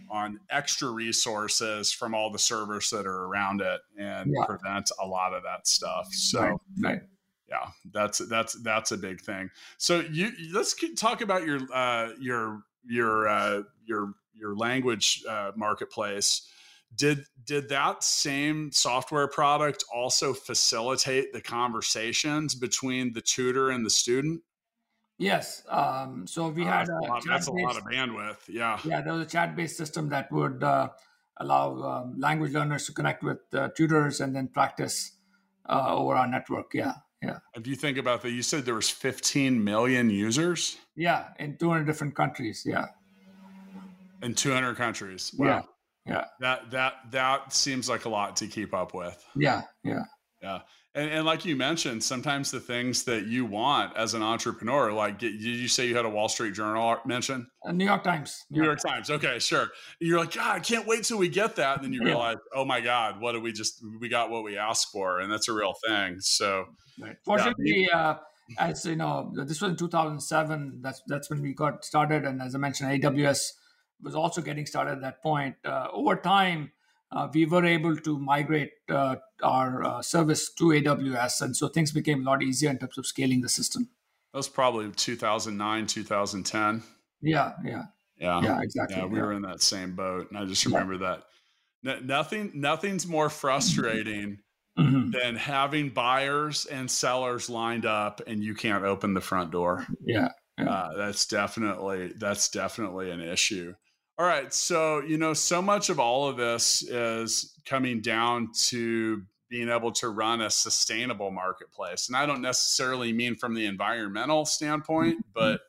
on 0.09 0.41
extra 0.49 0.89
resources 0.89 1.89
from 1.89 2.13
all 2.13 2.29
the 2.29 2.39
servers 2.39 2.89
that 2.89 3.05
are 3.05 3.23
around 3.23 3.61
it 3.61 3.79
and 3.97 4.33
yeah. 4.35 4.43
prevent 4.43 4.91
a 5.01 5.07
lot 5.07 5.33
of 5.33 5.43
that 5.43 5.67
stuff. 5.67 6.09
So. 6.11 6.41
Right. 6.41 6.59
right. 6.81 7.01
Yeah, 7.47 7.67
that's 7.93 8.17
that's 8.17 8.61
that's 8.61 8.91
a 8.91 8.97
big 8.97 9.21
thing. 9.21 9.49
So 9.77 10.01
you 10.11 10.31
let's 10.53 10.75
talk 10.95 11.21
about 11.21 11.45
your 11.45 11.59
uh, 11.73 12.09
your 12.19 12.63
your 12.85 13.27
uh, 13.27 13.63
your 13.85 14.13
your 14.41 14.55
language 14.55 15.23
uh, 15.29 15.51
marketplace. 15.55 16.47
Did 16.93 17.23
did 17.45 17.69
that 17.69 18.03
same 18.03 18.71
software 18.73 19.27
product 19.27 19.85
also 19.93 20.33
facilitate 20.33 21.31
the 21.31 21.39
conversations 21.39 22.53
between 22.53 23.13
the 23.13 23.21
tutor 23.21 23.69
and 23.69 23.85
the 23.85 23.89
student? 23.89 24.41
Yes 25.17 25.63
um, 25.69 26.25
so 26.27 26.49
we 26.49 26.63
uh, 26.63 26.65
had 26.65 26.89
a, 26.89 26.99
lot, 26.99 27.23
that's 27.25 27.47
a 27.47 27.51
lot 27.51 27.77
of 27.77 27.83
bandwidth 27.83 28.49
yeah. 28.49 28.79
Yeah 28.83 29.01
there 29.01 29.13
was 29.13 29.21
a 29.21 29.29
chat 29.29 29.55
based 29.55 29.77
system 29.77 30.09
that 30.09 30.31
would 30.31 30.63
uh, 30.63 30.89
allow 31.37 31.81
um, 31.83 32.19
language 32.19 32.53
learners 32.53 32.87
to 32.87 32.91
connect 32.91 33.23
with 33.23 33.37
tutors 33.75 34.19
and 34.19 34.35
then 34.35 34.47
practice 34.47 35.13
uh, 35.69 35.95
over 35.95 36.15
our 36.15 36.27
network 36.27 36.73
yeah 36.73 36.95
yeah. 37.21 37.37
If 37.53 37.67
you 37.67 37.75
think 37.75 37.99
about 37.99 38.23
that 38.23 38.31
you 38.31 38.41
said 38.41 38.65
there 38.65 38.73
was 38.73 38.89
15 38.89 39.63
million 39.63 40.09
users? 40.09 40.77
Yeah 40.95 41.27
in 41.39 41.55
200 41.55 41.85
different 41.85 42.15
countries 42.15 42.63
yeah 42.65 42.87
in 44.21 44.33
200 44.33 44.75
countries. 44.75 45.33
Wow. 45.37 45.47
Yeah. 45.47 45.61
Yeah. 46.05 46.25
That 46.39 46.71
that 46.71 46.93
that 47.11 47.53
seems 47.53 47.87
like 47.87 48.05
a 48.05 48.09
lot 48.09 48.35
to 48.37 48.47
keep 48.47 48.73
up 48.73 48.93
with. 48.93 49.23
Yeah. 49.35 49.61
Yeah. 49.83 50.03
Yeah. 50.41 50.61
And, 50.93 51.09
and 51.09 51.25
like 51.25 51.45
you 51.45 51.55
mentioned, 51.55 52.03
sometimes 52.03 52.51
the 52.51 52.59
things 52.59 53.03
that 53.03 53.25
you 53.25 53.45
want 53.45 53.95
as 53.95 54.13
an 54.13 54.21
entrepreneur, 54.21 54.91
like 54.91 55.19
did 55.19 55.41
you 55.41 55.69
say 55.69 55.87
you 55.87 55.95
had 55.95 56.03
a 56.03 56.09
Wall 56.09 56.27
Street 56.27 56.53
Journal 56.53 56.97
mention? 57.05 57.47
Uh, 57.65 57.71
New 57.71 57.85
York 57.85 58.03
Times. 58.03 58.43
New, 58.49 58.59
New 58.59 58.65
York, 58.65 58.79
York 58.83 58.93
Times. 58.93 59.09
Okay, 59.09 59.39
sure. 59.39 59.69
You're 60.01 60.19
like, 60.19 60.33
God, 60.33 60.57
I 60.57 60.59
can't 60.59 60.85
wait 60.85 61.05
till 61.05 61.17
we 61.17 61.29
get 61.29 61.55
that. 61.55 61.77
And 61.77 61.85
then 61.85 61.93
you 61.93 62.03
realize, 62.03 62.37
oh 62.53 62.65
my 62.65 62.81
God, 62.81 63.21
what 63.21 63.31
did 63.33 63.41
we 63.41 63.53
just, 63.53 63.81
we 64.01 64.09
got 64.09 64.29
what 64.29 64.43
we 64.43 64.57
asked 64.57 64.91
for. 64.91 65.19
And 65.19 65.31
that's 65.31 65.47
a 65.47 65.53
real 65.53 65.75
thing. 65.87 66.19
So, 66.19 66.65
right. 66.99 67.15
fortunately, 67.23 67.87
yeah. 67.89 67.97
uh, 67.97 68.17
as 68.59 68.85
you 68.85 68.97
know, 68.97 69.31
this 69.33 69.61
was 69.61 69.71
in 69.71 69.77
2007. 69.77 70.79
That's, 70.81 71.01
that's 71.07 71.29
when 71.29 71.41
we 71.41 71.53
got 71.53 71.85
started. 71.85 72.25
And 72.25 72.41
as 72.41 72.53
I 72.53 72.57
mentioned, 72.57 73.01
AWS 73.01 73.51
was 74.03 74.15
also 74.15 74.41
getting 74.41 74.65
started 74.65 74.93
at 74.93 75.01
that 75.01 75.21
point. 75.21 75.55
Uh, 75.63 75.87
over 75.93 76.15
time, 76.15 76.71
uh, 77.11 77.27
we 77.33 77.45
were 77.45 77.65
able 77.65 77.95
to 77.95 78.17
migrate 78.19 78.71
uh, 78.89 79.15
our 79.43 79.83
uh, 79.83 80.01
service 80.01 80.53
to 80.53 80.65
AWS, 80.65 81.41
and 81.41 81.55
so 81.55 81.67
things 81.67 81.91
became 81.91 82.21
a 82.21 82.29
lot 82.29 82.41
easier 82.41 82.69
in 82.69 82.77
terms 82.77 82.97
of 82.97 83.05
scaling 83.05 83.41
the 83.41 83.49
system. 83.49 83.89
That 84.33 84.37
was 84.37 84.47
probably 84.47 84.89
2009, 84.91 85.87
2010. 85.87 86.83
Yeah, 87.21 87.51
yeah, 87.65 87.83
yeah, 88.17 88.41
yeah, 88.41 88.61
exactly. 88.61 88.97
Yeah, 88.97 89.05
we 89.05 89.17
yeah. 89.17 89.25
were 89.25 89.33
in 89.33 89.41
that 89.41 89.61
same 89.61 89.95
boat, 89.95 90.29
and 90.29 90.37
I 90.37 90.45
just 90.45 90.65
remember 90.65 90.93
yeah. 90.93 91.17
that. 91.83 92.05
nothing, 92.05 92.51
nothing's 92.55 93.05
more 93.05 93.29
frustrating 93.29 94.39
mm-hmm. 94.79 95.11
than 95.11 95.35
having 95.35 95.89
buyers 95.89 96.65
and 96.65 96.89
sellers 96.89 97.49
lined 97.49 97.85
up, 97.85 98.21
and 98.25 98.41
you 98.41 98.55
can't 98.55 98.85
open 98.85 99.13
the 99.13 99.21
front 99.21 99.51
door. 99.51 99.85
Yeah, 100.03 100.29
yeah. 100.57 100.69
Uh, 100.69 100.97
that's 100.97 101.25
definitely 101.25 102.13
that's 102.17 102.49
definitely 102.49 103.11
an 103.11 103.19
issue. 103.19 103.73
All 104.17 104.25
right, 104.25 104.53
so 104.53 104.99
you 104.99 105.17
know, 105.17 105.33
so 105.33 105.61
much 105.61 105.89
of 105.89 105.99
all 105.99 106.27
of 106.27 106.37
this 106.37 106.83
is 106.83 107.53
coming 107.65 108.01
down 108.01 108.49
to 108.67 109.23
being 109.49 109.69
able 109.69 109.91
to 109.91 110.09
run 110.09 110.41
a 110.41 110.49
sustainable 110.49 111.29
marketplace. 111.29 112.07
And 112.07 112.15
I 112.15 112.25
don't 112.25 112.41
necessarily 112.41 113.11
mean 113.11 113.35
from 113.35 113.53
the 113.53 113.65
environmental 113.65 114.45
standpoint, 114.45 115.25
but 115.33 115.61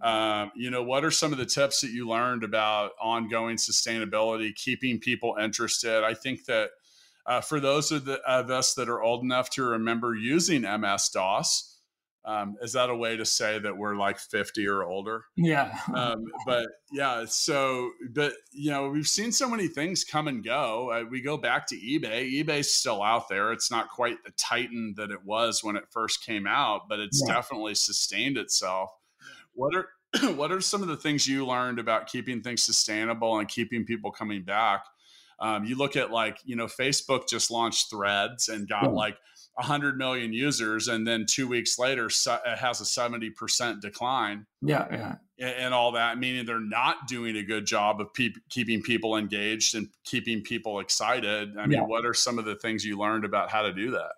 um, 0.00 0.50
you 0.54 0.70
know, 0.70 0.82
what 0.82 1.04
are 1.04 1.10
some 1.10 1.32
of 1.32 1.38
the 1.38 1.46
tips 1.46 1.80
that 1.80 1.90
you 1.90 2.08
learned 2.08 2.44
about 2.44 2.92
ongoing 3.00 3.56
sustainability, 3.56 4.54
keeping 4.54 4.98
people 4.98 5.36
interested? 5.40 6.04
I 6.04 6.14
think 6.14 6.46
that 6.46 6.70
uh, 7.26 7.40
for 7.40 7.60
those 7.60 7.92
of, 7.92 8.06
the, 8.06 8.20
of, 8.26 8.50
us 8.50 8.74
that 8.74 8.88
are 8.88 9.02
old 9.02 9.22
enough 9.22 9.50
to 9.50 9.62
remember 9.62 10.14
using 10.14 10.62
MS 10.62 11.10
DOS, 11.10 11.77
um, 12.24 12.56
is 12.60 12.72
that 12.74 12.90
a 12.90 12.94
way 12.94 13.16
to 13.16 13.24
say 13.24 13.58
that 13.58 13.76
we're 13.76 13.96
like 13.96 14.18
50 14.18 14.66
or 14.68 14.84
older? 14.84 15.24
Yeah. 15.36 15.78
um, 15.94 16.24
but 16.46 16.66
yeah, 16.92 17.24
so, 17.26 17.90
but 18.10 18.34
you 18.52 18.70
know, 18.70 18.88
we've 18.90 19.08
seen 19.08 19.32
so 19.32 19.48
many 19.48 19.68
things 19.68 20.04
come 20.04 20.28
and 20.28 20.44
go. 20.44 20.90
Uh, 20.90 21.04
we 21.08 21.22
go 21.22 21.36
back 21.36 21.66
to 21.68 21.76
eBay. 21.76 22.44
eBay's 22.44 22.72
still 22.72 23.02
out 23.02 23.28
there. 23.28 23.52
It's 23.52 23.70
not 23.70 23.88
quite 23.88 24.22
the 24.24 24.32
titan 24.32 24.94
that 24.96 25.10
it 25.10 25.24
was 25.24 25.64
when 25.64 25.76
it 25.76 25.84
first 25.90 26.24
came 26.24 26.46
out, 26.46 26.82
but 26.88 26.98
it's 26.98 27.22
yeah. 27.26 27.34
definitely 27.34 27.74
sustained 27.74 28.36
itself. 28.36 28.90
What 29.54 29.74
are, 29.74 29.88
what 30.34 30.52
are 30.52 30.60
some 30.60 30.82
of 30.82 30.88
the 30.88 30.96
things 30.96 31.26
you 31.26 31.46
learned 31.46 31.78
about 31.78 32.08
keeping 32.08 32.42
things 32.42 32.62
sustainable 32.62 33.38
and 33.38 33.48
keeping 33.48 33.84
people 33.84 34.10
coming 34.10 34.44
back? 34.44 34.84
Um, 35.40 35.64
you 35.64 35.76
look 35.76 35.96
at 35.96 36.10
like, 36.10 36.38
you 36.44 36.56
know, 36.56 36.66
Facebook 36.66 37.28
just 37.28 37.50
launched 37.50 37.90
threads 37.90 38.48
and 38.48 38.68
got 38.68 38.84
yeah. 38.84 38.90
like 38.90 39.16
100 39.58 39.98
million 39.98 40.32
users 40.32 40.86
and 40.86 41.06
then 41.06 41.26
two 41.26 41.48
weeks 41.48 41.78
later 41.78 42.06
it 42.06 42.58
has 42.58 42.80
a 42.80 42.84
70% 42.84 43.80
decline. 43.80 44.46
Yeah 44.62 44.86
yeah. 44.90 45.48
And 45.48 45.74
all 45.74 45.92
that 45.92 46.18
meaning 46.18 46.46
they're 46.46 46.60
not 46.60 47.08
doing 47.08 47.36
a 47.36 47.42
good 47.42 47.66
job 47.66 48.00
of 48.00 48.14
pe- 48.14 48.32
keeping 48.50 48.82
people 48.82 49.16
engaged 49.16 49.74
and 49.74 49.88
keeping 50.04 50.42
people 50.42 50.78
excited. 50.78 51.56
I 51.58 51.66
mean 51.66 51.80
yeah. 51.80 51.86
what 51.86 52.06
are 52.06 52.14
some 52.14 52.38
of 52.38 52.44
the 52.44 52.54
things 52.54 52.84
you 52.84 52.98
learned 52.98 53.24
about 53.24 53.50
how 53.50 53.62
to 53.62 53.72
do 53.72 53.90
that? 53.90 54.12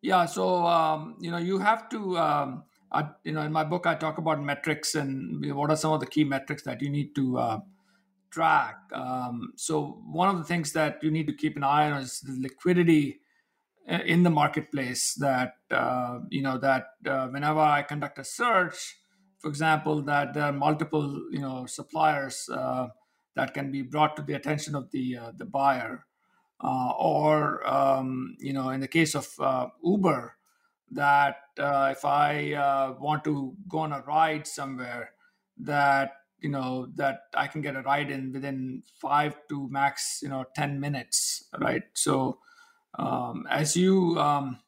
Yeah 0.00 0.24
so 0.24 0.66
um, 0.66 1.16
you 1.20 1.30
know 1.30 1.38
you 1.38 1.58
have 1.58 1.90
to 1.90 2.16
um, 2.16 2.64
I, 2.90 3.10
you 3.24 3.32
know 3.32 3.42
in 3.42 3.52
my 3.52 3.62
book 3.62 3.86
i 3.86 3.94
talk 3.94 4.18
about 4.18 4.42
metrics 4.42 4.94
and 4.94 5.54
what 5.54 5.70
are 5.70 5.76
some 5.76 5.92
of 5.92 6.00
the 6.00 6.06
key 6.06 6.24
metrics 6.24 6.62
that 6.64 6.80
you 6.80 6.88
need 6.88 7.14
to 7.14 7.38
uh, 7.38 7.60
track. 8.30 8.78
Um, 8.92 9.52
so 9.56 10.00
one 10.06 10.28
of 10.28 10.38
the 10.38 10.44
things 10.44 10.72
that 10.72 11.02
you 11.02 11.10
need 11.10 11.26
to 11.26 11.32
keep 11.32 11.56
an 11.56 11.64
eye 11.64 11.90
on 11.90 12.00
is 12.02 12.20
the 12.20 12.40
liquidity 12.40 13.20
in 13.86 14.22
the 14.22 14.30
marketplace 14.30 15.14
that 15.14 15.54
uh, 15.70 16.20
you 16.30 16.42
know 16.42 16.58
that 16.58 16.88
uh, 17.06 17.28
whenever 17.28 17.60
I 17.60 17.82
conduct 17.82 18.18
a 18.18 18.24
search, 18.24 18.96
for 19.38 19.48
example, 19.48 20.02
that 20.02 20.34
there 20.34 20.44
are 20.44 20.52
multiple 20.52 21.26
you 21.30 21.40
know 21.40 21.66
suppliers 21.66 22.48
uh, 22.52 22.88
that 23.36 23.54
can 23.54 23.70
be 23.70 23.82
brought 23.82 24.16
to 24.16 24.22
the 24.22 24.34
attention 24.34 24.74
of 24.74 24.90
the 24.90 25.16
uh, 25.16 25.32
the 25.36 25.44
buyer, 25.44 26.06
uh, 26.62 26.92
or 26.98 27.66
um, 27.68 28.36
you 28.38 28.52
know 28.52 28.70
in 28.70 28.80
the 28.80 28.88
case 28.88 29.14
of 29.14 29.28
uh, 29.40 29.66
Uber, 29.84 30.36
that 30.92 31.36
if 31.58 32.04
I 32.04 32.94
want 33.00 33.24
to 33.24 33.54
go 33.68 33.78
on 33.78 33.92
a 33.92 34.02
ride 34.02 34.46
somewhere, 34.46 35.12
that 35.58 36.12
you 36.40 36.50
know 36.50 36.86
that 36.94 37.22
I 37.34 37.48
can 37.48 37.60
get 37.60 37.76
a 37.76 37.82
ride 37.82 38.10
in 38.10 38.32
within 38.32 38.82
five 39.00 39.36
to 39.48 39.68
max 39.68 40.20
you 40.22 40.28
know 40.28 40.44
ten 40.54 40.78
minutes, 40.78 41.44
right? 41.58 41.82
So 41.94 42.38
um, 42.98 43.46
as 43.50 43.76
you 43.76 44.18
um, 44.18 44.58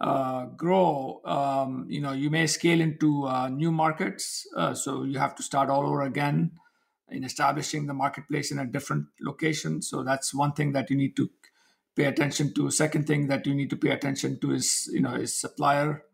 uh, 0.00 0.46
grow, 0.46 1.20
um, 1.24 1.86
you 1.88 2.00
know, 2.00 2.12
you 2.12 2.30
may 2.30 2.46
scale 2.46 2.80
into 2.80 3.26
uh, 3.26 3.48
new 3.48 3.72
markets. 3.72 4.46
Uh, 4.56 4.74
so 4.74 5.02
you 5.02 5.18
have 5.18 5.34
to 5.34 5.42
start 5.42 5.70
all 5.70 5.86
over 5.86 6.02
again 6.02 6.52
in 7.10 7.24
establishing 7.24 7.86
the 7.86 7.94
marketplace 7.94 8.52
in 8.52 8.58
a 8.58 8.66
different 8.66 9.06
location. 9.20 9.82
So 9.82 10.02
that's 10.02 10.34
one 10.34 10.52
thing 10.52 10.72
that 10.72 10.90
you 10.90 10.96
need 10.96 11.16
to 11.16 11.30
pay 11.96 12.04
attention 12.04 12.54
to. 12.54 12.70
Second 12.70 13.06
thing 13.06 13.28
that 13.28 13.46
you 13.46 13.54
need 13.54 13.70
to 13.70 13.76
pay 13.76 13.90
attention 13.90 14.38
to 14.40 14.52
is, 14.52 14.88
you 14.92 15.00
know, 15.00 15.14
is 15.14 15.40
supplier 15.40 16.04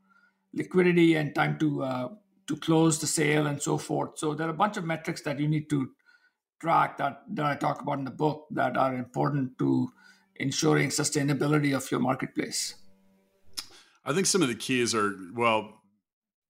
liquidity 0.54 1.16
and 1.16 1.34
time 1.34 1.58
to 1.58 1.82
uh, 1.82 2.08
to 2.46 2.56
close 2.56 3.00
the 3.00 3.06
sale 3.06 3.46
and 3.46 3.60
so 3.60 3.76
forth. 3.76 4.18
So 4.18 4.34
there 4.34 4.46
are 4.46 4.50
a 4.50 4.54
bunch 4.54 4.76
of 4.76 4.84
metrics 4.84 5.22
that 5.22 5.40
you 5.40 5.48
need 5.48 5.68
to 5.70 5.90
track 6.60 6.98
that 6.98 7.22
that 7.30 7.44
I 7.44 7.56
talk 7.56 7.82
about 7.82 7.98
in 7.98 8.04
the 8.04 8.10
book 8.10 8.46
that 8.52 8.76
are 8.76 8.94
important 8.94 9.58
to 9.58 9.88
ensuring 10.36 10.90
sustainability 10.90 11.76
of 11.76 11.90
your 11.90 12.00
marketplace? 12.00 12.74
I 14.04 14.12
think 14.12 14.26
some 14.26 14.42
of 14.42 14.48
the 14.48 14.54
keys 14.54 14.94
are 14.94 15.14
well, 15.34 15.80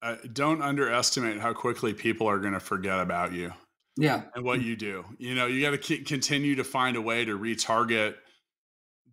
uh, 0.03 0.17
don't 0.33 0.61
underestimate 0.63 1.41
how 1.41 1.53
quickly 1.53 1.95
people 1.95 2.27
are 2.27 2.39
going 2.39 2.53
to 2.53 2.61
forget 2.61 3.01
about 3.01 3.33
you. 3.33 3.53
Yeah. 3.97 4.23
And 4.35 4.45
what 4.45 4.61
you 4.61 4.75
do. 4.77 5.05
You 5.19 5.35
know, 5.35 5.47
you 5.47 5.63
got 5.63 5.71
to 5.71 5.83
c- 5.83 6.03
continue 6.03 6.57
to 6.57 6.65
find 6.65 6.97
a 6.97 7.01
way 7.01 7.25
to 7.25 7.39
retarget 7.39 8.17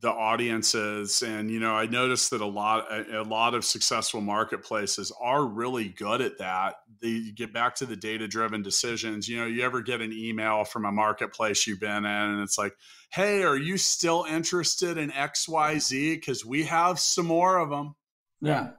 the 0.02 0.10
audiences. 0.10 1.22
And 1.22 1.50
you 1.50 1.60
know 1.60 1.76
i 1.76 1.86
noticed 1.86 2.32
that 2.32 2.42
a 2.42 2.46
lot 2.46 2.92
a, 2.92 3.22
a, 3.22 3.24
lot 3.24 3.54
of 3.54 3.64
successful 3.64 4.22
marketplaces 4.22 5.12
are 5.20 5.46
really 5.46 5.90
good 5.90 6.22
at 6.22 6.38
that. 6.40 6.76
They 7.02 7.32
get 7.32 7.54
back 7.54 7.76
to 7.76 7.86
the 7.86 7.96
data 7.96 8.28
driven 8.28 8.62
decisions. 8.62 9.28
You 9.28 9.40
know 9.40 9.46
you 9.46 9.64
ever 9.64 9.82
get 9.82 10.02
an 10.02 10.12
email 10.14 10.64
from 10.64 10.86
a 10.86 10.92
marketplace 10.92 11.66
you've 11.68 11.80
been 11.80 12.06
in 12.06 12.06
and 12.06 12.42
it's 12.42 12.58
like 12.58 12.74
hey 13.12 13.44
are 13.44 13.58
you 13.58 13.78
still 13.78 14.26
interested 14.30 14.98
in 14.98 15.12
xyz 15.12 16.16
because 16.16 16.46
we 16.46 16.64
have 16.64 17.00
some 17.00 17.26
more 17.26 17.58
of 17.58 17.70
them 17.70 17.96
yeah. 18.42 18.70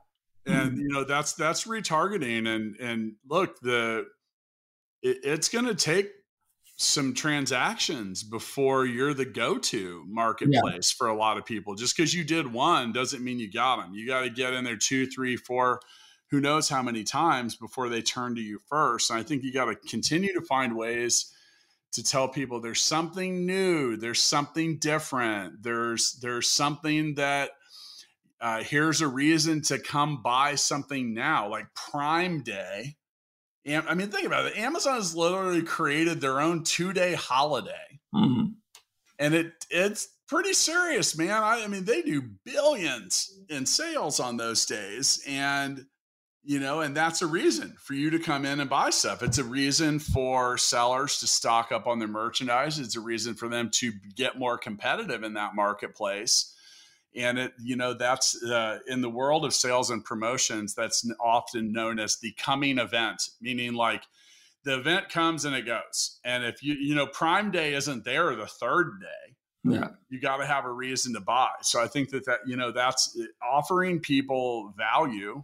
And 0.44 0.72
mm-hmm. 0.72 0.80
you 0.80 0.88
know 0.88 1.04
that's 1.04 1.34
that's 1.34 1.64
retargeting. 1.64 2.48
And 2.48 2.76
and 2.76 3.12
look 3.28 3.60
the 3.60 4.06
it, 5.02 5.18
it's 5.22 5.48
going 5.48 5.66
to 5.66 5.74
take 5.74 6.10
some 6.76 7.14
transactions 7.14 8.22
before 8.22 8.86
you're 8.86 9.14
the 9.14 9.24
go-to 9.24 10.04
marketplace 10.08 10.92
yeah. 10.92 10.98
for 10.98 11.06
a 11.08 11.16
lot 11.16 11.38
of 11.38 11.44
people. 11.44 11.74
Just 11.74 11.96
because 11.96 12.14
you 12.14 12.24
did 12.24 12.52
one 12.52 12.92
doesn't 12.92 13.22
mean 13.22 13.38
you 13.38 13.50
got 13.50 13.76
them. 13.76 13.94
You 13.94 14.06
got 14.06 14.22
to 14.22 14.30
get 14.30 14.52
in 14.52 14.64
there 14.64 14.76
two, 14.76 15.06
three, 15.06 15.36
four, 15.36 15.80
who 16.30 16.40
knows 16.40 16.68
how 16.68 16.82
many 16.82 17.04
times 17.04 17.54
before 17.54 17.88
they 17.88 18.02
turn 18.02 18.34
to 18.34 18.40
you 18.40 18.58
first. 18.68 19.10
And 19.10 19.18
I 19.18 19.22
think 19.22 19.44
you 19.44 19.52
got 19.52 19.66
to 19.66 19.76
continue 19.88 20.32
to 20.32 20.40
find 20.40 20.76
ways 20.76 21.32
to 21.92 22.02
tell 22.02 22.26
people 22.26 22.58
there's 22.60 22.80
something 22.80 23.44
new, 23.44 23.96
there's 23.96 24.22
something 24.22 24.78
different, 24.78 25.62
there's 25.62 26.18
there's 26.22 26.48
something 26.48 27.16
that 27.16 27.50
uh, 28.40 28.62
here's 28.62 29.02
a 29.02 29.06
reason 29.06 29.60
to 29.62 29.78
come 29.78 30.22
buy 30.22 30.54
something 30.54 31.14
now, 31.14 31.48
like 31.48 31.66
Prime 31.74 32.42
Day 32.42 32.96
I 33.66 33.94
mean, 33.94 34.08
think 34.08 34.26
about 34.26 34.46
it. 34.46 34.56
Amazon 34.56 34.94
has 34.94 35.14
literally 35.14 35.62
created 35.62 36.20
their 36.20 36.40
own 36.40 36.64
two 36.64 36.92
day 36.92 37.14
holiday, 37.14 38.00
mm-hmm. 38.14 38.46
and 39.18 39.34
it 39.34 39.52
it's 39.70 40.08
pretty 40.26 40.52
serious, 40.52 41.16
man. 41.16 41.42
I, 41.42 41.62
I, 41.62 41.66
mean, 41.68 41.84
they 41.84 42.02
do 42.02 42.22
billions 42.44 43.38
in 43.48 43.66
sales 43.66 44.18
on 44.18 44.36
those 44.36 44.66
days, 44.66 45.22
and 45.28 45.86
you 46.42 46.58
know, 46.58 46.80
and 46.80 46.96
that's 46.96 47.22
a 47.22 47.26
reason 47.26 47.76
for 47.78 47.94
you 47.94 48.10
to 48.10 48.18
come 48.18 48.44
in 48.44 48.58
and 48.58 48.68
buy 48.68 48.90
stuff. 48.90 49.22
It's 49.22 49.38
a 49.38 49.44
reason 49.44 50.00
for 50.00 50.58
sellers 50.58 51.20
to 51.20 51.28
stock 51.28 51.70
up 51.70 51.86
on 51.86 52.00
their 52.00 52.08
merchandise. 52.08 52.80
It's 52.80 52.96
a 52.96 53.00
reason 53.00 53.34
for 53.34 53.48
them 53.48 53.70
to 53.74 53.92
get 54.16 54.38
more 54.38 54.58
competitive 54.58 55.22
in 55.22 55.34
that 55.34 55.54
marketplace 55.54 56.51
and 57.16 57.38
it 57.38 57.52
you 57.62 57.76
know 57.76 57.94
that's 57.94 58.42
uh, 58.42 58.78
in 58.86 59.00
the 59.00 59.10
world 59.10 59.44
of 59.44 59.52
sales 59.54 59.90
and 59.90 60.04
promotions 60.04 60.74
that's 60.74 61.08
often 61.20 61.72
known 61.72 61.98
as 61.98 62.16
the 62.18 62.32
coming 62.32 62.78
event 62.78 63.28
meaning 63.40 63.74
like 63.74 64.02
the 64.64 64.78
event 64.78 65.08
comes 65.08 65.44
and 65.44 65.54
it 65.54 65.66
goes. 65.66 66.18
And 66.24 66.44
if 66.44 66.62
you 66.62 66.74
you 66.74 66.94
know 66.94 67.06
prime 67.06 67.50
day 67.50 67.74
isn't 67.74 68.04
there 68.04 68.34
the 68.34 68.46
third 68.46 69.00
day. 69.00 69.34
Yeah. 69.64 69.88
You 70.08 70.20
got 70.20 70.38
to 70.38 70.46
have 70.46 70.64
a 70.64 70.72
reason 70.72 71.14
to 71.14 71.20
buy. 71.20 71.50
So 71.62 71.80
i 71.80 71.86
think 71.86 72.10
that 72.10 72.26
that 72.26 72.40
you 72.46 72.56
know 72.56 72.72
that's 72.72 73.16
uh, 73.20 73.24
offering 73.44 74.00
people 74.00 74.72
value 74.76 75.42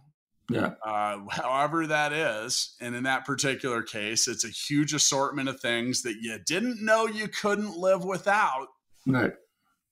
yeah. 0.49 0.73
uh, 0.83 1.19
however 1.29 1.87
that 1.87 2.11
is. 2.11 2.75
And 2.81 2.95
in 2.95 3.03
that 3.03 3.25
particular 3.25 3.81
case 3.81 4.27
it's 4.27 4.45
a 4.45 4.49
huge 4.49 4.93
assortment 4.93 5.49
of 5.49 5.59
things 5.59 6.03
that 6.03 6.15
you 6.21 6.37
didn't 6.45 6.83
know 6.83 7.05
you 7.05 7.27
couldn't 7.27 7.77
live 7.77 8.03
without. 8.03 8.67
Right 9.05 9.33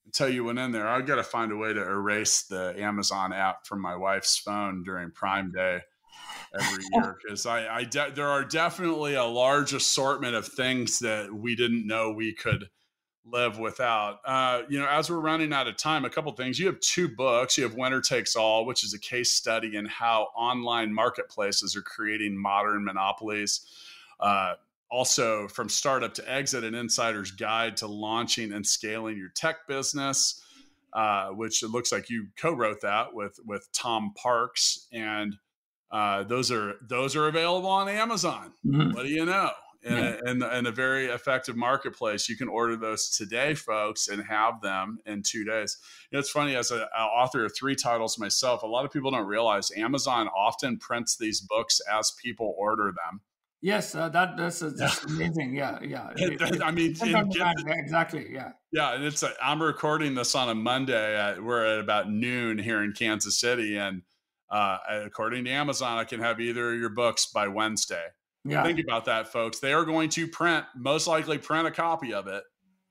until 0.08 0.30
you 0.30 0.46
went 0.46 0.58
in 0.58 0.72
there. 0.72 0.88
I've 0.88 1.06
got 1.06 1.16
to 1.16 1.24
find 1.24 1.52
a 1.52 1.58
way 1.58 1.74
to 1.74 1.82
erase 1.82 2.44
the 2.44 2.74
Amazon 2.82 3.34
app 3.34 3.68
from 3.68 3.82
my 3.82 3.96
wife's 3.96 4.38
phone 4.38 4.84
during 4.84 5.12
Prime 5.12 5.52
Day 5.52 5.82
every 6.58 6.84
year 6.94 7.18
because 7.22 7.46
I, 7.46 7.68
I 7.68 7.84
de- 7.84 8.12
there 8.16 8.30
are 8.30 8.46
definitely 8.46 9.16
a 9.16 9.26
large 9.26 9.74
assortment 9.74 10.34
of 10.34 10.48
things 10.48 11.00
that 11.00 11.34
we 11.34 11.56
didn't 11.56 11.86
know 11.86 12.12
we 12.12 12.34
could 12.34 12.70
live 13.26 13.60
without. 13.60 14.20
Uh, 14.26 14.62
you 14.70 14.80
know, 14.80 14.88
as 14.88 15.10
we're 15.10 15.20
running 15.20 15.52
out 15.52 15.68
of 15.68 15.76
time, 15.76 16.06
a 16.06 16.10
couple 16.10 16.32
things. 16.32 16.58
You 16.58 16.68
have 16.68 16.80
two 16.80 17.10
books. 17.10 17.58
You 17.58 17.66
have 17.66 17.76
Winner 17.76 18.00
Takes 18.00 18.38
All, 18.38 18.66
which 18.66 18.86
is 18.86 18.94
a 18.94 19.00
case 19.00 19.32
study 19.32 19.76
in 19.76 19.86
how 19.86 20.30
online 20.38 20.94
marketplaces 20.94 21.76
are 21.76 21.82
creating 21.82 22.38
modern 22.38 22.86
monopolies. 22.86 23.66
Uh, 24.22 24.54
also, 24.90 25.48
from 25.48 25.70
startup 25.70 26.14
to 26.16 26.32
exit, 26.32 26.64
an 26.64 26.76
insider's 26.76 27.32
guide 27.32 27.78
to 27.78 27.88
launching 27.88 28.54
and 28.54 28.66
scaling 28.66 29.18
your 29.18 29.30
tech 29.30 29.68
business, 29.68 30.42
uh, 30.94 31.28
which 31.30 31.62
it 31.64 31.70
looks 31.70 31.92
like 31.92 32.10
you 32.10 32.28
co-wrote 32.38 32.82
that 32.82 33.14
with 33.14 33.40
with 33.46 33.68
Tom 33.74 34.14
Parks, 34.16 34.88
and 34.94 35.36
uh, 35.92 36.24
those 36.24 36.52
are 36.52 36.76
those 36.82 37.16
are 37.16 37.28
available 37.28 37.70
on 37.70 37.90
Amazon. 37.90 38.54
Mm-hmm. 38.66 38.94
What 38.94 39.04
do 39.04 39.10
you 39.10 39.26
know? 39.26 39.52
in, 39.84 39.94
yeah. 39.94 40.16
a, 40.26 40.30
in, 40.32 40.44
in, 40.44 40.66
a 40.66 40.72
very 40.72 41.08
effective 41.08 41.56
marketplace. 41.56 42.28
You 42.28 42.36
can 42.36 42.48
order 42.48 42.76
those 42.76 43.10
today, 43.10 43.54
folks, 43.54 44.08
and 44.08 44.24
have 44.24 44.62
them 44.62 45.00
in 45.06 45.22
two 45.22 45.44
days. 45.44 45.78
You 46.12 46.16
know, 46.16 46.20
it's 46.20 46.30
funny 46.30 46.56
as 46.56 46.72
an 46.72 46.82
author 46.82 47.46
of 47.46 47.56
three 47.56 47.76
titles 47.76 48.18
myself. 48.18 48.64
A 48.64 48.68
lot 48.68 48.86
of 48.86 48.92
people 48.92 49.12
don't 49.12 49.28
realize 49.28 49.72
Amazon 49.76 50.28
often 50.36 50.78
prints 50.78 51.18
these 51.18 51.42
books 51.42 51.80
as 51.92 52.12
people 52.22 52.56
order 52.58 52.86
them. 52.86 53.22
Yes, 53.62 53.96
uh, 53.96 54.10
that 54.10 54.38
that's, 54.38 54.62
uh, 54.62 54.72
that's 54.78 55.04
yeah. 55.08 55.16
amazing. 55.16 55.56
Yeah, 55.56 55.80
yeah. 55.82 56.10
I 56.64 56.72
mean, 56.72 56.96
exactly. 57.02 58.28
Yeah. 58.32 58.52
Yeah, 58.72 58.94
and 58.94 59.04
it's. 59.04 59.24
i 59.24 59.32
I'm 59.42 59.62
recording 59.62 60.14
this 60.14 60.36
on 60.36 60.50
a 60.50 60.56
Monday. 60.56 61.16
At, 61.16 61.42
we're 61.42 61.66
at 61.66 61.80
about 61.80 62.10
noon 62.10 62.60
here 62.60 62.84
in 62.84 62.94
Kansas 62.94 63.40
City, 63.40 63.78
and 63.78 64.04
uh, 64.52 64.78
according 64.88 65.46
to 65.46 65.52
Amazon, 65.52 65.98
I 65.98 66.04
can 66.04 66.20
have 66.20 66.40
either 66.40 66.74
of 66.74 66.80
your 66.80 66.90
books 66.90 67.28
by 67.28 67.48
Wednesday. 67.48 68.06
Yeah. 68.46 68.64
Think 68.64 68.80
about 68.80 69.06
that, 69.06 69.28
folks. 69.28 69.60
They 69.60 69.74
are 69.74 69.84
going 69.84 70.10
to 70.12 70.28
print, 70.28 70.66
most 70.76 71.08
likely 71.08 71.38
print 71.38 71.68
a 71.68 71.72
copy 71.72 72.14
of 72.14 72.28
it. 72.28 72.44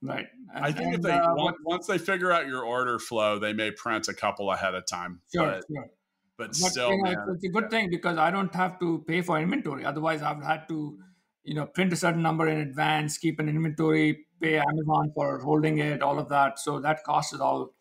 Right. 0.03 0.27
And, 0.55 0.65
I 0.65 0.73
think 0.73 0.87
and, 0.87 0.95
if 0.97 1.03
they 1.03 1.13
uh, 1.13 1.35
once, 1.35 1.57
once, 1.65 1.87
they 1.87 1.99
figure 1.99 2.31
out 2.31 2.47
your 2.47 2.63
order 2.63 2.99
flow, 2.99 3.39
they 3.39 3.53
may 3.53 3.71
print 3.71 4.09
a 4.09 4.15
couple 4.15 4.51
ahead 4.51 4.75
of 4.75 4.87
time. 4.87 5.21
Sure, 5.35 5.47
but, 5.47 5.65
sure. 5.73 5.91
But, 6.39 6.49
but 6.49 6.57
still, 6.57 6.91
you 6.91 7.03
know, 7.03 7.11
it's, 7.11 7.21
it's, 7.35 7.45
a 7.45 7.49
good 7.49 7.71
thing 7.71 7.89
because 7.89 8.19
I 8.19 8.31
don't 8.31 8.55
have 8.55 8.79
to 8.81 9.05
pay 9.09 9.23
for 9.23 9.39
inventory. 9.41 9.85
Otherwise, 9.85 10.21
I've 10.21 10.43
had 10.43 10.69
to, 10.69 10.99
you 11.45 11.55
know, 11.55 11.67
print 11.67 11.93
a 11.93 11.97
certain 11.97 12.23
number 12.23 12.47
in 12.49 12.59
advance, 12.59 13.17
keep 13.17 13.41
an 13.41 13.49
inventory, 13.49 14.27
pay 14.41 14.59
Amazon 14.59 15.13
for 15.15 15.39
holding 15.39 15.79
it, 15.79 16.03
all 16.03 16.19
of 16.19 16.29
that. 16.29 16.59
So 16.59 16.81
that 16.81 17.05
cost 17.05 17.33
is 17.33 17.41
all, 17.41 17.75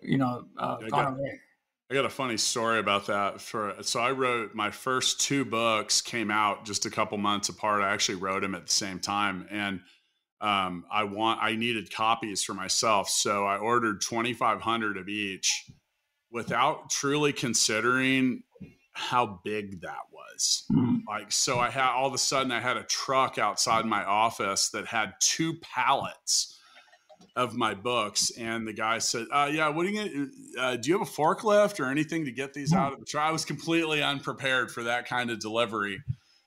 you 0.00 0.18
know, 0.18 0.44
uh, 0.58 0.76
gone 0.90 1.14
away. 1.14 1.40
I 1.90 1.94
got 1.94 2.06
a 2.06 2.10
funny 2.10 2.38
story 2.38 2.78
about 2.78 3.06
that. 3.06 3.40
For 3.40 3.74
so 3.82 4.00
I 4.00 4.10
wrote 4.10 4.54
my 4.54 4.70
first 4.70 5.20
two 5.20 5.44
books 5.44 6.00
came 6.00 6.30
out 6.30 6.64
just 6.64 6.86
a 6.86 6.90
couple 6.90 7.18
months 7.18 7.50
apart. 7.50 7.82
I 7.82 7.92
actually 7.92 8.16
wrote 8.16 8.40
them 8.40 8.54
at 8.54 8.66
the 8.66 8.72
same 8.72 9.00
time, 9.00 9.46
and 9.50 9.80
um, 10.40 10.86
I 10.90 11.04
want 11.04 11.42
I 11.42 11.56
needed 11.56 11.94
copies 11.94 12.42
for 12.42 12.54
myself, 12.54 13.08
so 13.08 13.44
I 13.44 13.58
ordered 13.58 14.00
twenty 14.00 14.32
five 14.32 14.62
hundred 14.62 14.96
of 14.96 15.08
each, 15.08 15.70
without 16.34 16.90
truly 16.90 17.32
considering 17.32 18.42
how 18.92 19.40
big 19.44 19.80
that 19.82 20.00
was. 20.12 20.64
Mm. 20.70 21.02
Like 21.08 21.32
so, 21.32 21.58
I 21.58 21.70
had 21.70 21.92
all 21.92 22.08
of 22.08 22.12
a 22.12 22.18
sudden 22.18 22.52
I 22.52 22.60
had 22.60 22.76
a 22.76 22.82
truck 22.82 23.38
outside 23.38 23.86
my 23.86 24.04
office 24.04 24.68
that 24.70 24.86
had 24.86 25.14
two 25.20 25.54
pallets 25.62 26.58
of 27.36 27.54
my 27.54 27.74
books, 27.74 28.30
and 28.36 28.66
the 28.66 28.72
guy 28.72 28.98
said, 28.98 29.26
uh, 29.32 29.48
"Yeah, 29.52 29.68
what 29.68 29.86
are 29.86 29.88
you 29.88 29.98
gonna? 30.56 30.66
Uh, 30.66 30.76
do 30.76 30.90
you 30.90 30.98
have 30.98 31.08
a 31.08 31.10
forklift 31.10 31.80
or 31.80 31.86
anything 31.86 32.24
to 32.24 32.32
get 32.32 32.52
these 32.52 32.72
out 32.72 32.92
of 32.92 32.98
the 32.98 33.06
truck?" 33.06 33.24
I 33.24 33.32
was 33.32 33.44
completely 33.44 34.02
unprepared 34.02 34.70
for 34.70 34.84
that 34.84 35.08
kind 35.08 35.30
of 35.30 35.38
delivery. 35.38 36.02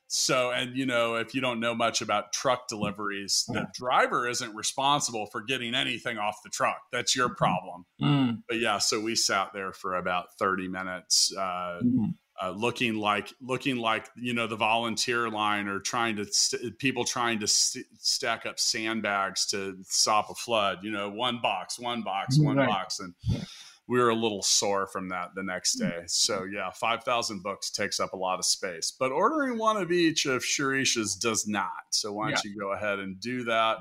So, 0.08 0.52
and 0.52 0.76
you 0.76 0.86
know, 0.86 1.16
if 1.16 1.36
you 1.36 1.42
don't 1.42 1.60
know 1.60 1.76
much 1.76 2.02
about 2.02 2.32
truck 2.32 2.68
deliveries, 2.68 3.46
the 3.48 3.68
driver 3.74 4.28
isn't 4.28 4.56
responsible 4.56 5.26
for 5.28 5.42
getting 5.42 5.76
anything 5.76 6.18
off 6.18 6.38
the 6.44 6.50
truck. 6.50 6.80
That's 6.92 7.16
your 7.16 7.30
problem. 7.30 7.86
Mm. 8.02 8.44
But 8.48 8.60
yeah, 8.60 8.78
so 8.78 9.02
we 9.02 9.16
sat 9.16 9.52
there 9.54 9.74
for 9.74 9.96
about 9.96 10.28
30 10.40 10.68
minutes. 10.68 11.34
Uh, 11.36 11.80
mm 11.84 12.14
uh, 12.40 12.52
looking 12.52 12.96
like 12.96 13.34
looking 13.42 13.78
like 13.78 14.10
you 14.16 14.34
know 14.34 14.48
the 14.48 14.56
volunteer 14.56 15.30
line 15.30 15.68
or 15.68 15.80
trying 15.80 16.16
to 16.16 16.26
st- 16.26 16.78
people 16.78 17.04
trying 17.04 17.40
to 17.40 17.48
st- 17.48 17.86
stack 17.98 18.46
up 18.46 18.60
sandbags 18.60 19.46
to 19.48 19.76
stop 19.84 20.30
a 20.30 20.36
flood 20.36 20.80
you 20.84 20.92
know 20.92 21.10
one 21.10 21.40
box 21.42 21.80
one 21.80 22.04
box 22.04 22.38
one 22.38 22.58
right. 22.58 22.70
box 22.70 23.00
and 23.00 23.14
we 23.88 24.00
were 24.00 24.10
a 24.10 24.16
little 24.16 24.42
sore 24.42 24.88
from 24.88 25.10
that 25.10 25.34
the 25.36 25.44
next 25.44 25.78
mm. 25.78 25.90
day 25.90 26.04
so 26.08 26.44
yeah 26.44 26.70
5000 26.72 27.42
books 27.42 27.70
takes 27.70 28.00
up 28.00 28.14
a 28.14 28.18
lot 28.18 28.40
of 28.40 28.46
space 28.46 28.92
but 28.98 29.12
ordering 29.12 29.58
one 29.58 29.78
of 29.78 29.92
each 29.92 30.26
of 30.26 30.44
Shirish's 30.44 31.16
does 31.16 31.48
not 31.48 31.70
so 31.90 32.14
why 32.14 32.30
don't 32.30 32.44
yeah. 32.44 32.52
you 32.52 32.60
go 32.60 32.74
ahead 32.74 33.00
and 33.00 33.20
do 33.20 33.44
that 33.46 33.78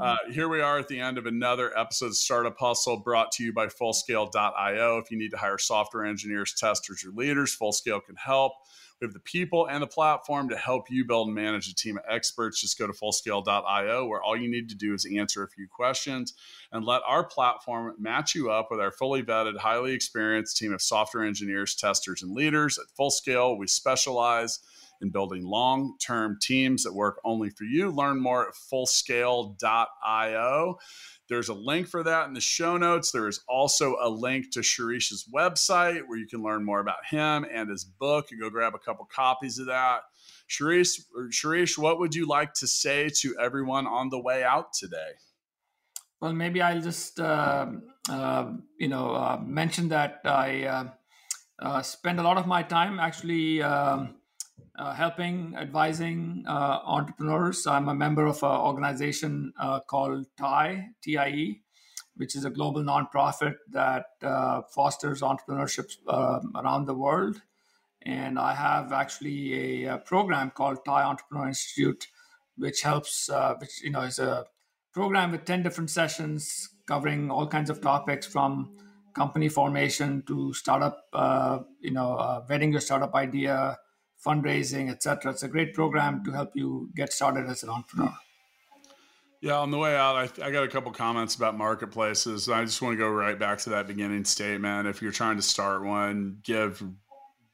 uh, 0.00 0.16
here 0.30 0.48
we 0.48 0.62
are 0.62 0.78
at 0.78 0.88
the 0.88 0.98
end 0.98 1.18
of 1.18 1.26
another 1.26 1.76
episode 1.78 2.06
of 2.06 2.16
Startup 2.16 2.56
Hustle 2.58 2.96
brought 2.96 3.32
to 3.32 3.44
you 3.44 3.52
by 3.52 3.66
Fullscale.io. 3.66 4.98
If 4.98 5.10
you 5.10 5.18
need 5.18 5.30
to 5.32 5.36
hire 5.36 5.58
software 5.58 6.06
engineers, 6.06 6.54
testers, 6.54 7.04
or 7.04 7.10
leaders, 7.10 7.54
Fullscale 7.54 8.02
can 8.02 8.16
help. 8.16 8.52
We 9.00 9.06
have 9.06 9.14
the 9.14 9.20
people 9.20 9.66
and 9.66 9.82
the 9.82 9.86
platform 9.86 10.50
to 10.50 10.56
help 10.56 10.90
you 10.90 11.06
build 11.06 11.28
and 11.28 11.34
manage 11.34 11.68
a 11.68 11.74
team 11.74 11.96
of 11.96 12.04
experts. 12.08 12.60
Just 12.60 12.78
go 12.78 12.86
to 12.86 12.92
fullscale.io, 12.92 14.06
where 14.06 14.22
all 14.22 14.36
you 14.36 14.50
need 14.50 14.68
to 14.68 14.74
do 14.74 14.92
is 14.92 15.06
answer 15.06 15.42
a 15.42 15.48
few 15.48 15.66
questions 15.66 16.34
and 16.70 16.84
let 16.84 17.00
our 17.06 17.24
platform 17.24 17.94
match 17.98 18.34
you 18.34 18.50
up 18.50 18.68
with 18.70 18.78
our 18.78 18.92
fully 18.92 19.22
vetted, 19.22 19.56
highly 19.56 19.92
experienced 19.92 20.58
team 20.58 20.74
of 20.74 20.82
software 20.82 21.24
engineers, 21.24 21.74
testers, 21.74 22.22
and 22.22 22.32
leaders. 22.32 22.78
At 22.78 22.94
Fullscale, 22.98 23.56
we 23.56 23.66
specialize 23.66 24.60
in 25.00 25.10
building 25.10 25.44
long 25.44 25.96
term 26.00 26.38
teams 26.40 26.84
that 26.84 26.94
work 26.94 27.20
only 27.24 27.50
for 27.50 27.64
you. 27.64 27.90
Learn 27.90 28.20
more 28.20 28.48
at 28.48 28.54
fullscale.io. 28.54 30.78
There's 31.28 31.48
a 31.48 31.54
link 31.54 31.86
for 31.86 32.02
that 32.02 32.26
in 32.26 32.34
the 32.34 32.40
show 32.40 32.76
notes. 32.76 33.12
There 33.12 33.28
is 33.28 33.40
also 33.48 33.96
a 34.02 34.08
link 34.08 34.50
to 34.52 34.60
Sharish's 34.60 35.28
website 35.32 36.02
where 36.06 36.18
you 36.18 36.26
can 36.26 36.42
learn 36.42 36.64
more 36.64 36.80
about 36.80 37.06
him 37.08 37.46
and 37.50 37.70
his 37.70 37.84
book. 37.84 38.30
You 38.30 38.40
go 38.40 38.50
grab 38.50 38.74
a 38.74 38.78
couple 38.78 39.06
copies 39.06 39.58
of 39.58 39.66
that. 39.66 40.00
Sharish, 40.48 41.00
Shirish, 41.30 41.78
what 41.78 42.00
would 42.00 42.14
you 42.14 42.26
like 42.26 42.54
to 42.54 42.66
say 42.66 43.08
to 43.20 43.36
everyone 43.38 43.86
on 43.86 44.08
the 44.08 44.18
way 44.18 44.42
out 44.42 44.72
today? 44.72 45.12
Well, 46.20 46.32
maybe 46.32 46.60
I'll 46.60 46.80
just 46.80 47.20
uh, 47.20 47.66
uh, 48.08 48.52
you 48.76 48.88
know 48.88 49.14
uh, 49.14 49.40
mention 49.42 49.88
that 49.88 50.20
I 50.24 50.64
uh, 50.64 50.88
uh, 51.60 51.82
spend 51.82 52.18
a 52.18 52.22
lot 52.22 52.36
of 52.36 52.46
my 52.46 52.62
time 52.62 52.98
actually 52.98 53.62
um, 53.62 54.16
uh, 54.80 54.94
helping, 54.94 55.54
advising 55.58 56.42
uh, 56.48 56.78
entrepreneurs. 56.84 57.66
I'm 57.66 57.88
a 57.88 57.94
member 57.94 58.26
of 58.26 58.42
an 58.42 58.48
organization 58.48 59.52
uh, 59.60 59.80
called 59.80 60.26
TIE, 60.38 60.88
TIE, 61.04 61.60
which 62.16 62.34
is 62.34 62.46
a 62.46 62.50
global 62.50 62.82
nonprofit 62.82 63.56
that 63.72 64.06
uh, 64.22 64.62
fosters 64.74 65.20
entrepreneurship 65.20 65.90
um, 66.08 66.52
around 66.56 66.86
the 66.86 66.94
world. 66.94 67.42
And 68.02 68.38
I 68.38 68.54
have 68.54 68.92
actually 68.92 69.84
a, 69.84 69.96
a, 69.96 69.98
program 69.98 70.50
called 70.50 70.78
TIE 70.86 71.02
Entrepreneur 71.02 71.48
Institute, 71.48 72.06
which 72.56 72.80
helps, 72.80 73.28
uh, 73.28 73.56
which 73.60 73.82
you 73.82 73.90
know 73.90 74.00
is 74.00 74.18
a 74.18 74.46
program 74.94 75.30
with 75.32 75.44
ten 75.44 75.62
different 75.62 75.90
sessions 75.90 76.70
covering 76.86 77.30
all 77.30 77.46
kinds 77.46 77.68
of 77.68 77.82
topics 77.82 78.26
from 78.26 78.78
company 79.14 79.50
formation 79.50 80.22
to 80.26 80.54
startup, 80.54 81.04
you 81.80 81.90
know, 81.90 82.42
vetting 82.48 82.72
your 82.72 82.80
startup 82.80 83.14
idea 83.14 83.76
fundraising, 84.24 84.90
etc. 84.90 85.32
It's 85.32 85.42
a 85.42 85.48
great 85.48 85.74
program 85.74 86.24
to 86.24 86.32
help 86.32 86.50
you 86.54 86.90
get 86.94 87.12
started 87.12 87.48
as 87.48 87.62
an 87.62 87.70
entrepreneur. 87.70 88.14
Yeah, 89.40 89.58
on 89.58 89.70
the 89.70 89.78
way 89.78 89.96
out, 89.96 90.16
I, 90.16 90.46
I 90.46 90.50
got 90.50 90.64
a 90.64 90.68
couple 90.68 90.92
comments 90.92 91.34
about 91.34 91.56
marketplaces. 91.56 92.50
I 92.50 92.62
just 92.64 92.82
want 92.82 92.92
to 92.92 92.98
go 92.98 93.08
right 93.08 93.38
back 93.38 93.58
to 93.60 93.70
that 93.70 93.86
beginning 93.86 94.26
statement. 94.26 94.86
If 94.86 95.00
you're 95.00 95.12
trying 95.12 95.36
to 95.36 95.42
start 95.42 95.82
one, 95.82 96.38
give 96.42 96.82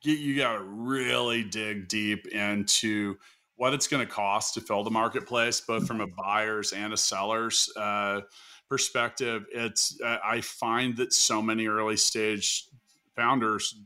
get, 0.02 0.18
you 0.18 0.36
got 0.36 0.54
to 0.54 0.64
really 0.64 1.44
dig 1.44 1.86
deep 1.86 2.26
into 2.26 3.16
what 3.54 3.72
it's 3.72 3.86
going 3.86 4.04
to 4.04 4.12
cost 4.12 4.54
to 4.54 4.60
fill 4.60 4.82
the 4.82 4.90
marketplace, 4.90 5.60
both 5.60 5.86
from 5.86 6.00
a 6.00 6.08
buyer's 6.08 6.72
and 6.72 6.92
a 6.92 6.96
seller's 6.96 7.70
uh, 7.76 8.20
perspective. 8.68 9.44
It's 9.52 9.98
uh, 10.04 10.18
I 10.24 10.40
find 10.40 10.96
that 10.96 11.12
so 11.12 11.40
many 11.40 11.68
early 11.68 11.96
stage 11.96 12.66
founders 13.14 13.76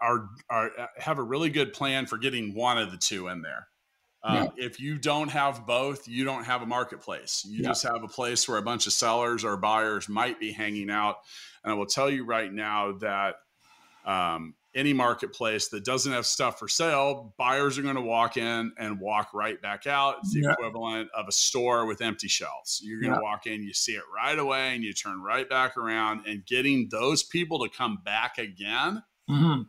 are, 0.00 0.28
are 0.50 0.70
have 0.96 1.18
a 1.18 1.22
really 1.22 1.50
good 1.50 1.72
plan 1.72 2.06
for 2.06 2.18
getting 2.18 2.54
one 2.54 2.78
of 2.78 2.90
the 2.90 2.96
two 2.96 3.28
in 3.28 3.42
there. 3.42 3.68
Um, 4.22 4.50
yeah. 4.56 4.66
If 4.66 4.80
you 4.80 4.98
don't 4.98 5.28
have 5.28 5.66
both, 5.66 6.08
you 6.08 6.24
don't 6.24 6.44
have 6.44 6.62
a 6.62 6.66
marketplace. 6.66 7.46
You 7.48 7.62
yeah. 7.62 7.68
just 7.68 7.84
have 7.84 8.02
a 8.02 8.08
place 8.08 8.48
where 8.48 8.58
a 8.58 8.62
bunch 8.62 8.86
of 8.86 8.92
sellers 8.92 9.44
or 9.44 9.56
buyers 9.56 10.08
might 10.08 10.40
be 10.40 10.50
hanging 10.50 10.90
out. 10.90 11.18
And 11.62 11.72
I 11.72 11.74
will 11.76 11.86
tell 11.86 12.10
you 12.10 12.24
right 12.24 12.52
now 12.52 12.92
that 12.98 13.36
um, 14.04 14.54
any 14.74 14.92
marketplace 14.92 15.68
that 15.68 15.84
doesn't 15.84 16.12
have 16.12 16.26
stuff 16.26 16.58
for 16.58 16.66
sale, 16.66 17.34
buyers 17.38 17.78
are 17.78 17.82
going 17.82 17.94
to 17.94 18.02
walk 18.02 18.36
in 18.36 18.72
and 18.78 19.00
walk 19.00 19.32
right 19.32 19.60
back 19.62 19.86
out. 19.86 20.16
It's 20.22 20.34
the 20.34 20.40
yeah. 20.40 20.52
equivalent 20.52 21.08
of 21.16 21.26
a 21.28 21.32
store 21.32 21.86
with 21.86 22.02
empty 22.02 22.28
shelves. 22.28 22.80
You're 22.82 23.00
going 23.00 23.14
to 23.14 23.20
walk 23.20 23.46
in, 23.46 23.62
you 23.62 23.72
see 23.72 23.92
it 23.92 24.02
right 24.14 24.38
away, 24.38 24.74
and 24.74 24.82
you 24.82 24.92
turn 24.92 25.22
right 25.22 25.48
back 25.48 25.76
around. 25.76 26.26
And 26.26 26.44
getting 26.44 26.88
those 26.90 27.22
people 27.22 27.60
to 27.60 27.68
come 27.68 28.00
back 28.04 28.38
again 28.38 29.02
mm-hmm. 29.30 29.62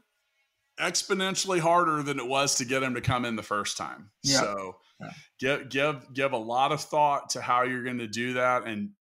exponentially 0.84 1.60
harder 1.60 2.03
than 2.03 2.20
it 2.20 2.28
was 2.28 2.55
to 2.55 2.66
get 2.66 2.84
him 2.84 2.95
to 2.95 3.01
come 3.01 3.26
in 3.26 3.36
the 3.36 3.43
first 3.43 3.78
time. 3.78 4.10
Yeah. 4.24 4.39
So 4.39 4.76
yeah. 5.01 5.12
give 5.39 5.70
give 5.70 6.14
give 6.14 6.32
a 6.34 6.38
lot 6.38 6.72
of 6.72 6.82
thought 6.82 7.30
to 7.32 7.41
how 7.41 7.64
you're 7.64 7.84
going 7.84 7.99
to 7.99 8.08
do 8.08 8.34
that 8.34 8.66
and 8.66 8.91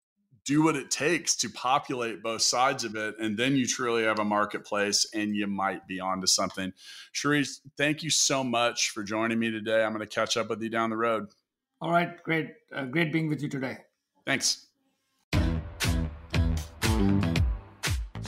do 0.47 0.63
what 0.63 0.77
it 0.77 0.91
takes 0.91 1.35
to 1.35 1.51
populate 1.51 2.23
both 2.23 2.41
sides 2.41 2.85
of 2.85 2.95
it. 2.95 3.17
And 3.19 3.37
then 3.37 3.57
you 3.57 3.67
truly 3.67 4.05
have 4.05 4.21
a 4.21 4.25
marketplace 4.25 5.07
and 5.13 5.35
you 5.35 5.49
might 5.49 5.87
be 5.89 5.99
onto 5.99 6.29
something. 6.29 6.73
Sharice, 7.13 7.59
thank 7.77 8.05
you 8.05 8.11
so 8.11 8.45
much 8.45 8.91
for 8.91 9.03
joining 9.03 9.41
me 9.41 9.51
today. 9.51 9.83
I'm 9.83 9.93
going 9.93 10.07
to 10.07 10.15
catch 10.15 10.37
up 10.37 10.49
with 10.49 10.63
you 10.63 10.71
down 10.71 10.91
the 10.91 10.97
road. 10.97 11.27
All 11.81 11.91
right. 11.91 12.23
Great. 12.23 12.53
Uh, 12.73 12.85
great 12.85 13.13
being 13.13 13.29
with 13.29 13.43
you 13.43 13.49
today. 13.49 13.79
Thanks. 14.25 14.66